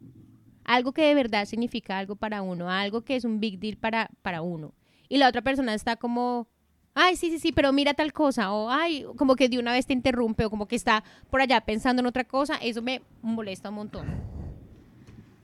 algo 0.64 0.94
que 0.94 1.04
de 1.04 1.16
verdad 1.16 1.46
significa 1.46 1.98
algo 1.98 2.16
para 2.16 2.42
uno, 2.42 2.70
algo 2.70 3.02
que 3.02 3.16
es 3.16 3.24
un 3.26 3.40
big 3.40 3.60
deal 3.60 3.78
para, 3.78 4.10
para 4.22 4.42
uno, 4.42 4.74
y 5.10 5.18
la 5.18 5.28
otra 5.28 5.42
persona 5.42 5.74
está 5.74 5.96
como, 5.98 6.48
ay, 6.96 7.16
sí, 7.18 7.30
sí, 7.30 7.40
sí, 7.40 7.52
pero 7.52 7.72
mira 7.74 7.94
tal 7.94 8.14
cosa, 8.14 8.52
o 8.52 8.70
ay, 8.70 9.06
como 9.18 9.36
que 9.36 9.50
de 9.50 9.60
una 9.60 9.74
vez 9.74 9.86
te 9.86 9.94
interrumpe, 9.94 10.46
o 10.46 10.50
como 10.50 10.68
que 10.68 10.76
está 10.76 11.04
por 11.30 11.42
allá 11.42 11.62
pensando 11.62 12.00
en 12.02 12.06
otra 12.08 12.24
cosa, 12.24 12.56
eso 12.56 12.82
me 12.82 13.02
molesta 13.22 13.70
un 13.70 13.76
montón. 13.76 14.08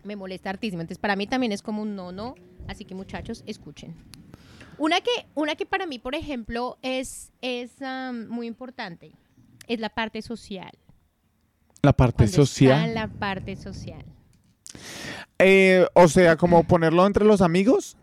Me 0.04 0.16
molesta 0.16 0.50
hartísimo. 0.50 0.82
Entonces, 0.82 1.00
para 1.00 1.18
mí 1.18 1.28
también 1.28 1.52
es 1.52 1.62
como 1.62 1.82
un 1.82 1.94
no, 1.96 2.14
no. 2.14 2.36
Así 2.70 2.86
que, 2.86 2.96
muchachos, 2.96 3.44
escuchen. 3.46 3.94
Una 4.78 5.02
que, 5.02 5.12
una 5.36 5.56
que 5.56 5.66
para 5.66 5.86
mí, 5.86 6.00
por 6.00 6.16
ejemplo, 6.16 6.78
es, 6.82 7.34
es 7.42 7.82
am, 7.82 8.28
muy 8.30 8.48
importante, 8.48 9.12
es 9.68 9.80
la 9.80 9.90
parte 9.90 10.22
social. 10.22 10.72
La 11.82 11.94
parte 11.94 12.18
Cuando 12.26 12.46
social. 12.46 12.90
Está 12.90 13.02
la 13.02 13.08
parte 13.08 13.56
social. 13.56 14.06
Eh, 15.40 15.86
o 15.94 16.08
sea, 16.08 16.36
como 16.36 16.64
ponerlo 16.64 17.06
entre 17.06 17.26
los 17.26 17.42
amigos. 17.42 17.98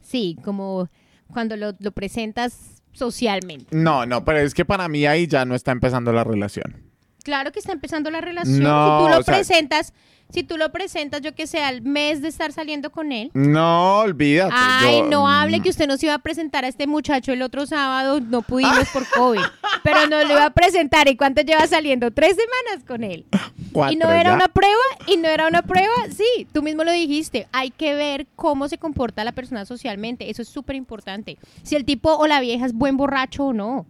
Sí, 0.00 0.38
como 0.44 0.88
cuando 1.32 1.56
lo, 1.56 1.74
lo 1.78 1.92
presentas 1.92 2.82
socialmente. 2.92 3.66
No, 3.70 4.06
no, 4.06 4.24
pero 4.24 4.38
es 4.38 4.54
que 4.54 4.64
para 4.64 4.88
mí 4.88 5.06
ahí 5.06 5.26
ya 5.26 5.44
no 5.44 5.54
está 5.54 5.72
empezando 5.72 6.12
la 6.12 6.24
relación. 6.24 6.91
Claro 7.22 7.52
que 7.52 7.58
está 7.58 7.72
empezando 7.72 8.10
la 8.10 8.20
relación. 8.20 8.60
No, 8.62 8.98
si 8.98 9.04
tú 9.04 9.10
lo 9.10 9.18
o 9.20 9.22
sea- 9.22 9.34
presentas, 9.34 9.92
si 10.30 10.42
tú 10.44 10.56
lo 10.56 10.72
presentas, 10.72 11.20
yo 11.20 11.34
que 11.34 11.46
sé, 11.46 11.62
al 11.62 11.82
mes 11.82 12.22
de 12.22 12.28
estar 12.28 12.52
saliendo 12.52 12.90
con 12.90 13.12
él. 13.12 13.30
No, 13.34 13.98
olvídate. 13.98 14.54
Ay, 14.56 14.98
yo- 15.00 15.06
no 15.08 15.28
hable 15.28 15.60
que 15.60 15.68
usted 15.68 15.86
nos 15.86 16.02
iba 16.02 16.14
a 16.14 16.18
presentar 16.20 16.64
a 16.64 16.68
este 16.68 16.86
muchacho 16.86 17.32
el 17.32 17.42
otro 17.42 17.66
sábado, 17.66 18.18
no 18.20 18.40
pudimos 18.42 18.88
por 18.92 19.06
COVID, 19.14 19.40
pero 19.84 20.06
nos 20.06 20.26
lo 20.26 20.32
iba 20.32 20.46
a 20.46 20.50
presentar. 20.50 21.06
¿Y 21.08 21.16
cuánto 21.16 21.42
lleva 21.42 21.66
saliendo? 21.66 22.10
Tres 22.10 22.30
semanas 22.36 22.84
con 22.86 23.04
él. 23.04 23.26
cuatro 23.72 23.92
y 23.92 23.96
no 23.96 24.10
era 24.10 24.30
ya. 24.30 24.34
una 24.36 24.48
prueba, 24.48 24.80
y 25.06 25.16
no 25.18 25.28
era 25.28 25.46
una 25.46 25.62
prueba, 25.62 25.92
sí, 26.16 26.46
tú 26.52 26.62
mismo 26.62 26.82
lo 26.82 26.92
dijiste. 26.92 27.46
Hay 27.52 27.70
que 27.70 27.94
ver 27.94 28.26
cómo 28.34 28.68
se 28.68 28.78
comporta 28.78 29.24
la 29.24 29.32
persona 29.32 29.66
socialmente. 29.66 30.30
Eso 30.30 30.40
es 30.42 30.48
súper 30.48 30.76
importante. 30.76 31.36
Si 31.62 31.76
el 31.76 31.84
tipo 31.84 32.14
o 32.16 32.26
la 32.26 32.40
vieja 32.40 32.64
es 32.64 32.72
buen 32.72 32.96
borracho 32.96 33.44
o 33.44 33.52
no. 33.52 33.86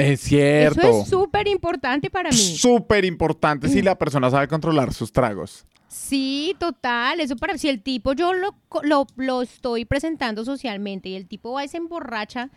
Es 0.00 0.20
cierto. 0.20 0.80
Eso 0.80 1.02
es 1.02 1.08
súper 1.08 1.48
importante 1.48 2.10
para 2.10 2.30
mí. 2.30 2.36
Súper 2.36 3.04
importante 3.04 3.68
Mm. 3.68 3.70
si 3.70 3.82
la 3.82 3.96
persona 3.96 4.30
sabe 4.30 4.48
controlar 4.48 4.92
sus 4.92 5.12
tragos. 5.12 5.64
Sí, 5.88 6.54
total. 6.58 7.20
Eso 7.20 7.36
para 7.36 7.58
si 7.58 7.68
el 7.68 7.82
tipo 7.82 8.12
yo 8.12 8.32
lo, 8.32 8.54
lo, 8.82 9.06
lo 9.16 9.42
estoy 9.42 9.84
presentando 9.84 10.44
socialmente 10.44 11.08
y 11.08 11.16
el 11.16 11.26
tipo 11.26 11.52
va 11.52 11.64
y 11.64 11.68
se 11.68 11.76
emborracha 11.78 12.48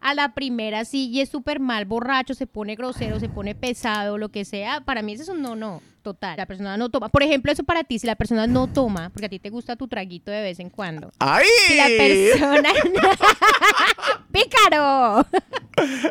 a 0.00 0.14
la 0.14 0.34
primera 0.34 0.84
sí 0.84 1.08
y 1.08 1.20
es 1.20 1.28
súper 1.28 1.60
mal 1.60 1.84
borracho, 1.84 2.34
se 2.34 2.46
pone 2.46 2.74
grosero, 2.74 3.20
se 3.20 3.28
pone 3.28 3.54
pesado, 3.54 4.18
lo 4.18 4.30
que 4.30 4.44
sea, 4.44 4.80
para 4.80 5.02
mí 5.02 5.12
eso 5.12 5.22
es 5.22 5.28
un 5.28 5.42
no, 5.42 5.56
no, 5.56 5.82
total. 6.02 6.36
La 6.36 6.46
persona 6.46 6.76
no 6.76 6.88
toma. 6.88 7.08
Por 7.08 7.22
ejemplo, 7.22 7.52
eso 7.52 7.64
para 7.64 7.84
ti, 7.84 7.98
si 7.98 8.06
la 8.06 8.16
persona 8.16 8.46
no 8.46 8.66
toma, 8.66 9.10
porque 9.10 9.26
a 9.26 9.28
ti 9.28 9.38
te 9.38 9.50
gusta 9.50 9.76
tu 9.76 9.88
traguito 9.88 10.30
de 10.30 10.42
vez 10.42 10.58
en 10.60 10.70
cuando. 10.70 11.12
¡Ay! 11.18 11.46
Si 11.66 11.74
la 11.74 11.86
persona... 11.86 12.70
¡Pícaro! 14.32 15.26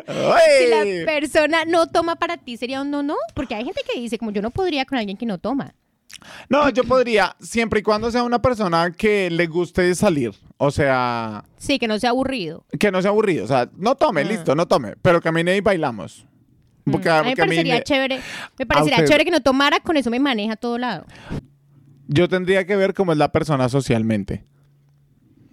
¡Ay! 0.06 0.42
Si 0.58 0.66
la 0.68 1.06
persona 1.06 1.64
no 1.64 1.88
toma 1.88 2.16
para 2.16 2.36
ti, 2.36 2.56
sería 2.56 2.82
un 2.82 2.90
no, 2.90 3.02
no. 3.02 3.16
Porque 3.34 3.54
hay 3.54 3.64
gente 3.64 3.82
que 3.90 4.00
dice, 4.00 4.18
como 4.18 4.30
yo 4.30 4.42
no 4.42 4.50
podría 4.50 4.84
con 4.84 4.98
alguien 4.98 5.16
que 5.16 5.26
no 5.26 5.38
toma. 5.38 5.74
No, 6.48 6.68
yo 6.70 6.84
podría, 6.84 7.34
siempre 7.40 7.80
y 7.80 7.82
cuando 7.82 8.10
sea 8.10 8.22
una 8.22 8.40
persona 8.42 8.90
que 8.92 9.30
le 9.30 9.46
guste 9.46 9.94
salir. 9.94 10.32
O 10.58 10.70
sea, 10.70 11.44
Sí, 11.56 11.78
que 11.78 11.88
no 11.88 11.98
sea 11.98 12.10
aburrido. 12.10 12.64
que 12.78 12.90
no 12.90 13.00
sea 13.00 13.10
aburrido. 13.10 13.44
O 13.44 13.48
sea, 13.48 13.70
no 13.76 13.94
tome, 13.94 14.20
Ah. 14.22 14.24
listo, 14.24 14.54
no 14.54 14.66
tome. 14.66 14.94
Pero 15.00 15.20
camine 15.20 15.56
y 15.56 15.60
bailamos. 15.60 16.26
Mm, 16.84 16.94
a 17.08 17.22
mí 17.22 17.28
me 17.30 17.36
parecería 17.36 17.82
chévere, 17.82 18.20
me 18.58 18.66
parecería 18.66 18.96
usted- 18.98 19.06
chévere 19.08 19.24
que 19.24 19.30
no 19.30 19.40
tomara, 19.40 19.80
con 19.80 19.96
eso 19.96 20.10
me 20.10 20.18
maneja 20.18 20.54
a 20.54 20.56
todo 20.56 20.78
lado. 20.78 21.06
yo 22.08 22.28
tendría 22.28 22.66
que 22.66 22.74
ver 22.74 22.92
cómo 22.92 23.12
es 23.12 23.18
la 23.18 23.30
persona 23.30 23.68
socialmente. 23.68 24.44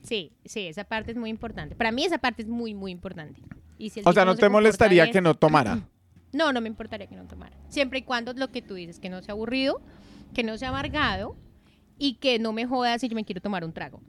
Sí, 0.02 0.32
sí, 0.46 0.68
esa 0.68 0.86
parte 0.86 1.12
es 1.12 1.18
muy 1.18 1.30
importante. 1.30 1.76
Para 1.76 1.92
mí 1.92 2.06
esa 2.06 2.18
parte 2.18 2.42
es 2.42 2.48
muy, 2.48 2.74
muy 2.74 2.92
importante. 2.92 3.42
Y 3.78 3.90
si 3.92 4.02
O 4.06 4.14
sea, 4.14 4.26
no 4.26 4.36
te 4.36 4.50
molestaría 4.50 5.04
bien- 5.04 5.14
que 5.14 5.22
no 5.22 5.36
tomara. 5.36 5.80
No, 6.34 6.52
no 6.52 6.60
me 6.60 6.68
importaría 6.68 7.08
que 7.08 7.16
no 7.16 7.24
tomara. 7.24 7.56
Siempre 7.70 8.00
y 8.00 8.02
cuando 8.02 8.34
lo 8.34 8.52
que 8.52 8.62
tú 8.62 8.74
dices, 8.76 9.00
que 9.00 9.10
no 9.10 9.22
sea 9.24 9.32
aburrido, 9.32 9.82
que 10.34 10.44
no 10.44 10.58
sea 10.58 10.70
amargado 10.70 11.36
y 11.98 12.16
que 12.16 12.40
no 12.40 12.54
me 12.54 12.66
joda 12.66 12.98
si 13.00 13.08
yo 13.10 13.16
me 13.16 13.26
quiero 13.26 13.42
tomar 13.42 13.64
un 13.64 13.74
trago. 13.74 14.02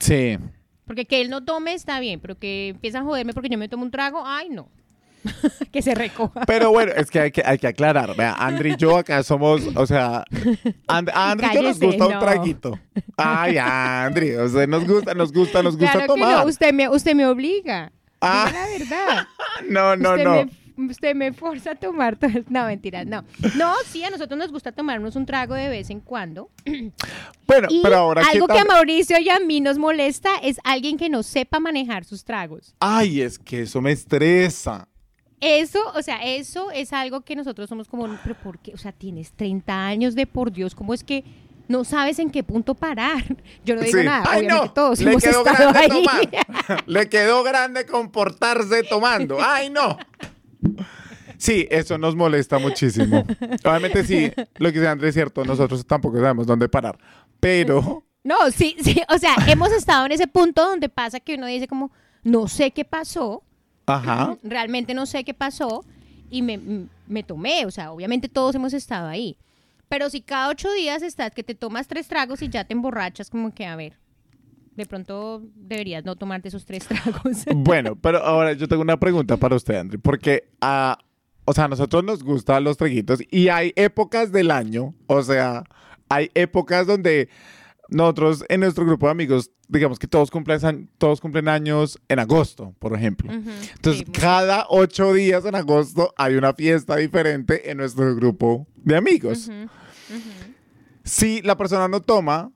Sí. 0.00 0.38
Porque 0.84 1.04
que 1.04 1.20
él 1.20 1.30
no 1.30 1.44
tome 1.44 1.72
está 1.74 2.00
bien, 2.00 2.20
pero 2.20 2.38
que 2.38 2.68
empieza 2.68 3.00
a 3.00 3.02
joderme 3.02 3.32
porque 3.32 3.48
yo 3.48 3.58
me 3.58 3.68
tomo 3.68 3.82
un 3.84 3.90
trago, 3.90 4.22
ay 4.24 4.48
no. 4.50 4.68
que 5.72 5.82
se 5.82 5.94
recoja. 5.94 6.42
Pero 6.46 6.70
bueno, 6.70 6.92
es 6.94 7.10
que 7.10 7.18
hay 7.20 7.30
que, 7.32 7.42
hay 7.44 7.58
que 7.58 7.66
aclarar. 7.66 8.14
Vea, 8.16 8.34
Andri 8.34 8.72
y 8.72 8.76
yo 8.76 8.96
acá 8.96 9.22
somos, 9.22 9.62
o 9.74 9.86
sea, 9.86 10.24
And- 10.86 11.10
a 11.10 11.32
Andri 11.32 11.48
nos 11.62 11.80
gusta 11.80 12.06
un 12.06 12.18
traguito. 12.18 12.78
Ay, 13.16 13.56
Andri, 13.58 14.34
o 14.34 14.48
sea, 14.48 14.66
nos 14.66 14.86
gusta, 14.86 15.14
nos 15.14 15.32
gusta, 15.32 15.62
nos 15.62 15.76
gusta 15.76 15.92
claro 15.92 16.14
que 16.14 16.20
tomar. 16.20 16.44
no, 16.44 16.50
usted 16.50 16.72
me, 16.72 16.88
usted 16.88 17.14
me 17.14 17.26
obliga. 17.26 17.92
Ah. 18.20 18.46
Diga 18.46 18.60
la 18.60 18.78
verdad. 18.78 19.26
No, 19.68 19.96
no, 19.96 20.10
usted 20.10 20.24
no. 20.24 20.32
Me, 20.44 20.50
usted 20.76 21.14
me 21.14 21.32
forza 21.32 21.72
a 21.72 21.74
tomar 21.74 22.16
todo. 22.16 22.30
No, 22.48 22.66
mentiras, 22.66 23.06
no. 23.06 23.24
No, 23.56 23.74
sí, 23.86 24.02
a 24.04 24.10
nosotros 24.10 24.38
nos 24.38 24.52
gusta 24.52 24.72
tomarnos 24.72 25.16
un 25.16 25.26
trago 25.26 25.54
de 25.54 25.68
vez 25.68 25.90
en 25.90 26.00
cuando. 26.00 26.50
Bueno, 27.46 27.68
Y 27.70 27.80
pero 27.80 27.96
ahora 27.96 28.22
¿qué 28.22 28.30
algo 28.38 28.48
que 28.48 28.58
a 28.58 28.64
Mauricio 28.64 29.18
y 29.20 29.28
a 29.28 29.38
mí 29.38 29.60
nos 29.60 29.78
molesta 29.78 30.30
es 30.42 30.58
alguien 30.64 30.96
que 30.96 31.08
no 31.08 31.22
sepa 31.22 31.60
manejar 31.60 32.04
sus 32.04 32.24
tragos. 32.24 32.74
Ay, 32.80 33.20
es 33.20 33.38
que 33.38 33.62
eso 33.62 33.80
me 33.80 33.92
estresa. 33.92 34.88
Eso, 35.40 35.78
o 35.94 36.02
sea, 36.02 36.16
eso 36.24 36.72
es 36.72 36.92
algo 36.92 37.20
que 37.20 37.36
nosotros 37.36 37.68
somos 37.68 37.86
como, 37.86 38.08
pero 38.24 38.34
¿por 38.42 38.58
qué? 38.58 38.72
O 38.74 38.78
sea, 38.78 38.90
tienes 38.90 39.30
30 39.32 39.86
años 39.86 40.14
de 40.16 40.26
por 40.26 40.50
Dios, 40.50 40.74
¿cómo 40.74 40.92
es 40.92 41.04
que 41.04 41.22
no 41.68 41.84
sabes 41.84 42.18
en 42.20 42.30
qué 42.30 42.42
punto 42.42 42.74
parar. 42.74 43.22
Yo 43.64 43.74
no 43.76 43.82
digo 43.82 43.98
Sí. 43.98 44.04
nada, 44.04 44.24
Ay, 44.28 44.38
obviamente 44.40 44.66
no, 44.66 44.72
todos 44.72 45.00
le 45.00 45.10
hemos 45.10 45.22
quedó 45.22 45.44
estado 45.46 45.72
grande 45.72 45.78
ahí. 45.94 46.04
tomar. 46.04 46.84
Le 46.86 47.08
quedó 47.08 47.42
grande 47.42 47.86
comportarse 47.86 48.82
tomando. 48.84 49.38
Ay, 49.40 49.70
no. 49.70 49.98
Sí, 51.38 51.66
eso 51.70 51.98
nos 51.98 52.16
molesta 52.16 52.58
muchísimo. 52.58 53.24
Obviamente 53.64 54.04
sí, 54.04 54.32
lo 54.56 54.72
que 54.72 54.78
dice 54.78 54.88
Andrés 54.88 55.10
es 55.10 55.14
cierto, 55.14 55.44
nosotros 55.44 55.86
tampoco 55.86 56.16
sabemos 56.16 56.46
dónde 56.46 56.68
parar. 56.68 56.98
Pero, 57.40 58.04
No, 58.24 58.50
sí, 58.50 58.76
sí, 58.80 59.02
o 59.08 59.18
sea, 59.18 59.34
hemos 59.46 59.70
estado 59.72 60.06
en 60.06 60.12
ese 60.12 60.26
punto 60.26 60.64
donde 60.64 60.88
pasa 60.88 61.20
que 61.20 61.34
uno 61.34 61.46
dice 61.46 61.68
como, 61.68 61.92
no 62.24 62.48
sé 62.48 62.70
qué 62.70 62.84
pasó, 62.84 63.42
ajá, 63.86 64.36
realmente 64.42 64.94
no 64.94 65.06
sé 65.06 65.24
qué 65.24 65.34
pasó 65.34 65.84
y 66.30 66.42
me, 66.42 66.88
me 67.06 67.22
tomé, 67.22 67.66
o 67.66 67.70
sea, 67.70 67.92
obviamente 67.92 68.28
todos 68.28 68.54
hemos 68.54 68.72
estado 68.72 69.06
ahí. 69.08 69.36
Pero 69.88 70.10
si 70.10 70.20
cada 70.22 70.48
ocho 70.48 70.72
días 70.72 71.02
estás 71.02 71.30
que 71.30 71.44
te 71.44 71.54
tomas 71.54 71.86
tres 71.86 72.08
tragos 72.08 72.42
y 72.42 72.48
ya 72.48 72.64
te 72.64 72.72
emborrachas, 72.72 73.30
como 73.30 73.54
que, 73.54 73.66
a 73.66 73.76
ver, 73.76 73.96
de 74.76 74.86
pronto 74.86 75.42
deberías 75.54 76.04
no 76.04 76.16
tomarte 76.16 76.48
esos 76.48 76.64
tres 76.64 76.86
tragos. 76.88 77.44
Bueno, 77.54 77.96
pero 77.96 78.18
ahora 78.18 78.52
yo 78.52 78.68
tengo 78.68 78.82
una 78.82 78.98
pregunta 78.98 79.36
para 79.36 79.56
usted, 79.56 79.76
André, 79.76 79.98
porque 79.98 80.48
a, 80.60 80.98
o 81.44 81.52
sea, 81.52 81.64
a 81.64 81.68
nosotros 81.68 82.04
nos 82.04 82.22
gustan 82.22 82.64
los 82.64 82.76
traguitos 82.76 83.20
y 83.30 83.48
hay 83.48 83.72
épocas 83.76 84.32
del 84.32 84.50
año, 84.50 84.94
o 85.06 85.22
sea, 85.22 85.64
hay 86.08 86.30
épocas 86.34 86.86
donde 86.86 87.28
nosotros 87.88 88.44
en 88.48 88.60
nuestro 88.60 88.84
grupo 88.84 89.06
de 89.06 89.12
amigos, 89.12 89.50
digamos 89.68 89.98
que 89.98 90.06
todos 90.06 90.30
cumplen, 90.30 90.90
todos 90.98 91.20
cumplen 91.20 91.48
años 91.48 92.00
en 92.08 92.18
agosto, 92.18 92.74
por 92.78 92.94
ejemplo. 92.94 93.32
Entonces, 93.32 94.04
sí, 94.04 94.12
cada 94.12 94.66
ocho 94.68 95.12
días 95.12 95.44
en 95.44 95.54
agosto 95.54 96.12
hay 96.16 96.34
una 96.34 96.52
fiesta 96.52 96.96
diferente 96.96 97.70
en 97.70 97.78
nuestro 97.78 98.14
grupo 98.16 98.66
de 98.76 98.96
amigos. 98.96 99.50
Si 101.04 101.40
la 101.42 101.56
persona 101.56 101.86
no 101.86 102.02
toma, 102.02 102.50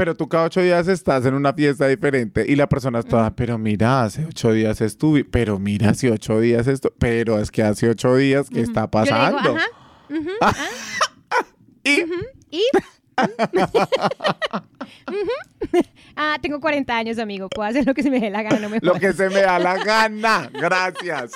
pero 0.00 0.14
tú 0.14 0.30
cada 0.30 0.44
ocho 0.44 0.62
días 0.62 0.88
estás 0.88 1.26
en 1.26 1.34
una 1.34 1.52
fiesta 1.52 1.86
diferente 1.86 2.46
y 2.48 2.56
la 2.56 2.66
persona 2.66 3.00
está, 3.00 3.36
pero 3.36 3.58
mira, 3.58 4.04
hace 4.04 4.24
ocho 4.24 4.50
días 4.50 4.80
estuve, 4.80 5.26
pero 5.26 5.58
mira, 5.58 5.90
hace 5.90 6.10
ocho 6.10 6.40
días 6.40 6.66
esto, 6.68 6.90
pero 6.98 7.38
es 7.38 7.50
que 7.50 7.62
hace 7.62 7.86
ocho 7.86 8.16
días 8.16 8.48
que 8.48 8.62
está 8.62 8.88
Yo 8.90 9.00
le 9.02 9.04
digo, 9.04 9.20
pasando. 9.20 9.56
ah, 10.40 10.54
Y 11.84 12.00
y... 12.50 12.62
Ah, 16.16 16.38
tengo 16.40 16.60
40 16.60 16.96
años, 16.96 17.18
amigo. 17.18 17.50
Puedo 17.50 17.68
hacer 17.68 17.86
lo 17.86 17.92
que 17.92 18.02
se 18.02 18.10
me 18.10 18.20
dé 18.20 18.30
la 18.30 18.42
gana, 18.42 18.58
no 18.58 18.70
me 18.70 18.78
lo 18.80 18.94
que 18.94 19.12
se 19.12 19.28
me 19.28 19.42
da 19.42 19.58
la 19.58 19.76
gana. 19.84 20.48
Gracias. 20.52 21.32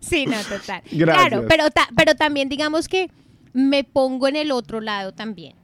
Sí, 0.00 0.26
no, 0.26 0.36
total. 0.44 0.82
Gracias. 0.92 1.28
Claro, 1.28 1.46
pero, 1.48 1.70
ta- 1.70 1.88
pero 1.96 2.14
también 2.14 2.48
digamos 2.48 2.86
que 2.86 3.10
me 3.52 3.82
pongo 3.82 4.28
en 4.28 4.36
el 4.36 4.52
otro 4.52 4.80
lado 4.80 5.12
también, 5.12 5.56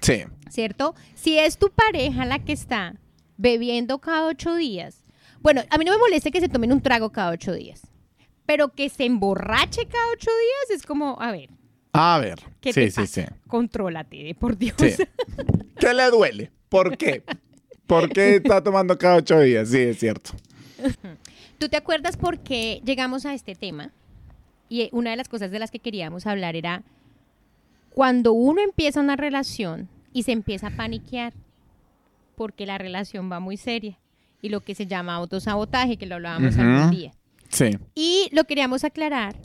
Sí. 0.00 0.24
¿cierto? 0.48 0.94
Si 1.14 1.38
es 1.38 1.58
tu 1.58 1.70
pareja 1.70 2.24
la 2.24 2.38
que 2.40 2.52
está 2.52 2.96
bebiendo 3.36 3.98
cada 4.00 4.26
ocho 4.26 4.54
días, 4.56 5.04
bueno, 5.40 5.62
a 5.70 5.78
mí 5.78 5.84
no 5.84 5.92
me 5.92 5.98
molesta 5.98 6.30
que 6.30 6.40
se 6.40 6.48
tomen 6.48 6.72
un 6.72 6.80
trago 6.80 7.10
cada 7.10 7.30
ocho 7.30 7.52
días, 7.52 7.82
pero 8.46 8.70
que 8.70 8.88
se 8.88 9.04
emborrache 9.04 9.86
cada 9.86 10.04
ocho 10.12 10.30
días 10.30 10.78
es 10.80 10.86
como, 10.86 11.20
a 11.20 11.30
ver, 11.32 11.50
A 11.92 12.18
ver. 12.18 12.38
¿qué 12.60 12.72
sí, 12.72 12.80
te 12.80 12.90
sí, 12.90 13.00
pasa? 13.00 13.26
sí. 13.26 13.34
Contrólate, 13.46 14.34
por 14.34 14.56
Dios. 14.58 14.74
Sí. 14.78 14.94
¿Qué 15.78 15.94
le 15.94 16.10
duele? 16.10 16.50
¿Por 16.68 16.96
qué? 16.96 17.22
¿Por 17.86 18.08
qué 18.10 18.36
está 18.36 18.62
tomando 18.62 18.96
cada 18.98 19.16
ocho 19.16 19.40
días? 19.40 19.68
Sí, 19.70 19.78
es 19.78 19.98
cierto. 19.98 20.32
¿Tú 21.58 21.68
te 21.68 21.76
acuerdas 21.76 22.16
por 22.16 22.38
qué 22.40 22.80
llegamos 22.84 23.26
a 23.26 23.34
este 23.34 23.54
tema? 23.54 23.92
Y 24.68 24.82
eh, 24.82 24.88
una 24.92 25.10
de 25.10 25.16
las 25.16 25.28
cosas 25.28 25.50
de 25.50 25.58
las 25.58 25.70
que 25.70 25.78
queríamos 25.80 26.26
hablar 26.26 26.54
era 26.56 26.82
cuando 28.00 28.32
uno 28.32 28.62
empieza 28.62 28.98
una 28.98 29.14
relación 29.14 29.90
y 30.14 30.22
se 30.22 30.32
empieza 30.32 30.68
a 30.68 30.70
paniquear 30.70 31.34
porque 32.34 32.64
la 32.64 32.78
relación 32.78 33.30
va 33.30 33.40
muy 33.40 33.58
seria 33.58 33.98
y 34.40 34.48
lo 34.48 34.62
que 34.62 34.74
se 34.74 34.86
llama 34.86 35.14
autosabotaje, 35.16 35.98
que 35.98 36.06
lo 36.06 36.14
hablábamos 36.14 36.54
Ujú. 36.54 36.62
algún 36.62 36.90
día. 36.92 37.12
Sí. 37.50 37.76
Y 37.94 38.30
lo 38.32 38.44
queríamos 38.44 38.84
aclarar 38.84 39.36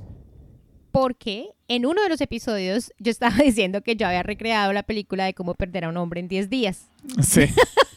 porque 0.94 1.50
en 1.68 1.86
uno 1.86 2.02
de 2.02 2.08
los 2.08 2.22
episodios 2.22 2.94
yo 2.98 3.12
estaba 3.12 3.36
diciendo 3.44 3.82
que 3.82 3.98
yo 3.98 4.08
había 4.08 4.24
recreado 4.24 4.72
la 4.72 4.84
película 4.84 5.26
de 5.26 5.34
cómo 5.34 5.56
perder 5.56 5.84
a 5.84 5.90
un 5.90 5.98
hombre 5.98 6.22
en 6.22 6.30
10 6.30 6.50
días. 6.50 6.88
Sí. 7.22 7.42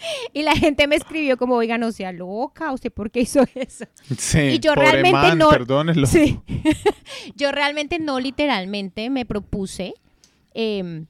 Y 0.32 0.42
la 0.42 0.52
gente 0.52 0.86
me 0.86 0.96
escribió 0.96 1.36
como, 1.36 1.54
oiga, 1.56 1.78
no 1.78 1.92
sea 1.92 2.12
loca, 2.12 2.72
¿usted 2.72 2.92
por 2.92 3.10
qué 3.10 3.20
hizo 3.20 3.44
eso? 3.54 3.84
Sí. 4.16 4.40
Y 4.40 4.58
yo 4.58 4.74
Pobre 4.74 4.92
realmente 4.92 5.28
man, 5.28 5.38
no- 5.38 5.50
Perdónenlo. 5.50 6.06
Sí. 6.06 6.40
Yo 7.36 7.52
realmente 7.52 7.98
no 7.98 8.20
literalmente 8.20 9.10
me 9.10 9.24
propuse 9.26 9.94
em, 10.54 11.06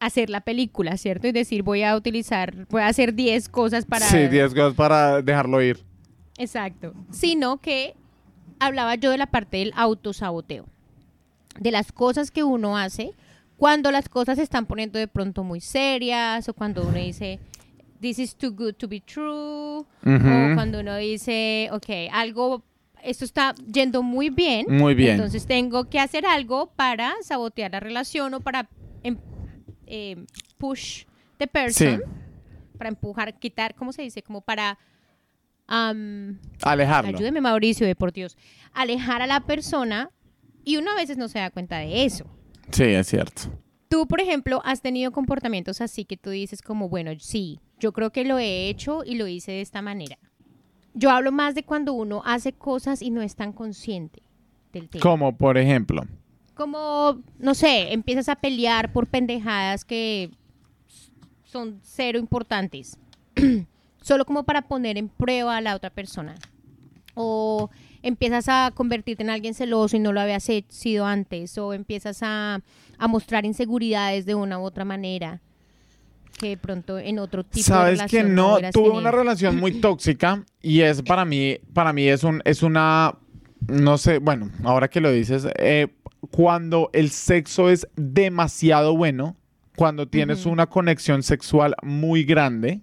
hacer 0.00 0.28
la 0.30 0.40
película, 0.40 0.96
¿cierto? 0.96 1.28
Y 1.28 1.32
decir, 1.32 1.62
voy 1.62 1.82
a 1.82 1.96
utilizar, 1.96 2.66
voy 2.68 2.82
a 2.82 2.88
hacer 2.88 3.14
10 3.14 3.48
cosas 3.48 3.84
para... 3.84 4.06
Sí, 4.06 4.26
10 4.26 4.54
cosas 4.54 4.74
para 4.74 5.22
dejarlo 5.22 5.62
ir. 5.62 5.84
Exacto. 6.38 6.92
Sino 7.10 7.58
que 7.58 7.94
hablaba 8.58 8.96
yo 8.96 9.10
de 9.10 9.18
la 9.18 9.26
parte 9.26 9.58
del 9.58 9.72
autosaboteo. 9.76 10.66
De 11.58 11.70
las 11.70 11.92
cosas 11.92 12.30
que 12.30 12.42
uno 12.42 12.76
hace 12.76 13.12
cuando 13.56 13.90
las 13.90 14.08
cosas 14.08 14.36
se 14.36 14.42
están 14.42 14.66
poniendo 14.66 14.98
de 14.98 15.08
pronto 15.08 15.42
muy 15.42 15.60
serias 15.60 16.48
o 16.48 16.54
cuando 16.54 16.82
uno 16.82 16.98
dice, 16.98 17.38
this 18.00 18.18
is 18.18 18.34
too 18.36 18.50
good 18.50 18.74
to 18.76 18.88
be 18.88 19.00
true. 19.00 19.78
O 19.80 19.86
cuando 20.54 20.80
uno 20.80 20.96
dice, 20.96 21.68
ok, 21.72 21.86
algo, 22.12 22.62
esto 23.02 23.24
está 23.24 23.54
yendo 23.72 24.02
muy 24.02 24.30
bien. 24.30 24.66
Muy 24.68 24.94
bien. 24.94 25.12
Entonces 25.12 25.46
tengo 25.46 25.84
que 25.88 25.98
hacer 26.00 26.26
algo 26.26 26.72
para 26.76 27.14
sabotear 27.22 27.72
la 27.72 27.80
relación 27.80 28.34
o 28.34 28.40
para 28.40 28.68
em- 29.02 29.18
em, 29.86 30.26
push 30.58 31.04
the 31.38 31.46
person. 31.46 32.02
Para 32.78 32.88
empujar, 32.90 33.38
quitar, 33.38 33.74
¿cómo 33.74 33.92
se 33.92 34.02
dice? 34.02 34.22
Como 34.22 34.40
para... 34.42 34.78
am, 35.66 36.38
Alejarlo. 36.62 37.16
ayúdeme 37.16 37.40
Mauricio, 37.40 37.86
de 37.86 37.94
por 37.96 38.12
Dios. 38.12 38.36
Alejar 38.72 39.22
a 39.22 39.26
la 39.26 39.40
persona 39.40 40.10
y 40.64 40.76
uno 40.76 40.90
a 40.90 40.94
veces 40.96 41.16
no 41.16 41.28
se 41.28 41.38
da 41.38 41.50
cuenta 41.50 41.78
de 41.78 42.04
eso. 42.04 42.26
Sí, 42.70 42.84
es 42.84 43.06
cierto. 43.06 43.42
Tú, 43.88 44.06
por 44.08 44.20
ejemplo, 44.20 44.60
has 44.64 44.82
tenido 44.82 45.12
comportamientos 45.12 45.80
así 45.80 46.04
que 46.04 46.16
tú 46.16 46.30
dices 46.30 46.60
como, 46.60 46.88
bueno, 46.88 47.12
sí, 47.20 47.60
yo 47.78 47.92
creo 47.92 48.10
que 48.10 48.24
lo 48.24 48.38
he 48.38 48.68
hecho 48.68 49.04
y 49.04 49.16
lo 49.16 49.26
hice 49.26 49.52
de 49.52 49.60
esta 49.60 49.82
manera. 49.82 50.18
Yo 50.94 51.10
hablo 51.10 51.30
más 51.30 51.54
de 51.54 51.62
cuando 51.62 51.92
uno 51.92 52.22
hace 52.24 52.52
cosas 52.52 53.02
y 53.02 53.10
no 53.10 53.20
es 53.20 53.36
tan 53.36 53.52
consciente 53.52 54.22
del 54.72 54.88
tema. 54.88 55.02
Como, 55.02 55.36
por 55.36 55.58
ejemplo. 55.58 56.02
Como, 56.54 57.20
no 57.38 57.54
sé, 57.54 57.92
empiezas 57.92 58.30
a 58.30 58.36
pelear 58.36 58.92
por 58.92 59.06
pendejadas 59.06 59.84
que 59.84 60.30
son 61.44 61.80
cero 61.82 62.18
importantes. 62.18 62.98
Solo 64.00 64.24
como 64.24 64.44
para 64.44 64.62
poner 64.62 64.96
en 64.96 65.08
prueba 65.08 65.56
a 65.56 65.60
la 65.60 65.76
otra 65.76 65.90
persona. 65.90 66.34
O 67.14 67.70
empiezas 68.02 68.48
a 68.48 68.70
convertirte 68.74 69.22
en 69.22 69.30
alguien 69.30 69.52
celoso 69.52 69.96
y 69.96 70.00
no 70.00 70.12
lo 70.12 70.20
habías 70.20 70.48
sido 70.68 71.04
antes. 71.04 71.58
O 71.58 71.74
empiezas 71.74 72.22
a, 72.22 72.62
a 72.96 73.08
mostrar 73.08 73.44
inseguridades 73.44 74.24
de 74.24 74.34
una 74.34 74.58
u 74.58 74.62
otra 74.62 74.86
manera. 74.86 75.42
Que 76.38 76.50
de 76.50 76.56
pronto 76.58 76.98
en 76.98 77.18
otro 77.18 77.44
tipo 77.44 77.56
de 77.56 77.62
Sabes 77.62 77.98
que 78.02 78.18
relación 78.18 78.34
no, 78.34 78.52
hubieras 78.54 78.72
tuve 78.72 78.84
tenido. 78.84 79.00
una 79.00 79.10
relación 79.10 79.56
muy 79.56 79.80
tóxica 79.80 80.44
y 80.60 80.82
es 80.82 81.02
para 81.02 81.24
mí, 81.24 81.58
para 81.72 81.92
mí 81.94 82.06
es 82.08 82.24
un, 82.24 82.42
es 82.44 82.62
una, 82.62 83.14
no 83.68 83.96
sé, 83.96 84.18
bueno, 84.18 84.50
ahora 84.64 84.88
que 84.88 85.00
lo 85.00 85.10
dices, 85.10 85.46
eh, 85.58 85.88
cuando 86.30 86.90
el 86.92 87.10
sexo 87.10 87.70
es 87.70 87.88
demasiado 87.96 88.94
bueno, 88.96 89.36
cuando 89.76 90.08
tienes 90.08 90.40
Ujú. 90.40 90.50
una 90.50 90.66
conexión 90.66 91.22
sexual 91.22 91.74
muy 91.82 92.24
grande, 92.24 92.80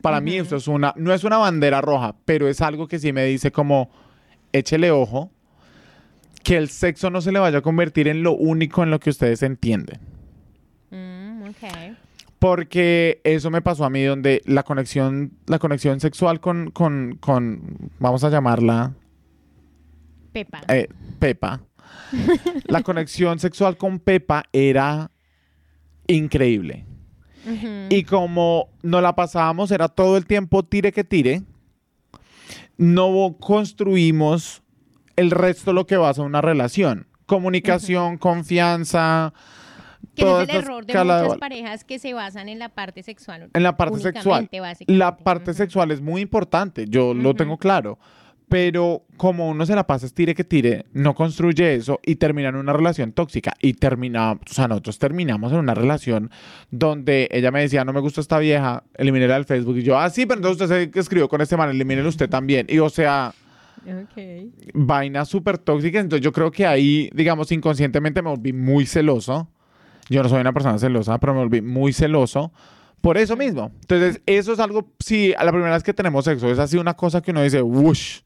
para 0.00 0.20
mí 0.22 0.38
Ujú. 0.40 0.46
eso 0.46 0.56
es 0.56 0.66
una, 0.68 0.94
no 0.96 1.12
es 1.12 1.24
una 1.24 1.36
bandera 1.38 1.80
roja, 1.82 2.14
pero 2.24 2.48
es 2.48 2.60
algo 2.62 2.88
que 2.88 2.98
sí 2.98 3.12
me 3.12 3.24
dice 3.24 3.52
como, 3.52 3.90
échele 4.52 4.90
ojo, 4.92 5.30
que 6.42 6.56
el 6.56 6.68
sexo 6.70 7.10
no 7.10 7.20
se 7.20 7.32
le 7.32 7.38
vaya 7.38 7.58
a 7.58 7.62
convertir 7.62 8.08
en 8.08 8.22
lo 8.22 8.32
único 8.32 8.82
en 8.82 8.90
lo 8.90 8.98
que 9.00 9.10
ustedes 9.10 9.42
entienden. 9.42 10.00
Mm, 10.90 11.42
ok. 11.50 11.96
Porque 12.38 13.20
eso 13.24 13.50
me 13.50 13.62
pasó 13.62 13.84
a 13.84 13.90
mí 13.90 14.02
donde 14.04 14.42
la 14.44 14.62
conexión, 14.62 15.32
la 15.46 15.58
conexión 15.58 15.98
sexual 16.00 16.40
con, 16.40 16.70
con, 16.70 17.16
con 17.20 17.90
vamos 17.98 18.22
a 18.22 18.30
llamarla 18.30 18.94
Pepa. 20.32 20.60
eh, 20.68 20.88
Pepa. 21.18 21.60
la 22.66 22.82
conexión 22.82 23.38
sexual 23.38 23.76
con 23.76 23.98
Pepa 23.98 24.44
era 24.52 25.10
increíble. 26.06 26.84
Y 27.88 28.04
como 28.04 28.68
nos 28.82 29.02
la 29.02 29.14
pasábamos, 29.14 29.70
era 29.70 29.88
todo 29.88 30.18
el 30.18 30.26
tiempo 30.26 30.64
tire 30.64 30.92
que 30.92 31.02
tire, 31.02 31.44
no 32.76 33.36
construimos 33.40 34.62
el 35.16 35.30
resto 35.30 35.70
de 35.70 35.74
lo 35.74 35.86
que 35.86 35.96
basa 35.96 36.20
una 36.22 36.42
relación. 36.42 37.06
Comunicación, 37.24 38.18
confianza, 38.18 39.32
Que 40.14 40.22
es 40.42 40.48
el 40.48 40.56
error 40.56 40.84
de 40.86 40.94
muchas 40.94 41.36
parejas 41.38 41.84
que 41.84 41.98
se 41.98 42.12
basan 42.14 42.48
en 42.48 42.58
la 42.58 42.68
parte 42.68 43.02
sexual. 43.02 43.50
En 43.54 43.62
la 43.62 43.76
parte 43.76 43.98
sexual. 44.00 44.48
La 44.86 45.16
parte 45.16 45.50
Ujú. 45.52 45.58
sexual 45.58 45.90
es 45.90 46.00
muy 46.00 46.20
importante, 46.22 46.86
yo 46.88 47.14
lo 47.14 47.30
Ujú. 47.30 47.36
tengo 47.38 47.56
claro. 47.58 47.98
pero 48.50 49.02
como 49.18 49.46
uno 49.50 49.66
se 49.66 49.74
la 49.74 49.86
pasa 49.86 50.08
tire 50.08 50.34
que 50.34 50.42
tire, 50.42 50.86
no 50.94 51.14
construye 51.14 51.74
eso 51.74 52.00
y 52.02 52.16
termina 52.16 52.48
en 52.48 52.56
una 52.56 52.72
relación 52.72 53.12
tóxica. 53.12 53.52
Y 53.60 53.74
termina, 53.74 54.32
o 54.32 54.38
sea, 54.46 54.66
nosotros 54.68 54.98
terminamos 54.98 55.52
en 55.52 55.58
una 55.58 55.74
relación 55.74 56.30
donde 56.70 57.28
ella 57.30 57.50
me 57.50 57.60
decía, 57.60 57.84
no 57.84 57.92
me 57.92 58.00
gusta 58.00 58.22
esta 58.22 58.38
vieja, 58.38 58.84
elimínela 58.94 59.34
del 59.34 59.44
Facebook. 59.44 59.76
Y 59.76 59.82
yo, 59.82 59.98
ah, 59.98 60.08
sí, 60.08 60.24
pero 60.24 60.38
entonces 60.38 60.62
usted 60.62 60.90
se 60.90 60.98
escribió 60.98 61.28
con 61.28 61.42
este 61.42 61.58
man, 61.58 61.68
elimínela 61.68 62.08
usted 62.08 62.30
también. 62.30 62.64
Y 62.70 62.78
o 62.78 62.88
sea, 62.88 63.34
Ok. 63.86 64.22
vaina 64.72 65.26
súper 65.26 65.58
tóxica. 65.58 66.00
Entonces 66.00 66.24
yo 66.24 66.32
creo 66.32 66.50
que 66.50 66.66
ahí, 66.66 67.10
digamos, 67.12 67.52
inconscientemente 67.52 68.22
me 68.22 68.30
volví 68.30 68.54
muy 68.54 68.86
celoso. 68.86 69.50
Yo 70.08 70.22
no 70.22 70.28
soy 70.28 70.40
una 70.40 70.52
persona 70.52 70.78
celosa, 70.78 71.18
pero 71.18 71.34
me 71.34 71.40
volví 71.40 71.60
muy 71.60 71.92
celoso 71.92 72.52
por 73.00 73.18
eso 73.18 73.36
mismo. 73.36 73.72
Entonces, 73.80 74.20
eso 74.26 74.52
es 74.52 74.58
algo, 74.58 74.88
si 74.98 75.34
a 75.34 75.44
la 75.44 75.52
primera 75.52 75.72
vez 75.72 75.82
que 75.82 75.94
tenemos 75.94 76.24
sexo 76.24 76.50
es 76.50 76.58
así 76.58 76.76
una 76.76 76.94
cosa 76.94 77.20
que 77.20 77.30
uno 77.30 77.42
dice, 77.42 77.62
wush, 77.62 78.20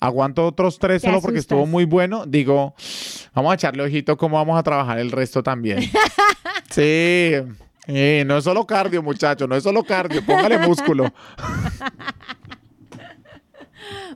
aguanto 0.00 0.46
otros 0.46 0.78
tres 0.78 1.02
solo 1.02 1.20
porque 1.20 1.38
estuvo 1.38 1.66
muy 1.66 1.84
bueno, 1.84 2.26
digo, 2.26 2.74
vamos 3.34 3.52
a 3.52 3.54
echarle 3.54 3.82
ojito 3.82 4.16
cómo 4.16 4.36
vamos 4.36 4.58
a 4.58 4.62
trabajar 4.62 4.98
el 4.98 5.10
resto 5.10 5.42
también. 5.42 5.80
sí. 6.70 7.32
Eh, 7.90 8.22
no 8.26 8.36
es 8.36 8.44
solo 8.44 8.66
cardio, 8.66 9.02
muchacho, 9.02 9.46
no 9.46 9.56
es 9.56 9.62
solo 9.62 9.82
cardio, 9.82 10.24
póngale 10.24 10.58
músculo. 10.58 11.10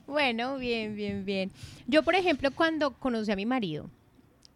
Bueno, 0.06 0.58
bien, 0.58 0.94
bien, 0.94 1.24
bien. 1.24 1.50
Yo, 1.86 2.02
por 2.02 2.14
ejemplo, 2.14 2.50
cuando 2.50 2.92
conocí 2.98 3.32
a 3.32 3.36
mi 3.36 3.46
marido, 3.46 3.88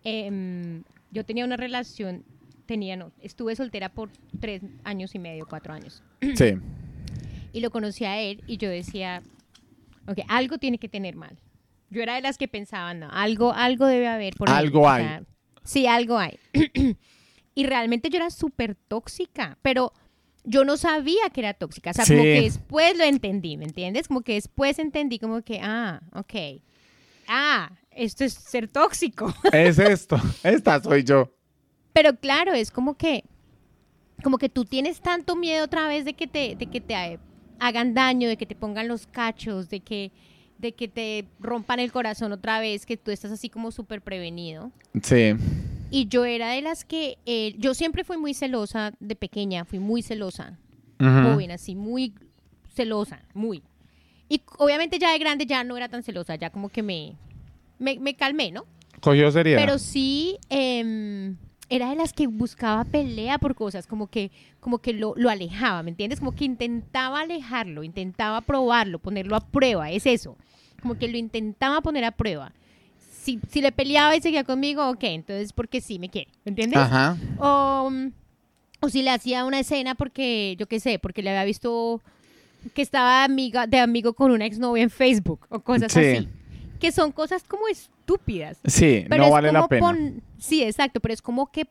em, 0.05 0.83
yo 1.11 1.25
tenía 1.25 1.45
una 1.45 1.57
relación, 1.57 2.25
tenía, 2.67 2.97
no, 2.97 3.13
estuve 3.21 3.55
soltera 3.57 3.89
por 3.91 4.11
tres 4.41 4.63
años 4.85 5.15
y 5.15 5.19
medio, 5.19 5.47
cuatro 5.49 5.73
años. 5.75 6.03
Sí. 6.35 6.55
Y 7.53 7.61
lo 7.61 7.71
conocí 7.71 8.05
a 8.05 8.21
él 8.21 8.43
y 8.47 8.59
yo 8.59 8.69
decía, 8.69 9.23
ok, 10.07 10.19
algo 10.29 10.59
tiene 10.59 10.77
que 10.77 10.91
tener 10.91 11.17
mal. 11.17 11.39
Yo 11.89 12.03
era 12.03 12.17
de 12.17 12.21
las 12.21 12.37
que 12.37 12.49
pensaban, 12.49 13.01
no, 13.01 13.09
algo, 13.11 13.51
algo 13.55 13.87
debe 13.87 14.09
haber. 14.09 14.35
Por 14.35 14.51
ahí". 14.51 14.57
Algo 14.57 14.83
O 14.83 14.89
hay. 14.91 15.05
sea, 15.05 15.23
sí, 15.65 15.87
algo 15.87 16.19
hay. 16.19 16.39
y 17.55 17.65
realmente 17.65 18.11
yo 18.11 18.17
era 18.19 18.29
súper 18.29 18.75
tóxica, 18.75 19.57
pero 19.63 19.93
yo 20.45 20.67
no 20.67 20.77
sabía 20.77 21.31
que 21.33 21.41
era 21.41 21.55
tóxica. 21.55 21.93
O 21.93 21.95
sea, 21.95 22.05
como 22.05 22.19
Sí. 22.19 22.25
que 22.25 22.43
después 22.43 22.99
lo 22.99 23.05
entendí, 23.05 23.57
¿me 23.57 23.65
entiendes? 23.65 24.07
Como 24.09 24.21
que 24.21 24.35
después 24.35 24.79
entendí 24.79 25.19
como 25.19 25.41
que, 25.41 25.59
ah, 25.63 26.03
ok. 26.13 26.61
Ah, 27.29 27.73
esto 27.97 28.25
es 28.25 28.35
ser 28.35 28.69
tóxico. 28.69 29.33
Es 29.53 29.79
esto. 29.79 30.17
Esta 30.43 30.83
soy 30.83 31.05
yo. 31.05 31.33
Pero 31.93 32.15
claro, 32.17 32.53
es 32.53 32.71
como 32.71 32.97
que, 32.97 33.25
como 34.23 34.39
que 34.39 34.49
tú 34.49 34.65
tienes 34.65 35.01
tanto 35.01 35.35
miedo 35.37 35.65
otra 35.65 35.89
vez 35.89 36.05
de 36.05 36.15
que 36.15 36.27
te, 36.27 36.55
de 36.57 36.67
que 36.67 36.81
te 36.81 37.19
hagan 37.59 37.95
daño, 37.95 38.29
de 38.29 38.37
que 38.37 38.47
te 38.47 38.55
pongan 38.55 38.87
los 38.89 39.07
cachos, 39.07 39.69
de 39.71 39.81
que, 39.81 40.13
de 40.59 40.73
que 40.73 40.89
te 40.89 41.27
rompan 41.41 41.81
el 41.81 41.91
corazón 41.93 42.33
otra 42.33 42.61
vez, 42.61 42.85
que 42.87 42.97
tú 42.97 43.11
estás 43.11 43.33
así 43.33 43.49
como 43.49 43.71
súper 43.71 44.03
prevenido. 44.03 44.73
Sí. 45.03 45.35
Y 45.91 46.09
yo 46.09 46.25
era 46.25 46.51
de 46.51 46.63
las 46.63 46.85
que, 46.85 47.19
eh, 47.27 47.55
yo 47.59 47.73
siempre 47.75 48.05
fui 48.05 48.17
muy 48.19 48.35
celosa 48.35 48.93
de 49.01 49.17
pequeña, 49.17 49.65
fui 49.65 49.79
muy 49.79 50.03
celosa, 50.03 50.59
Ujú. 51.01 51.31
joven, 51.31 51.51
así, 51.53 51.75
muy 51.75 52.13
celosa, 52.75 53.23
muy. 53.33 53.63
Y 54.29 54.43
obviamente 54.59 54.99
ya 54.99 55.13
de 55.13 55.19
grande 55.19 55.47
ya 55.47 55.63
no 55.65 55.77
era 55.77 55.89
tan 55.89 56.03
celosa, 56.03 56.35
ya 56.35 56.51
como 56.51 56.69
que 56.69 56.83
me, 56.83 57.17
me, 57.79 57.99
me 57.99 58.15
calmé, 58.15 58.51
¿no? 58.53 58.65
Cogió 59.01 59.31
seriedad. 59.31 59.61
Pero 59.61 59.79
sí, 59.79 60.39
em, 60.49 61.37
era 61.69 61.91
de 61.91 61.97
las 61.97 62.13
que 62.13 62.27
buscaba 62.27 62.85
pelea 62.85 63.39
por 63.39 63.55
cosas, 63.55 63.87
como 63.87 64.07
que, 64.09 64.31
como 64.61 64.79
que 64.79 64.93
lo, 64.93 65.15
lo 65.17 65.31
alejaba, 65.31 65.83
¿me 65.83 65.91
entiendes? 65.91 66.19
Como 66.21 66.33
que 66.35 66.45
intentaba 66.45 67.21
alejarlo, 67.21 67.83
intentaba 67.83 68.41
probarlo, 68.41 68.99
ponerlo 68.99 69.37
a 69.37 69.41
prueba, 69.41 69.91
es 69.91 70.07
eso. 70.07 70.37
Como 70.81 70.97
que 70.97 71.09
lo 71.09 71.17
intentaba 71.19 71.81
poner 71.81 72.05
a 72.05 72.13
prueba. 72.13 72.53
Si, 73.11 73.41
si 73.51 73.61
le 73.61 73.73
peleaba 73.73 74.15
y 74.15 74.21
seguía 74.21 74.45
conmigo, 74.45 74.89
ok, 74.89 75.03
entonces 75.05 75.53
porque 75.53 75.81
sí 75.81 75.99
me 75.99 76.09
quiere, 76.09 76.31
¿me 76.45 76.51
entiendes? 76.51 76.79
Ajá. 76.79 77.17
O, 77.39 77.91
o 78.81 78.89
si 78.89 79.03
le 79.03 79.11
hacía 79.11 79.45
una 79.45 79.59
escena 79.61 79.95
porque, 79.97 80.55
yo 80.59 80.67
qué 80.69 80.79
sé, 80.79 80.99
porque 81.01 81.23
le 81.23 81.31
había 81.31 81.45
visto 81.45 82.01
que 82.75 82.83
estaba 82.83 83.25
amiga, 83.25 83.67
de 83.67 83.81
amigo 83.81 84.13
con 84.15 84.31
una 84.31 84.47
exnovia 84.47 84.83
en 84.85 84.91
Facebook 84.91 85.47
o 85.49 85.61
cosas 85.61 85.93
Sí. 85.93 85.99
así. 86.01 86.29
Que 86.79 86.93
son 86.93 87.13
cosas 87.13 87.43
como 87.45 87.69
estúpidas. 87.69 88.59
Sí, 88.65 89.05
Pero 89.09 89.25
no 89.25 89.31
vale 89.31 89.53
la 89.53 89.67
pena. 89.69 89.81
pon- 89.81 90.23
Sí, 90.39 90.63
exacto, 90.63 91.01
pero 91.01 91.15
es 91.15 91.23
como 91.23 91.51
que 91.51 91.67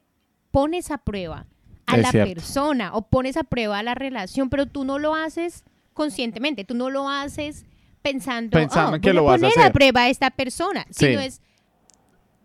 pones 0.51 0.91
a 0.91 0.97
prueba 0.97 1.45
a 1.85 1.95
Es 1.97 2.01
la 2.01 2.11
cierto. 2.11 2.33
persona 2.33 2.93
o 2.95 3.03
pones 3.07 3.37
a 3.37 3.43
prueba 3.43 3.79
a 3.79 3.83
la 3.83 3.93
relación, 3.95 4.49
pero 4.49 4.65
tú 4.65 4.83
no 4.85 4.97
lo 4.99 5.13
haces 5.15 5.63
conscientemente, 5.93 6.63
tú 6.65 6.73
no 6.75 6.89
lo 6.89 7.07
haces 7.09 7.65
pensando, 8.01 8.57
Pensando 8.57 8.97
"Oh, 8.97 9.01
que 9.01 9.09
voy 9.09 9.15
lo 9.15 9.23
vas 9.25 9.35
a 9.35 9.39
poner 9.41 9.57
a 9.57 9.61
hacer". 9.61 9.73
prueba 9.73 10.01
a 10.03 10.09
esta 10.09 10.29
persona, 10.31 10.85
Sí. 10.89 11.07
sino 11.07 11.19
es 11.21 11.41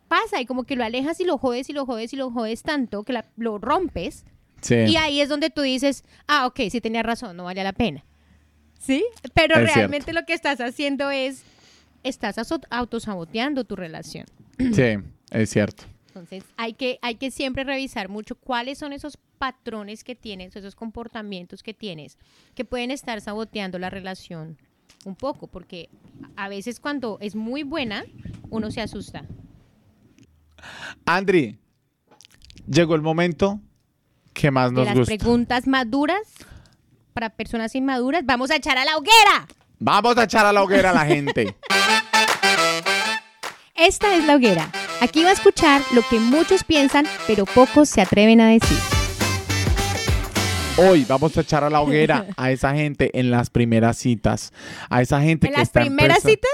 pasa 0.08 0.40
y 0.40 0.46
como 0.46 0.64
que 0.64 0.76
lo 0.76 0.84
alejas 0.84 1.20
y 1.20 1.24
lo 1.24 1.38
jodes 1.38 1.68
y 1.70 1.72
lo 1.72 1.86
jodes 1.86 2.12
y 2.12 2.16
lo 2.16 2.30
jodes 2.30 2.62
tanto 2.62 3.04
que 3.04 3.12
la- 3.12 3.26
lo 3.36 3.58
rompes 3.58 4.24
Sí. 4.60 4.74
y 4.74 4.96
ahí 4.96 5.20
es 5.20 5.28
donde 5.28 5.50
tú 5.50 5.62
dices, 5.62 6.04
ah, 6.26 6.46
ok, 6.46 6.60
sí 6.70 6.80
tenía 6.80 7.02
razón, 7.02 7.36
no 7.36 7.44
valía 7.44 7.64
la 7.64 7.72
pena. 7.72 8.04
¿Sí? 8.78 9.04
Pero 9.34 9.56
Es 9.56 9.74
realmente 9.74 10.12
lo 10.12 10.24
que 10.24 10.32
estás 10.32 10.60
haciendo 10.60 11.10
es, 11.10 11.44
estás 12.02 12.36
autosaboteando 12.70 13.64
tu 13.64 13.76
relación. 13.76 14.26
Sí, 14.74 14.96
es 15.30 15.50
cierto. 15.50 15.84
Entonces, 16.08 16.44
hay 16.56 16.74
que, 16.74 16.98
hay 17.02 17.14
que 17.14 17.30
siempre 17.30 17.64
revisar 17.64 18.08
mucho 18.08 18.34
cuáles 18.34 18.78
son 18.78 18.92
esos 18.92 19.16
patrones 19.38 20.04
que 20.04 20.14
tienes, 20.14 20.54
esos 20.56 20.74
comportamientos 20.74 21.62
que 21.62 21.72
tienes, 21.72 22.18
que 22.54 22.64
pueden 22.64 22.90
estar 22.90 23.20
saboteando 23.20 23.78
la 23.78 23.88
relación 23.88 24.58
un 25.06 25.14
poco, 25.16 25.46
porque 25.46 25.88
a 26.36 26.48
veces 26.50 26.78
cuando 26.78 27.16
es 27.20 27.34
muy 27.36 27.62
buena, 27.62 28.04
uno 28.50 28.70
se 28.70 28.82
asusta. 28.82 29.24
Andri, 31.06 31.58
llegó 32.68 32.94
el 32.94 33.02
momento 33.02 33.60
que 34.34 34.50
más 34.50 34.70
De 34.70 34.76
nos 34.76 34.86
las 34.86 34.98
gusta. 34.98 35.16
preguntas 35.16 35.66
maduras 35.66 36.20
para 37.14 37.30
personas 37.30 37.74
inmaduras, 37.74 38.24
vamos 38.26 38.50
a 38.50 38.56
echar 38.56 38.78
a 38.78 38.84
la 38.84 38.96
hoguera. 38.96 39.48
Vamos 39.82 40.18
a 40.18 40.24
echar 40.24 40.44
a 40.44 40.52
la 40.52 40.62
hoguera 40.62 40.90
a 40.90 40.92
la 40.92 41.06
gente. 41.06 41.54
Esta 43.74 44.14
es 44.14 44.26
la 44.26 44.36
hoguera. 44.36 44.70
Aquí 45.00 45.24
va 45.24 45.30
a 45.30 45.32
escuchar 45.32 45.80
lo 45.94 46.02
que 46.02 46.20
muchos 46.20 46.64
piensan, 46.64 47.06
pero 47.26 47.46
pocos 47.46 47.88
se 47.88 48.02
atreven 48.02 48.42
a 48.42 48.50
decir. 48.50 48.76
Hoy 50.76 51.06
vamos 51.08 51.34
a 51.38 51.40
echar 51.40 51.64
a 51.64 51.70
la 51.70 51.80
hoguera 51.80 52.26
a 52.36 52.50
esa 52.50 52.74
gente 52.74 53.18
en 53.18 53.30
las 53.30 53.48
primeras 53.48 53.96
citas. 53.96 54.52
A 54.90 55.00
esa 55.00 55.22
gente 55.22 55.46
¿En 55.46 55.54
que 55.54 55.58
las 55.60 55.68
está 55.68 55.80
primeras 55.80 56.22
citas? 56.24 56.50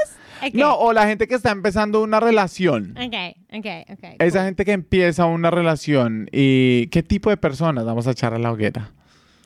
No, 0.53 0.77
o 0.77 0.93
la 0.93 1.09
gente 1.09 1.27
que 1.27 1.35
está 1.35 1.51
empezando 1.51 2.05
una 2.05 2.21
relación. 2.21 2.97
Ok, 2.97 3.37
ok, 3.53 3.67
ok. 3.91 4.05
Esa 4.21 4.45
gente 4.45 4.65
que 4.65 4.71
empieza 4.71 5.25
una 5.25 5.51
relación 5.51 6.29
y 6.31 6.87
qué 6.93 7.03
tipo 7.03 7.31
de 7.31 7.37
personas 7.37 7.85
vamos 7.85 8.07
a 8.07 8.13
echar 8.13 8.35
a 8.35 8.39
la 8.39 8.53
hoguera. 8.53 8.93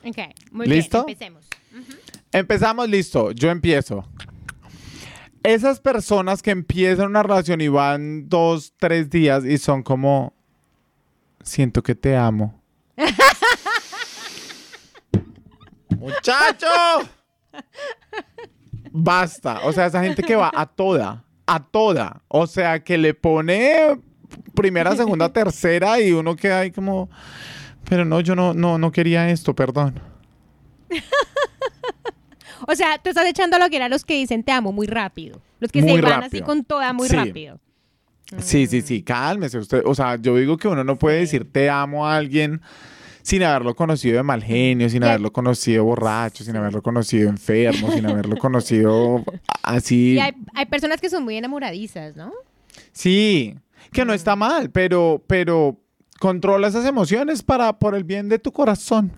Ok, 0.05 0.19
muy 0.51 0.67
¿Listo? 0.67 1.03
bien, 1.03 1.17
empecemos. 1.17 1.45
Empezamos, 2.31 2.87
listo, 2.89 3.31
yo 3.31 3.49
empiezo. 3.49 4.07
Esas 5.43 5.79
personas 5.79 6.41
que 6.41 6.51
empiezan 6.51 7.07
una 7.07 7.23
relación 7.23 7.61
y 7.61 7.67
van 7.67 8.29
dos, 8.29 8.73
tres 8.77 9.09
días 9.09 9.43
y 9.43 9.57
son 9.57 9.83
como, 9.83 10.33
siento 11.43 11.81
que 11.81 11.95
te 11.95 12.15
amo. 12.15 12.61
Muchacho. 15.89 16.67
Basta. 18.91 19.61
O 19.63 19.73
sea, 19.73 19.87
esa 19.87 20.03
gente 20.03 20.23
que 20.23 20.35
va 20.35 20.51
a 20.53 20.65
toda, 20.65 21.23
a 21.45 21.63
toda. 21.63 22.21
O 22.27 22.47
sea, 22.47 22.83
que 22.83 22.97
le 22.97 23.13
pone 23.13 23.99
primera, 24.55 24.95
segunda, 24.95 25.29
tercera 25.33 25.99
y 25.99 26.11
uno 26.11 26.35
queda 26.35 26.59
ahí 26.59 26.71
como, 26.71 27.09
pero 27.89 28.05
no, 28.05 28.19
yo 28.19 28.35
no, 28.35 28.53
no, 28.53 28.77
no 28.77 28.91
quería 28.91 29.29
esto, 29.29 29.55
perdón. 29.55 29.99
O 32.67 32.75
sea, 32.75 32.97
tú 33.03 33.09
estás 33.09 33.25
echando 33.25 33.55
a 33.55 33.59
la 33.59 33.65
hoguera 33.67 33.85
a 33.85 33.89
los 33.89 34.05
que 34.05 34.15
dicen 34.15 34.43
te 34.43 34.51
amo 34.51 34.71
muy 34.71 34.87
rápido. 34.87 35.41
Los 35.59 35.71
que 35.71 35.81
Muy 35.81 35.95
se 35.95 36.01
van 36.01 36.23
así 36.23 36.41
con 36.41 36.63
toda 36.63 36.93
muy 36.93 37.07
Sí. 37.07 37.15
rápido. 37.15 37.59
Sí, 38.39 38.65
sí, 38.67 38.81
sí, 38.81 39.03
cálmese 39.03 39.57
usted. 39.57 39.83
O 39.85 39.93
sea, 39.93 40.15
yo 40.15 40.35
digo 40.37 40.57
que 40.57 40.67
uno 40.67 40.83
no 40.83 40.95
puede 40.97 41.19
decir 41.19 41.51
te 41.51 41.69
amo 41.69 42.07
a 42.07 42.15
alguien 42.15 42.61
sin 43.23 43.43
haberlo 43.43 43.75
conocido 43.75 44.17
de 44.17 44.23
mal 44.23 44.41
genio, 44.43 44.89
sin 44.89 45.03
haberlo 45.03 45.31
conocido 45.31 45.83
borracho, 45.83 46.43
sin 46.43 46.55
haberlo 46.55 46.81
conocido 46.81 47.29
enfermo, 47.29 47.91
sin 47.91 48.05
haberlo 48.05 48.35
conocido 48.39 49.23
así. 49.63 50.13
Y 50.13 50.19
hay, 50.19 50.33
hay 50.55 50.65
personas 50.65 50.99
que 51.01 51.09
son 51.09 51.23
muy 51.23 51.35
enamoradizas, 51.37 52.15
¿no? 52.15 52.31
Sí, 52.93 53.55
que 53.91 54.05
no 54.05 54.13
está 54.13 54.35
mal, 54.35 54.71
pero, 54.71 55.23
pero 55.27 55.77
controla 56.19 56.67
esas 56.69 56.85
emociones 56.85 57.43
para 57.43 57.77
por 57.77 57.93
el 57.95 58.03
bien 58.05 58.29
de 58.29 58.39
tu 58.39 58.51
corazón. 58.51 59.11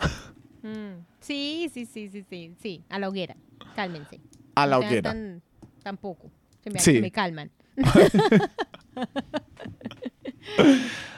Sí, 1.24 1.70
sí, 1.74 1.86
sí, 1.86 2.10
sí, 2.10 2.24
sí, 2.30 2.56
sí, 2.62 2.84
a 2.90 3.00
la 3.00 3.10
hoguera. 3.10 3.36
Cálmense. 3.76 4.20
A 4.56 4.68
la 4.68 4.78
No 4.80 4.86
hoguera. 4.86 5.12
tan- 5.12 5.42
tampoco. 5.82 6.30
Se 6.64 6.70
me, 6.70 6.80
Sí. 6.80 6.94
se 6.96 7.02
me 7.02 7.12
calman. 7.12 7.50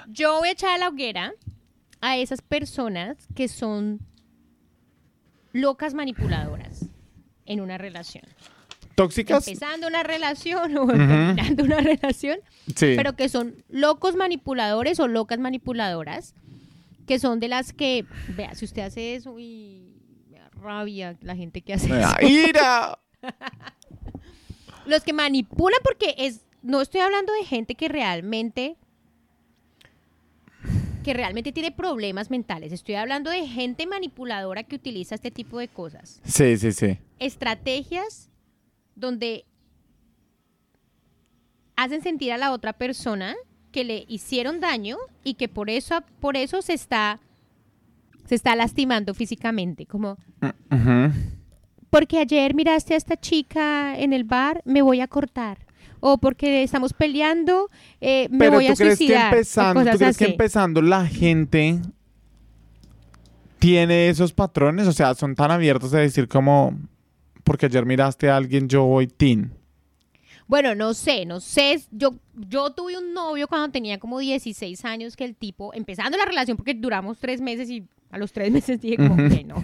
Yo 0.08 0.38
voy 0.39 0.49
a 0.49 0.51
echar 0.51 0.72
a 0.72 0.78
la 0.78 0.89
hoguera 0.89 1.34
a 2.01 2.18
esas 2.18 2.41
personas 2.41 3.18
que 3.36 3.47
son 3.47 3.99
locas 5.53 5.93
manipuladoras 5.93 6.86
en 7.45 7.62
una 7.62 7.78
relación. 7.78 8.24
¿Tóxicas? 8.95 9.45
empezando 9.45 9.88
una 9.88 10.03
relación 10.03 10.78
o 10.78 10.88
terminando 10.88 11.64
una 11.66 11.80
relación, 11.82 12.39
Sí. 12.76 12.93
pero 12.95 13.16
que 13.18 13.28
son 13.28 13.56
locos 13.70 14.16
manipuladores 14.16 15.01
o 15.01 15.08
locas 15.10 15.38
manipuladoras, 15.39 16.34
que 17.06 17.20
son 17.20 17.41
de 17.41 17.49
las 17.49 17.74
que, 17.74 18.06
vea, 18.38 18.56
si 18.56 18.64
usted 18.64 18.84
hace 18.84 19.16
eso 19.16 19.38
y 19.38 19.95
rabia 20.66 21.16
la 21.22 21.36
gente 21.36 21.61
que 21.61 21.74
hace 21.74 21.88
eso. 21.88 22.16
¡Ira! 22.22 22.99
Los 24.86 25.03
que 25.03 25.13
manipulan 25.13 25.80
porque 25.84 26.16
es, 26.18 26.41
no 26.61 26.82
estoy 26.82 27.01
hablando 27.01 27.34
de 27.34 27.43
gente 27.45 27.76
que 27.76 27.88
realmente 27.88 28.78
que 31.03 31.13
realmente 31.13 31.51
tiene 31.51 31.72
problemas 31.72 32.32
mentales. 32.32 32.72
Estoy 32.72 32.95
hablando 32.95 33.30
de 33.30 33.47
gente 33.47 33.86
manipuladora 33.86 34.63
que 34.63 34.76
utiliza 34.76 35.13
este 35.13 35.30
tipo 35.30 35.59
de 35.59 35.68
cosas. 35.68 36.20
Sí, 36.24 36.57
sí, 36.57 36.72
sí. 36.72 36.97
Estrategias 37.20 38.32
donde 38.95 39.45
hacen 41.76 42.01
sentir 42.01 42.34
a 42.34 42.38
la 42.38 42.51
otra 42.51 42.74
persona 42.74 43.36
que 43.72 43.84
le 43.84 44.05
hicieron 44.07 44.59
daño 44.59 44.97
y 45.24 45.36
que 45.36 45.47
por 45.47 45.70
eso, 45.70 46.01
por 46.20 46.38
eso 46.38 46.63
se 46.63 46.74
está 46.74 47.20
se 48.28 48.36
está 48.36 48.55
lastimando 48.55 49.13
físicamente, 49.13 49.86
como 49.86 50.17
Ujú. 50.71 51.11
porque 51.89 52.19
ayer 52.19 52.53
miraste 52.55 52.93
a 52.93 52.97
esta 52.97 53.17
chica 53.17 53.97
en 53.97 54.13
el 54.13 54.23
bar, 54.23 54.61
me 54.65 54.82
voy 54.82 55.01
a 55.01 55.07
cortar. 55.07 55.59
O 56.01 56.17
porque 56.19 56.61
estamos 56.61 56.93
peleando, 56.93 57.67
eh, 58.01 58.28
me 58.30 58.38
Pero 58.39 58.51
voy 58.53 58.65
a 58.67 58.69
que 58.69 58.76
suicidar. 58.76 59.34
empezando, 59.34 59.84
¿tú 59.91 59.97
crees 59.97 60.17
que 60.17 60.26
empezando 60.26 60.82
la 60.82 61.07
gente 61.07 61.80
tiene 63.59 64.09
esos 64.09 64.34
patrones? 64.34 64.88
O 64.88 64.91
sea, 64.91 65.15
son 65.15 65.36
tan 65.36 65.51
abiertos 65.51 65.91
de 65.91 66.01
decir 66.01 66.28
como 66.28 66.78
porque 67.43 67.67
ayer 67.67 67.86
miraste 67.86 68.30
a 68.30 68.38
alguien, 68.38 68.67
yo 68.67 68.84
voy 68.86 69.07
teen. 69.07 69.51
Bueno, 70.48 70.76
no 70.76 70.93
sé, 70.93 71.26
no 71.26 71.39
sé. 71.39 71.82
Yo, 71.91 72.16
yo 72.36 72.72
tuve 72.72 72.98
un 72.98 73.14
novio 73.14 73.48
cuando 73.48 73.70
tenía 73.72 73.98
como 74.00 74.20
16 74.20 74.86
años 74.86 75.16
que 75.16 75.26
el 75.26 75.36
tipo, 75.36 75.74
empezando 75.74 76.18
la 76.18 76.26
relación, 76.26 76.56
porque 76.58 76.74
duramos 76.74 77.20
tres 77.20 77.41
meses 77.41 77.70
y 77.70 77.84
a 78.12 78.18
los 78.18 78.32
tres 78.32 78.52
meses 78.52 78.80
dije 78.80 78.98
como 78.98 79.16
que 79.16 79.43
no. 79.43 79.64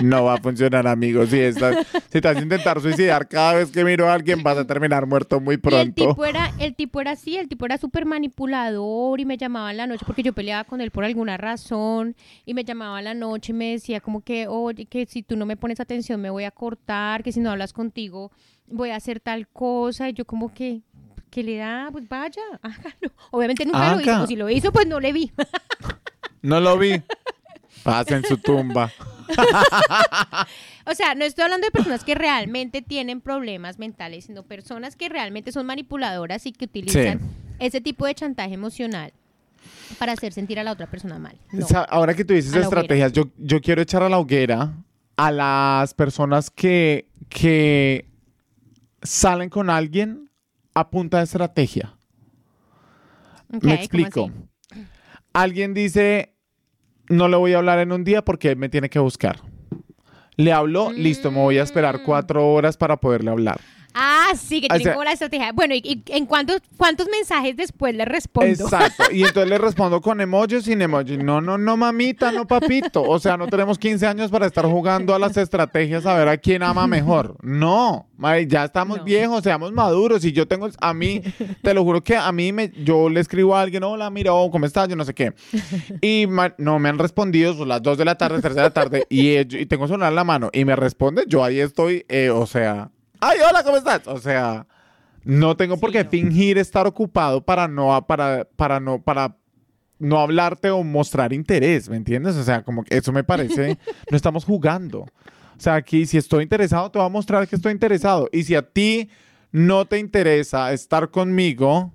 No 0.00 0.24
va 0.24 0.34
a 0.34 0.36
funcionar, 0.36 0.86
amigos. 0.86 1.30
Si, 1.30 1.38
estás, 1.40 1.86
si 2.10 2.20
te 2.20 2.28
vas 2.28 2.36
a 2.36 2.42
intentar 2.42 2.80
suicidar 2.80 3.26
cada 3.26 3.54
vez 3.54 3.70
que 3.70 3.82
miro 3.84 4.08
a 4.08 4.12
alguien, 4.14 4.42
vas 4.42 4.58
a 4.58 4.66
terminar 4.66 5.06
muerto 5.06 5.40
muy 5.40 5.54
Y 5.54 5.56
el 5.56 5.60
pronto. 5.60 6.08
tipo 6.10 6.24
era, 6.24 6.52
el 6.58 6.74
tipo 6.74 7.00
era 7.00 7.12
así, 7.12 7.36
el 7.36 7.48
tipo 7.48 7.64
era 7.64 7.78
súper 7.78 8.04
manipulador 8.04 9.18
y 9.18 9.24
me 9.24 9.36
llamaba 9.38 9.70
en 9.70 9.78
la 9.78 9.86
noche 9.86 10.04
porque 10.06 10.22
yo 10.22 10.34
peleaba 10.34 10.64
con 10.64 10.80
él 10.82 10.90
por 10.90 11.04
alguna 11.04 11.36
razón 11.36 12.14
y 12.44 12.54
me 12.54 12.64
llamaba 12.64 12.98
en 12.98 13.06
la 13.06 13.14
noche 13.14 13.52
y 13.52 13.56
me 13.56 13.70
decía 13.72 14.00
como 14.00 14.20
que, 14.20 14.46
oye, 14.46 14.86
que 14.86 15.06
si 15.06 15.22
tú 15.22 15.36
no 15.36 15.46
me 15.46 15.56
pones 15.56 15.80
atención 15.80 16.20
me 16.20 16.30
voy 16.30 16.44
a 16.44 16.50
cortar, 16.50 17.22
que 17.22 17.32
si 17.32 17.40
no 17.40 17.50
hablas 17.50 17.72
contigo 17.72 18.30
voy 18.70 18.90
a 18.90 18.96
hacer 18.96 19.20
tal 19.20 19.48
cosa 19.48 20.08
y 20.08 20.12
yo 20.12 20.24
como 20.24 20.52
que, 20.52 20.82
que 21.30 21.42
le 21.42 21.56
da, 21.56 21.88
pues 21.92 22.08
vaya, 22.08 22.42
hágalo. 22.62 23.12
Obviamente 23.30 23.64
nunca 23.64 23.94
lo 23.94 24.00
hizo, 24.00 24.22
o 24.22 24.26
si 24.26 24.36
lo 24.36 24.48
hizo 24.50 24.72
pues 24.72 24.86
no 24.86 25.00
le 25.00 25.12
vi. 25.12 25.32
No 26.40 26.60
lo 26.60 26.78
vi. 26.78 27.02
Pasa 27.82 28.14
en 28.16 28.24
su 28.24 28.36
tumba. 28.38 28.92
O 30.86 30.94
sea, 30.94 31.14
no 31.16 31.24
estoy 31.24 31.42
hablando 31.44 31.66
de 31.66 31.70
personas 31.72 32.04
que 32.04 32.14
realmente 32.14 32.80
tienen 32.80 33.20
problemas 33.20 33.78
mentales, 33.78 34.26
sino 34.26 34.42
personas 34.44 34.94
que 34.96 35.08
realmente 35.08 35.52
son 35.52 35.66
manipuladoras 35.66 36.46
y 36.46 36.52
que 36.52 36.66
utilizan 36.66 37.18
Sí. 37.18 37.26
ese 37.58 37.80
tipo 37.80 38.06
de 38.06 38.14
chantaje 38.14 38.54
emocional 38.54 39.12
para 39.98 40.12
hacer 40.12 40.32
sentir 40.32 40.58
a 40.58 40.62
la 40.62 40.72
otra 40.72 40.86
persona 40.86 41.18
mal. 41.18 41.36
No. 41.52 41.66
O 41.66 41.68
sea, 41.68 41.80
ahora 41.82 42.14
que 42.14 42.24
tú 42.24 42.32
dices 42.34 42.54
estrategias, 42.54 43.12
yo, 43.12 43.24
yo 43.36 43.60
quiero 43.60 43.82
echar 43.82 44.02
a 44.02 44.08
la 44.08 44.18
hoguera 44.18 44.72
a 45.16 45.32
las 45.32 45.92
personas 45.92 46.50
que, 46.50 47.06
que 47.28 48.06
salen 49.02 49.48
con 49.48 49.70
alguien 49.70 50.30
a 50.74 50.90
punta 50.90 51.18
de 51.18 51.24
estrategia. 51.24 51.96
Me 53.48 53.60
¿cómo 53.60 53.72
explico. 53.74 54.30
Alguien 55.32 55.74
dice, 55.74 56.34
no 57.08 57.28
le 57.28 57.36
voy 57.36 57.52
a 57.54 57.58
hablar 57.58 57.78
en 57.78 57.92
un 57.92 58.04
día 58.04 58.24
porque 58.24 58.56
me 58.56 58.68
tiene 58.68 58.88
que 58.90 58.98
buscar. 58.98 59.40
Le 60.36 60.52
habló, 60.52 60.92
listo, 60.92 61.30
me 61.30 61.38
voy 61.38 61.58
a 61.58 61.62
esperar 61.64 62.00
Mm. 62.00 62.04
cuatro 62.04 62.48
horas 62.52 62.76
para 62.76 62.96
poderle 62.98 63.30
hablar. 63.30 63.60
Ah, 63.94 64.32
sí, 64.36 64.60
que 64.60 64.66
O 64.66 64.68
tienen 64.68 64.84
sea- 64.84 64.92
como 64.94 65.04
la 65.04 65.12
estrategia. 65.12 65.52
Bueno, 65.52 65.74
¿y, 65.74 65.80
y 65.84 66.02
en 66.14 66.26
cuántos, 66.26 66.60
cuántos 66.76 67.08
mensajes 67.08 67.56
después 67.56 67.94
le 67.94 68.04
respondo? 68.04 68.50
Exacto. 68.64 69.04
Y 69.12 69.22
entonces 69.24 69.48
le 69.48 69.58
respondo 69.58 70.00
con 70.00 70.20
emoji 70.20 70.56
o 70.56 70.60
sin 70.60 70.80
emoji. 70.82 71.16
No, 71.16 71.40
no, 71.40 71.58
no, 71.58 71.76
mamita, 71.76 72.30
no, 72.30 72.46
papito. 72.46 73.02
O 73.02 73.18
sea, 73.18 73.36
no 73.36 73.46
tenemos 73.48 73.78
15 73.78 74.06
años 74.06 74.30
para 74.30 74.46
estar 74.46 74.64
jugando 74.66 75.14
a 75.14 75.18
las 75.18 75.36
estrategias 75.36 76.06
a 76.06 76.14
ver 76.16 76.28
a 76.28 76.36
quién 76.36 76.62
ama 76.62 76.86
mejor. 76.86 77.36
No, 77.42 78.06
ya 78.46 78.64
estamos 78.64 78.98
No. 78.98 79.04
viejos, 79.04 79.42
seamos 79.42 79.72
maduros. 79.72 80.24
Y 80.24 80.32
yo 80.32 80.46
tengo, 80.46 80.68
a 80.80 80.94
mí, 80.94 81.22
te 81.62 81.74
lo 81.74 81.82
juro 81.82 82.02
que 82.02 82.16
a 82.16 82.30
mí, 82.30 82.52
me, 82.52 82.70
yo 82.84 83.08
le 83.08 83.20
escribo 83.20 83.56
a 83.56 83.62
alguien, 83.62 83.82
hola, 83.84 84.10
mira, 84.10 84.32
oh, 84.32 84.50
¿cómo 84.50 84.66
estás? 84.66 84.88
Yo 84.88 84.96
no 84.96 85.04
sé 85.04 85.14
qué. 85.14 85.32
Y 86.00 86.26
no 86.58 86.78
me 86.78 86.88
han 86.88 86.98
respondido, 86.98 87.54
son 87.54 87.68
las 87.68 87.82
2 87.82 87.98
de 87.98 88.04
la 88.04 88.16
tarde, 88.16 88.40
3 88.40 88.54
de 88.54 88.62
la 88.62 88.70
tarde, 88.70 89.06
y, 89.08 89.38
y 89.38 89.66
tengo 89.66 89.86
su 89.86 89.94
celular 89.94 90.10
en 90.10 90.16
la 90.16 90.24
mano. 90.24 90.50
Y 90.52 90.64
me 90.64 90.76
responde, 90.76 91.24
yo 91.26 91.42
ahí 91.42 91.60
estoy, 91.60 92.04
eh, 92.08 92.30
o 92.30 92.46
sea, 92.46 92.90
ay, 93.20 93.38
hola, 93.48 93.62
¿cómo 93.62 93.76
estás? 93.76 94.06
O 94.06 94.18
sea... 94.18 94.66
No 95.24 95.56
tengo 95.56 95.76
por 95.78 95.90
Sí, 95.90 95.96
qué 95.98 96.04
no. 96.04 96.10
fingir 96.10 96.56
estar 96.58 96.86
ocupado 96.86 97.44
para 97.44 97.68
no, 97.68 98.06
para, 98.06 98.46
para 98.56 98.80
no, 98.80 99.02
para 99.02 99.36
no 99.98 100.20
hablarte 100.20 100.70
o 100.70 100.82
mostrar 100.84 101.32
interés, 101.34 101.88
¿me 101.90 101.96
entiendes? 101.98 102.36
O 102.36 102.44
sea, 102.44 102.62
como 102.62 102.82
que 102.82 102.96
eso 102.96 103.12
me 103.12 103.24
parece, 103.24 103.76
no 104.10 104.16
estamos 104.16 104.44
jugando. 104.44 105.00
O 105.00 105.60
sea, 105.60 105.74
aquí 105.74 106.06
si 106.06 106.16
estoy 106.16 106.44
interesado, 106.44 106.90
te 106.90 106.98
voy 106.98 107.06
a 107.06 107.10
mostrar 107.10 107.46
que 107.46 107.56
estoy 107.56 107.72
interesado. 107.72 108.28
Y 108.32 108.44
si 108.44 108.54
a 108.54 108.62
ti 108.62 109.10
no 109.52 109.84
te 109.84 109.98
interesa 109.98 110.72
estar 110.72 111.10
conmigo, 111.10 111.92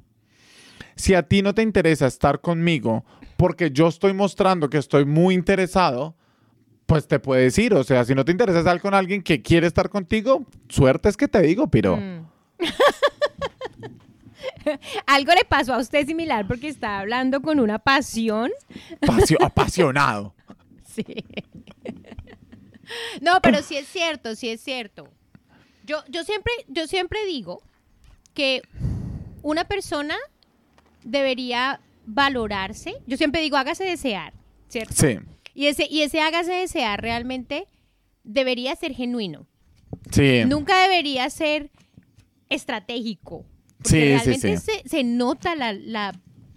si 0.96 1.16
a 1.16 1.24
ti 1.24 1.42
no 1.42 1.56
te 1.56 1.64
interesa 1.64 2.06
estar 2.06 2.40
conmigo 2.40 3.04
porque 3.38 3.72
yo 3.72 3.88
estoy 3.88 4.14
mostrando 4.14 4.70
que 4.70 4.78
estoy 4.78 5.06
muy 5.06 5.34
interesado, 5.34 6.16
pues 6.94 7.08
te 7.08 7.20
puedes 7.20 7.58
ir. 7.58 7.74
O 7.74 7.84
sea, 7.84 8.06
si 8.06 8.14
no 8.14 8.24
te 8.24 8.32
interesa 8.32 8.60
estar 8.60 8.80
con 8.80 8.94
alguien 8.94 9.24
que 9.24 9.42
quiere 9.42 9.66
estar 9.66 9.90
contigo, 9.90 10.46
suerte 10.70 11.10
es 11.10 11.18
que 11.18 11.28
te 11.28 11.42
digo, 11.42 11.66
pero... 11.68 11.98
Mm. 11.98 12.28
Algo 15.08 15.34
le 15.34 15.44
pasó 15.44 15.74
a 15.74 15.80
usted 15.80 16.06
similar 16.06 16.46
porque 16.48 16.68
está 16.68 17.00
hablando 17.00 17.42
con 17.42 17.60
una 17.60 17.80
pasión. 17.80 18.52
Pasio- 19.02 19.38
apasionado. 19.42 20.36
Sí. 20.86 21.04
No, 23.22 23.40
pero 23.42 23.62
sí 23.64 23.76
es 23.78 23.88
cierto, 23.88 24.36
sí 24.36 24.50
es 24.50 24.62
cierto. 24.62 25.10
Yo, 25.86 26.04
yo, 26.10 26.24
siempre, 26.26 26.52
yo 26.68 26.86
siempre 26.86 27.26
digo 27.26 27.64
que 28.36 28.62
una 29.42 29.64
persona 29.64 30.16
debería 31.04 31.80
valorarse. 32.06 32.96
Yo 33.08 33.16
siempre 33.18 33.42
digo, 33.42 33.56
hágase 33.58 33.86
desear, 33.86 34.34
¿cierto? 34.68 34.94
Sí, 34.96 35.18
Y 35.54 35.68
ese, 35.68 35.88
y 35.90 36.02
ese 36.02 36.20
hágase 36.22 36.52
desear 36.54 37.02
realmente 37.02 37.68
debería 38.24 38.76
ser 38.76 38.94
genuino. 38.94 39.48
sí. 40.12 40.44
Nunca 40.48 40.82
debería 40.84 41.30
ser 41.30 41.70
estratégico. 42.50 43.46
Porque 43.78 43.90
Sí, 43.90 43.96
sí, 43.98 44.06
realmente 44.42 44.58
sí. 44.58 44.72
Se, 44.84 44.90
se 44.90 45.04
nota 45.04 45.56
la, 45.56 45.74
la- 45.74 46.14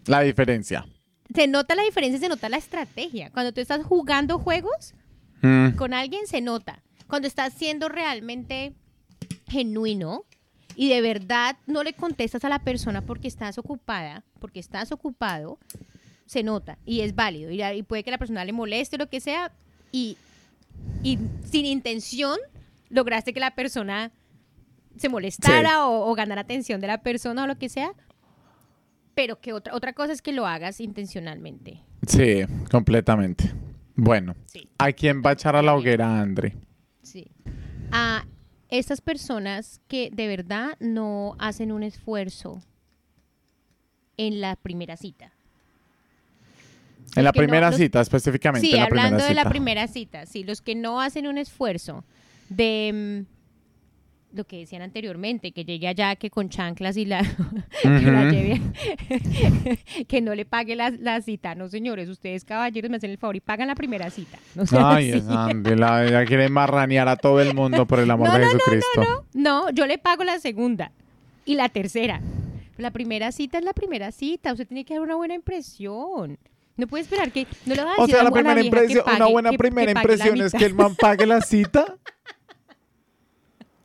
La 0.07 0.21
diferencia. 0.21 0.87
se 1.35 1.47
nota 1.49 1.75
la 1.75 1.83
diferencia, 1.83 2.21
se 2.21 2.29
nota 2.29 2.49
la 2.49 2.57
estrategia. 2.59 3.31
Cuando 3.31 3.53
tú 3.53 3.61
estás 3.61 3.85
jugando 3.85 4.39
juegos 4.39 4.95
Mm, 5.43 5.73
con 5.77 5.93
alguien, 5.93 6.27
se 6.27 6.41
nota. 6.41 6.83
Cuando 7.09 7.29
estás 7.29 7.53
siendo 7.53 7.91
realmente 7.91 8.73
genuino 9.49 10.25
y 10.77 10.89
de 10.89 11.03
verdad 11.03 11.57
no 11.67 11.83
le 11.83 11.93
contestas 11.93 12.43
a 12.45 12.49
la 12.49 12.61
persona 12.61 13.03
porque 13.03 13.29
estás 13.29 13.59
ocupada, 13.59 14.25
porque 14.41 14.61
estás 14.61 14.93
ocupado, 14.93 15.59
se 16.27 16.43
nota 16.43 16.79
y 16.85 17.01
es 17.01 17.15
válido. 17.15 17.51
Y, 17.51 17.63
y 17.63 17.83
puede 17.83 18.03
que 18.05 18.11
la 18.11 18.19
persona 18.19 18.45
le 18.45 18.53
moleste 18.53 18.97
o 18.97 18.99
lo 18.99 19.09
que 19.09 19.21
sea 19.21 19.53
y, 19.93 20.17
y 21.03 21.19
sin 21.51 21.65
intención 21.67 22.39
lograste 22.91 23.33
que 23.33 23.41
la 23.41 23.55
persona 23.55 24.11
se 24.97 25.09
molestara 25.09 25.87
o, 25.87 26.11
o 26.11 26.15
ganara 26.15 26.41
atención 26.43 26.81
de 26.81 26.87
la 26.89 27.03
persona 27.03 27.45
o 27.45 27.47
lo 27.47 27.59
que 27.59 27.69
sea. 27.69 27.93
Pero 29.15 29.41
que 29.41 29.53
otra, 29.55 29.75
otra 29.75 29.93
cosa 29.95 30.13
es 30.13 30.21
que 30.21 30.33
lo 30.33 30.47
hagas 30.47 30.81
intencionalmente. 30.81 31.81
Sí, 32.07 32.43
completamente. 32.71 33.51
Bueno, 33.95 34.35
Sí. 34.47 34.69
¿a 34.79 34.93
quién 34.93 35.23
va 35.25 35.31
a 35.31 35.33
echar 35.33 35.57
a 35.57 35.63
la 35.63 35.75
hoguera, 35.75 36.21
Andre? 36.21 36.55
Sí. 37.03 37.29
A 37.93 38.27
estas 38.69 39.01
personas 39.01 39.81
que 39.89 40.11
de 40.13 40.27
verdad 40.29 40.77
no 40.81 41.35
hacen 41.39 41.73
un 41.73 41.83
esfuerzo 41.83 42.61
en 44.19 44.41
la 44.41 44.57
primera 44.57 44.97
cita. 44.97 45.33
En 47.17 47.25
la 47.25 47.31
no- 47.31 47.39
primera 47.39 47.69
los- 47.71 47.77
cita, 47.79 48.01
específicamente. 48.01 48.67
Sí, 48.67 48.73
en 48.75 48.81
la 48.81 48.87
hablando 48.87 49.25
de 49.25 49.35
la 49.35 49.49
primera 49.49 49.87
cita, 49.89 50.27
sí, 50.27 50.45
los 50.45 50.61
que 50.61 50.75
no 50.75 51.01
hacen 51.01 51.27
un 51.27 51.39
esfuerzo 51.39 52.05
de, 52.49 53.25
mm, 53.25 53.37
lo 54.37 54.45
que 54.45 54.59
decían 54.59 54.83
anteriormente, 54.83 55.53
que 55.53 55.65
llegue 55.65 55.89
allá 55.89 56.15
que 56.17 56.29
con 56.31 56.51
chanclas 56.51 56.97
y 56.99 57.07
la, 57.07 57.21
que 57.83 57.89
la 57.89 58.31
lleve, 58.31 58.61
que 60.09 60.21
no 60.21 60.35
le 60.35 60.45
pague 60.45 60.77
la, 60.77 60.91
la 60.91 61.21
cita. 61.23 61.55
No, 61.55 61.69
señores, 61.69 62.09
ustedes 62.09 62.45
caballeros 62.45 62.91
me 62.91 62.99
hacen 62.99 63.11
el 63.11 63.19
favor 63.19 63.37
y 63.37 63.41
pagan 63.41 63.69
la 63.69 63.75
primera 63.75 64.11
cita. 64.11 64.39
No 64.55 64.65
Ay, 64.89 65.11
esa 65.11 65.47
Andy, 65.47 65.75
la, 65.75 66.05
ella 66.07 66.25
quiere 66.27 66.49
marranear 66.49 67.09
a 67.09 67.17
todo 67.17 67.41
el 67.41 67.55
mundo 67.55 67.87
por 67.87 68.01
el 68.01 68.11
amor 68.11 68.29
No, 68.29 68.35
de 68.35 68.41
no, 68.41 68.45
no, 68.47 68.59
Jesucristo. 68.59 69.25
No, 69.35 69.71
yo 69.71 69.87
le 69.87 69.99
pago 69.99 70.25
la 70.25 70.39
segunda 70.39 70.93
y 71.45 71.55
la 71.55 71.69
tercera. 71.69 72.21
La 72.77 72.91
primera 72.91 73.33
cita 73.33 73.57
es 73.59 73.65
la 73.65 73.73
primera 73.73 74.13
cita. 74.13 74.53
Usted 74.53 74.67
tiene 74.67 74.85
que 74.85 74.95
dar 74.95 75.03
una 75.03 75.15
buena 75.17 75.35
impresión. 75.35 76.39
No 76.77 76.87
puede 76.87 77.03
esperar 77.05 77.33
que. 77.33 77.47
No 77.65 77.75
le 77.75 77.83
va 77.85 77.93
a 77.93 77.95
O 77.97 78.03
decir 78.03 78.15
sea, 78.15 78.21
a 78.21 78.25
la 78.25 78.31
primera 78.31 78.61
impresión, 78.61 79.05
una 79.17 79.27
buena 79.27 79.51
que- 79.51 79.59
primera 79.59 79.93
que 79.95 79.99
impresión 79.99 80.41
es 80.43 80.53
que 80.53 80.65
el 80.67 80.75
man 80.75 80.95
pague 80.95 81.27
la 81.27 81.41
cita. 81.43 81.97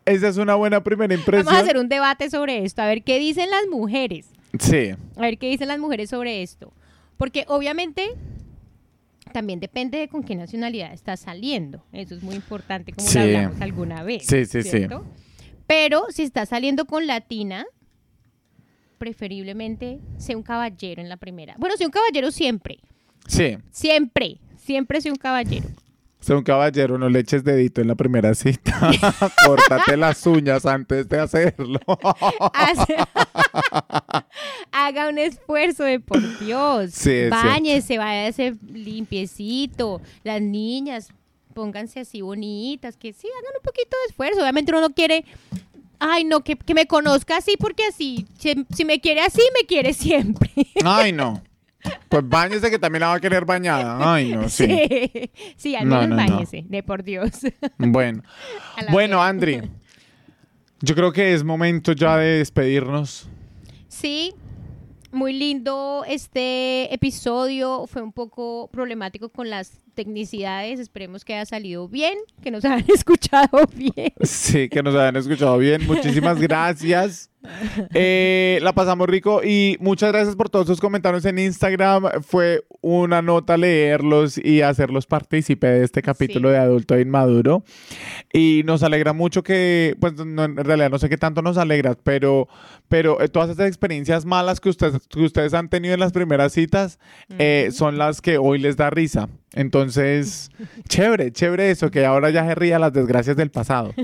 Esa 0.05 0.27
es 0.27 0.37
una 0.37 0.55
buena 0.55 0.83
primera 0.83 1.13
impresión. 1.13 1.45
Vamos 1.45 1.59
a 1.61 1.63
hacer 1.63 1.77
un 1.77 1.87
debate 1.87 2.29
sobre 2.29 2.65
esto. 2.65 2.81
A 2.81 2.87
ver 2.87 3.03
qué 3.03 3.19
dicen 3.19 3.49
las 3.49 3.67
mujeres. 3.69 4.27
Sí, 4.59 4.91
A 5.15 5.21
ver 5.21 5.37
qué 5.37 5.47
dicen 5.49 5.67
las 5.69 5.79
mujeres 5.79 6.09
sobre 6.09 6.41
esto. 6.41 6.73
Porque 7.17 7.45
obviamente 7.47 8.09
también 9.31 9.59
depende 9.61 9.97
de 9.99 10.09
con 10.09 10.23
qué 10.23 10.35
nacionalidad 10.35 10.91
estás 10.91 11.21
saliendo. 11.21 11.85
Eso 11.93 12.15
es 12.15 12.23
muy 12.23 12.35
importante, 12.35 12.91
como 12.91 13.07
Sí. 13.07 13.17
lo 13.19 13.23
hablamos 13.23 13.61
alguna 13.61 14.03
vez. 14.03 14.25
Sí, 14.25 14.45
sí, 14.45 14.63
sí. 14.63 14.87
Pero 15.67 16.05
si 16.09 16.23
estás 16.23 16.49
saliendo 16.49 16.85
con 16.85 17.07
latina, 17.07 17.65
preferiblemente 19.02 19.99
sea 20.18 20.38
un 20.38 20.43
caballero 20.43 21.02
en 21.02 21.10
la 21.10 21.18
primera. 21.18 21.56
Bueno, 21.58 21.76
sea 21.76 21.88
un 21.88 21.91
caballero 21.91 22.30
siempre. 22.30 22.78
sí. 23.28 23.58
Siempre. 23.72 24.38
Siempre 24.58 25.02
sea 25.02 25.12
un 25.12 25.18
caballero. 25.18 25.68
Sé 26.20 26.36
un 26.36 26.43
caballero, 26.43 26.99
no 26.99 27.10
le 27.10 27.18
eches 27.22 27.43
dedito 27.43 27.82
en 27.82 27.88
la 27.88 27.95
primera 27.95 28.36
cita. 28.36 28.91
Córtate 29.47 29.97
las 29.97 30.24
uñas 30.28 30.68
antes 30.68 31.10
de 31.10 31.20
hacerlo. 31.20 31.80
Hace- 32.54 32.95
Haga 34.72 35.10
un 35.10 35.18
esfuerzo 35.18 35.84
de 35.84 35.99
por 35.99 36.22
Dios. 36.39 36.91
Sí, 36.93 37.10
es 37.12 37.30
Báñese, 37.32 37.97
vaya 37.97 38.28
a 38.28 38.32
ser 38.32 38.56
limpiecito. 38.72 39.99
Las 40.24 40.41
niñas, 40.43 41.10
pónganse 41.56 42.02
así 42.02 42.22
bonitas, 42.22 42.97
que 42.97 43.14
sí, 43.14 43.28
hagan 43.28 43.54
un 43.58 43.64
poquito 43.64 43.97
de 44.06 44.10
esfuerzo. 44.12 44.41
Obviamente 44.41 44.72
uno 44.72 44.82
no 44.82 44.93
quiere. 44.93 45.26
Ay, 46.04 46.24
no, 46.24 46.43
que, 46.43 46.56
que 46.58 46.74
me 46.74 46.88
conozca 46.88 47.38
así, 47.38 47.56
porque 47.60 47.84
así, 47.86 48.26
si, 48.39 48.66
si 48.74 48.86
me 48.86 48.99
quiere 48.99 49.22
así, 49.22 49.41
me 49.60 49.68
quiere 49.68 49.93
siempre. 49.93 50.49
Ay, 50.84 51.12
no. 51.12 51.43
Pues 52.10 52.28
bañese 52.28 52.72
que 52.72 52.80
también 52.80 53.02
la 53.02 53.08
va 53.10 53.14
a 53.16 53.20
querer 53.20 53.45
bañada. 53.45 54.14
Ay, 54.14 54.34
no, 54.34 54.49
sí. 54.49 54.66
Sí, 54.66 55.32
sí, 55.56 55.76
al 55.76 55.88
No, 55.88 56.02
menos 56.02 56.10
no, 56.10 56.16
no. 56.26 56.32
báñese, 56.32 56.66
de 56.68 56.82
por 56.84 57.04
Dios. 57.04 57.30
Bueno. 57.78 58.24
Bueno, 58.89 59.18
vez. 59.20 59.28
Andri. 59.28 59.62
Yo 60.82 60.95
creo 60.95 61.12
que 61.12 61.34
es 61.36 61.43
momento 61.43 61.91
ya 61.93 62.18
de 62.18 62.39
despedirnos. 62.39 63.30
Sí, 63.88 64.34
muy 65.12 65.34
lindo 65.34 66.04
este 66.08 66.91
episodio. 66.93 67.86
Fue 67.86 68.02
un 68.02 68.12
poco 68.12 68.70
problemático 68.72 69.30
con 69.30 69.49
las 69.52 69.72
tecnicidades. 69.93 70.79
Esperemos 70.79 71.23
que 71.25 71.33
haya 71.33 71.45
salido 71.45 71.87
bien, 71.87 72.17
que 72.41 72.51
nos 72.51 72.65
hayan 72.65 72.85
escuchado 72.93 73.67
bien. 73.75 74.13
Sí, 74.21 74.69
que 74.69 74.83
nos 74.83 74.95
hayan 74.95 75.15
escuchado 75.15 75.57
bien. 75.57 75.85
Muchísimas 75.87 76.39
gracias. 76.41 77.29
Eh, 77.95 78.59
la 78.61 78.71
pasamos 78.73 79.07
rico 79.09 79.41
y 79.43 79.75
muchas 79.79 80.11
gracias 80.11 80.35
por 80.35 80.49
todos 80.49 80.67
sus 80.67 80.79
comentarios 80.79 81.25
en 81.25 81.39
Instagram. 81.39 82.21
Fue 82.21 82.63
una 82.81 83.23
nota 83.23 83.57
leerlos 83.57 84.37
y 84.37 84.61
hacerlos 84.61 85.07
partícipe 85.07 85.65
de 85.65 85.83
este 85.83 86.03
capítulo 86.03 86.49
Sí. 86.49 86.53
de 86.53 86.59
Adulto 86.59 86.99
Inmaduro. 86.99 87.63
Y 88.31 88.61
nos 88.65 88.83
alegra 88.83 89.13
mucho 89.13 89.41
que, 89.41 89.95
pues 89.99 90.13
no, 90.23 90.43
en 90.43 90.55
realidad 90.57 90.91
no 90.91 90.99
sé 90.99 91.09
qué 91.09 91.17
tanto 91.17 91.41
nos 91.41 91.57
alegra, 91.57 91.95
pero, 92.03 92.47
pero 92.87 93.19
eh, 93.21 93.27
todas 93.27 93.49
esas 93.49 93.67
experiencias 93.67 94.23
malas 94.25 94.59
que 94.59 94.69
ustedes, 94.69 95.07
que 95.07 95.21
ustedes 95.21 95.55
han 95.55 95.67
tenido 95.69 95.95
en 95.95 95.99
las 95.99 96.11
primeras 96.13 96.53
citas 96.53 96.99
eh, 97.39 97.69
son 97.71 97.97
las 97.97 98.21
que 98.21 98.37
hoy 98.37 98.59
les 98.59 98.77
da 98.77 98.91
risa. 98.91 99.29
Entonces, 99.54 100.49
chévere, 100.88 101.32
chévere 101.32 101.72
eso, 101.72 101.91
que 101.91 102.06
ahora 102.06 102.30
ya 102.30 102.45
se 102.45 102.56
ría 102.56 102.80
las 102.80 102.93
desgracias 102.93 103.36
del 103.36 103.52
pasado. 103.52 103.93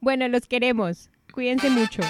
Bueno, 0.00 0.28
los 0.28 0.46
queremos. 0.46 1.08
Cuídense 1.32 1.70
mucho. 1.70 2.02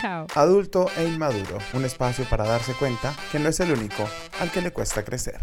Chao. 0.00 0.26
Adulto 0.34 0.86
e 0.96 1.04
Inmaduro, 1.04 1.58
un 1.74 1.84
espacio 1.84 2.24
para 2.28 2.44
darse 2.44 2.72
cuenta 2.74 3.14
que 3.32 3.38
no 3.38 3.48
es 3.48 3.60
el 3.60 3.72
único 3.72 4.08
al 4.38 4.50
que 4.50 4.62
le 4.62 4.72
cuesta 4.72 5.04
crecer. 5.04 5.40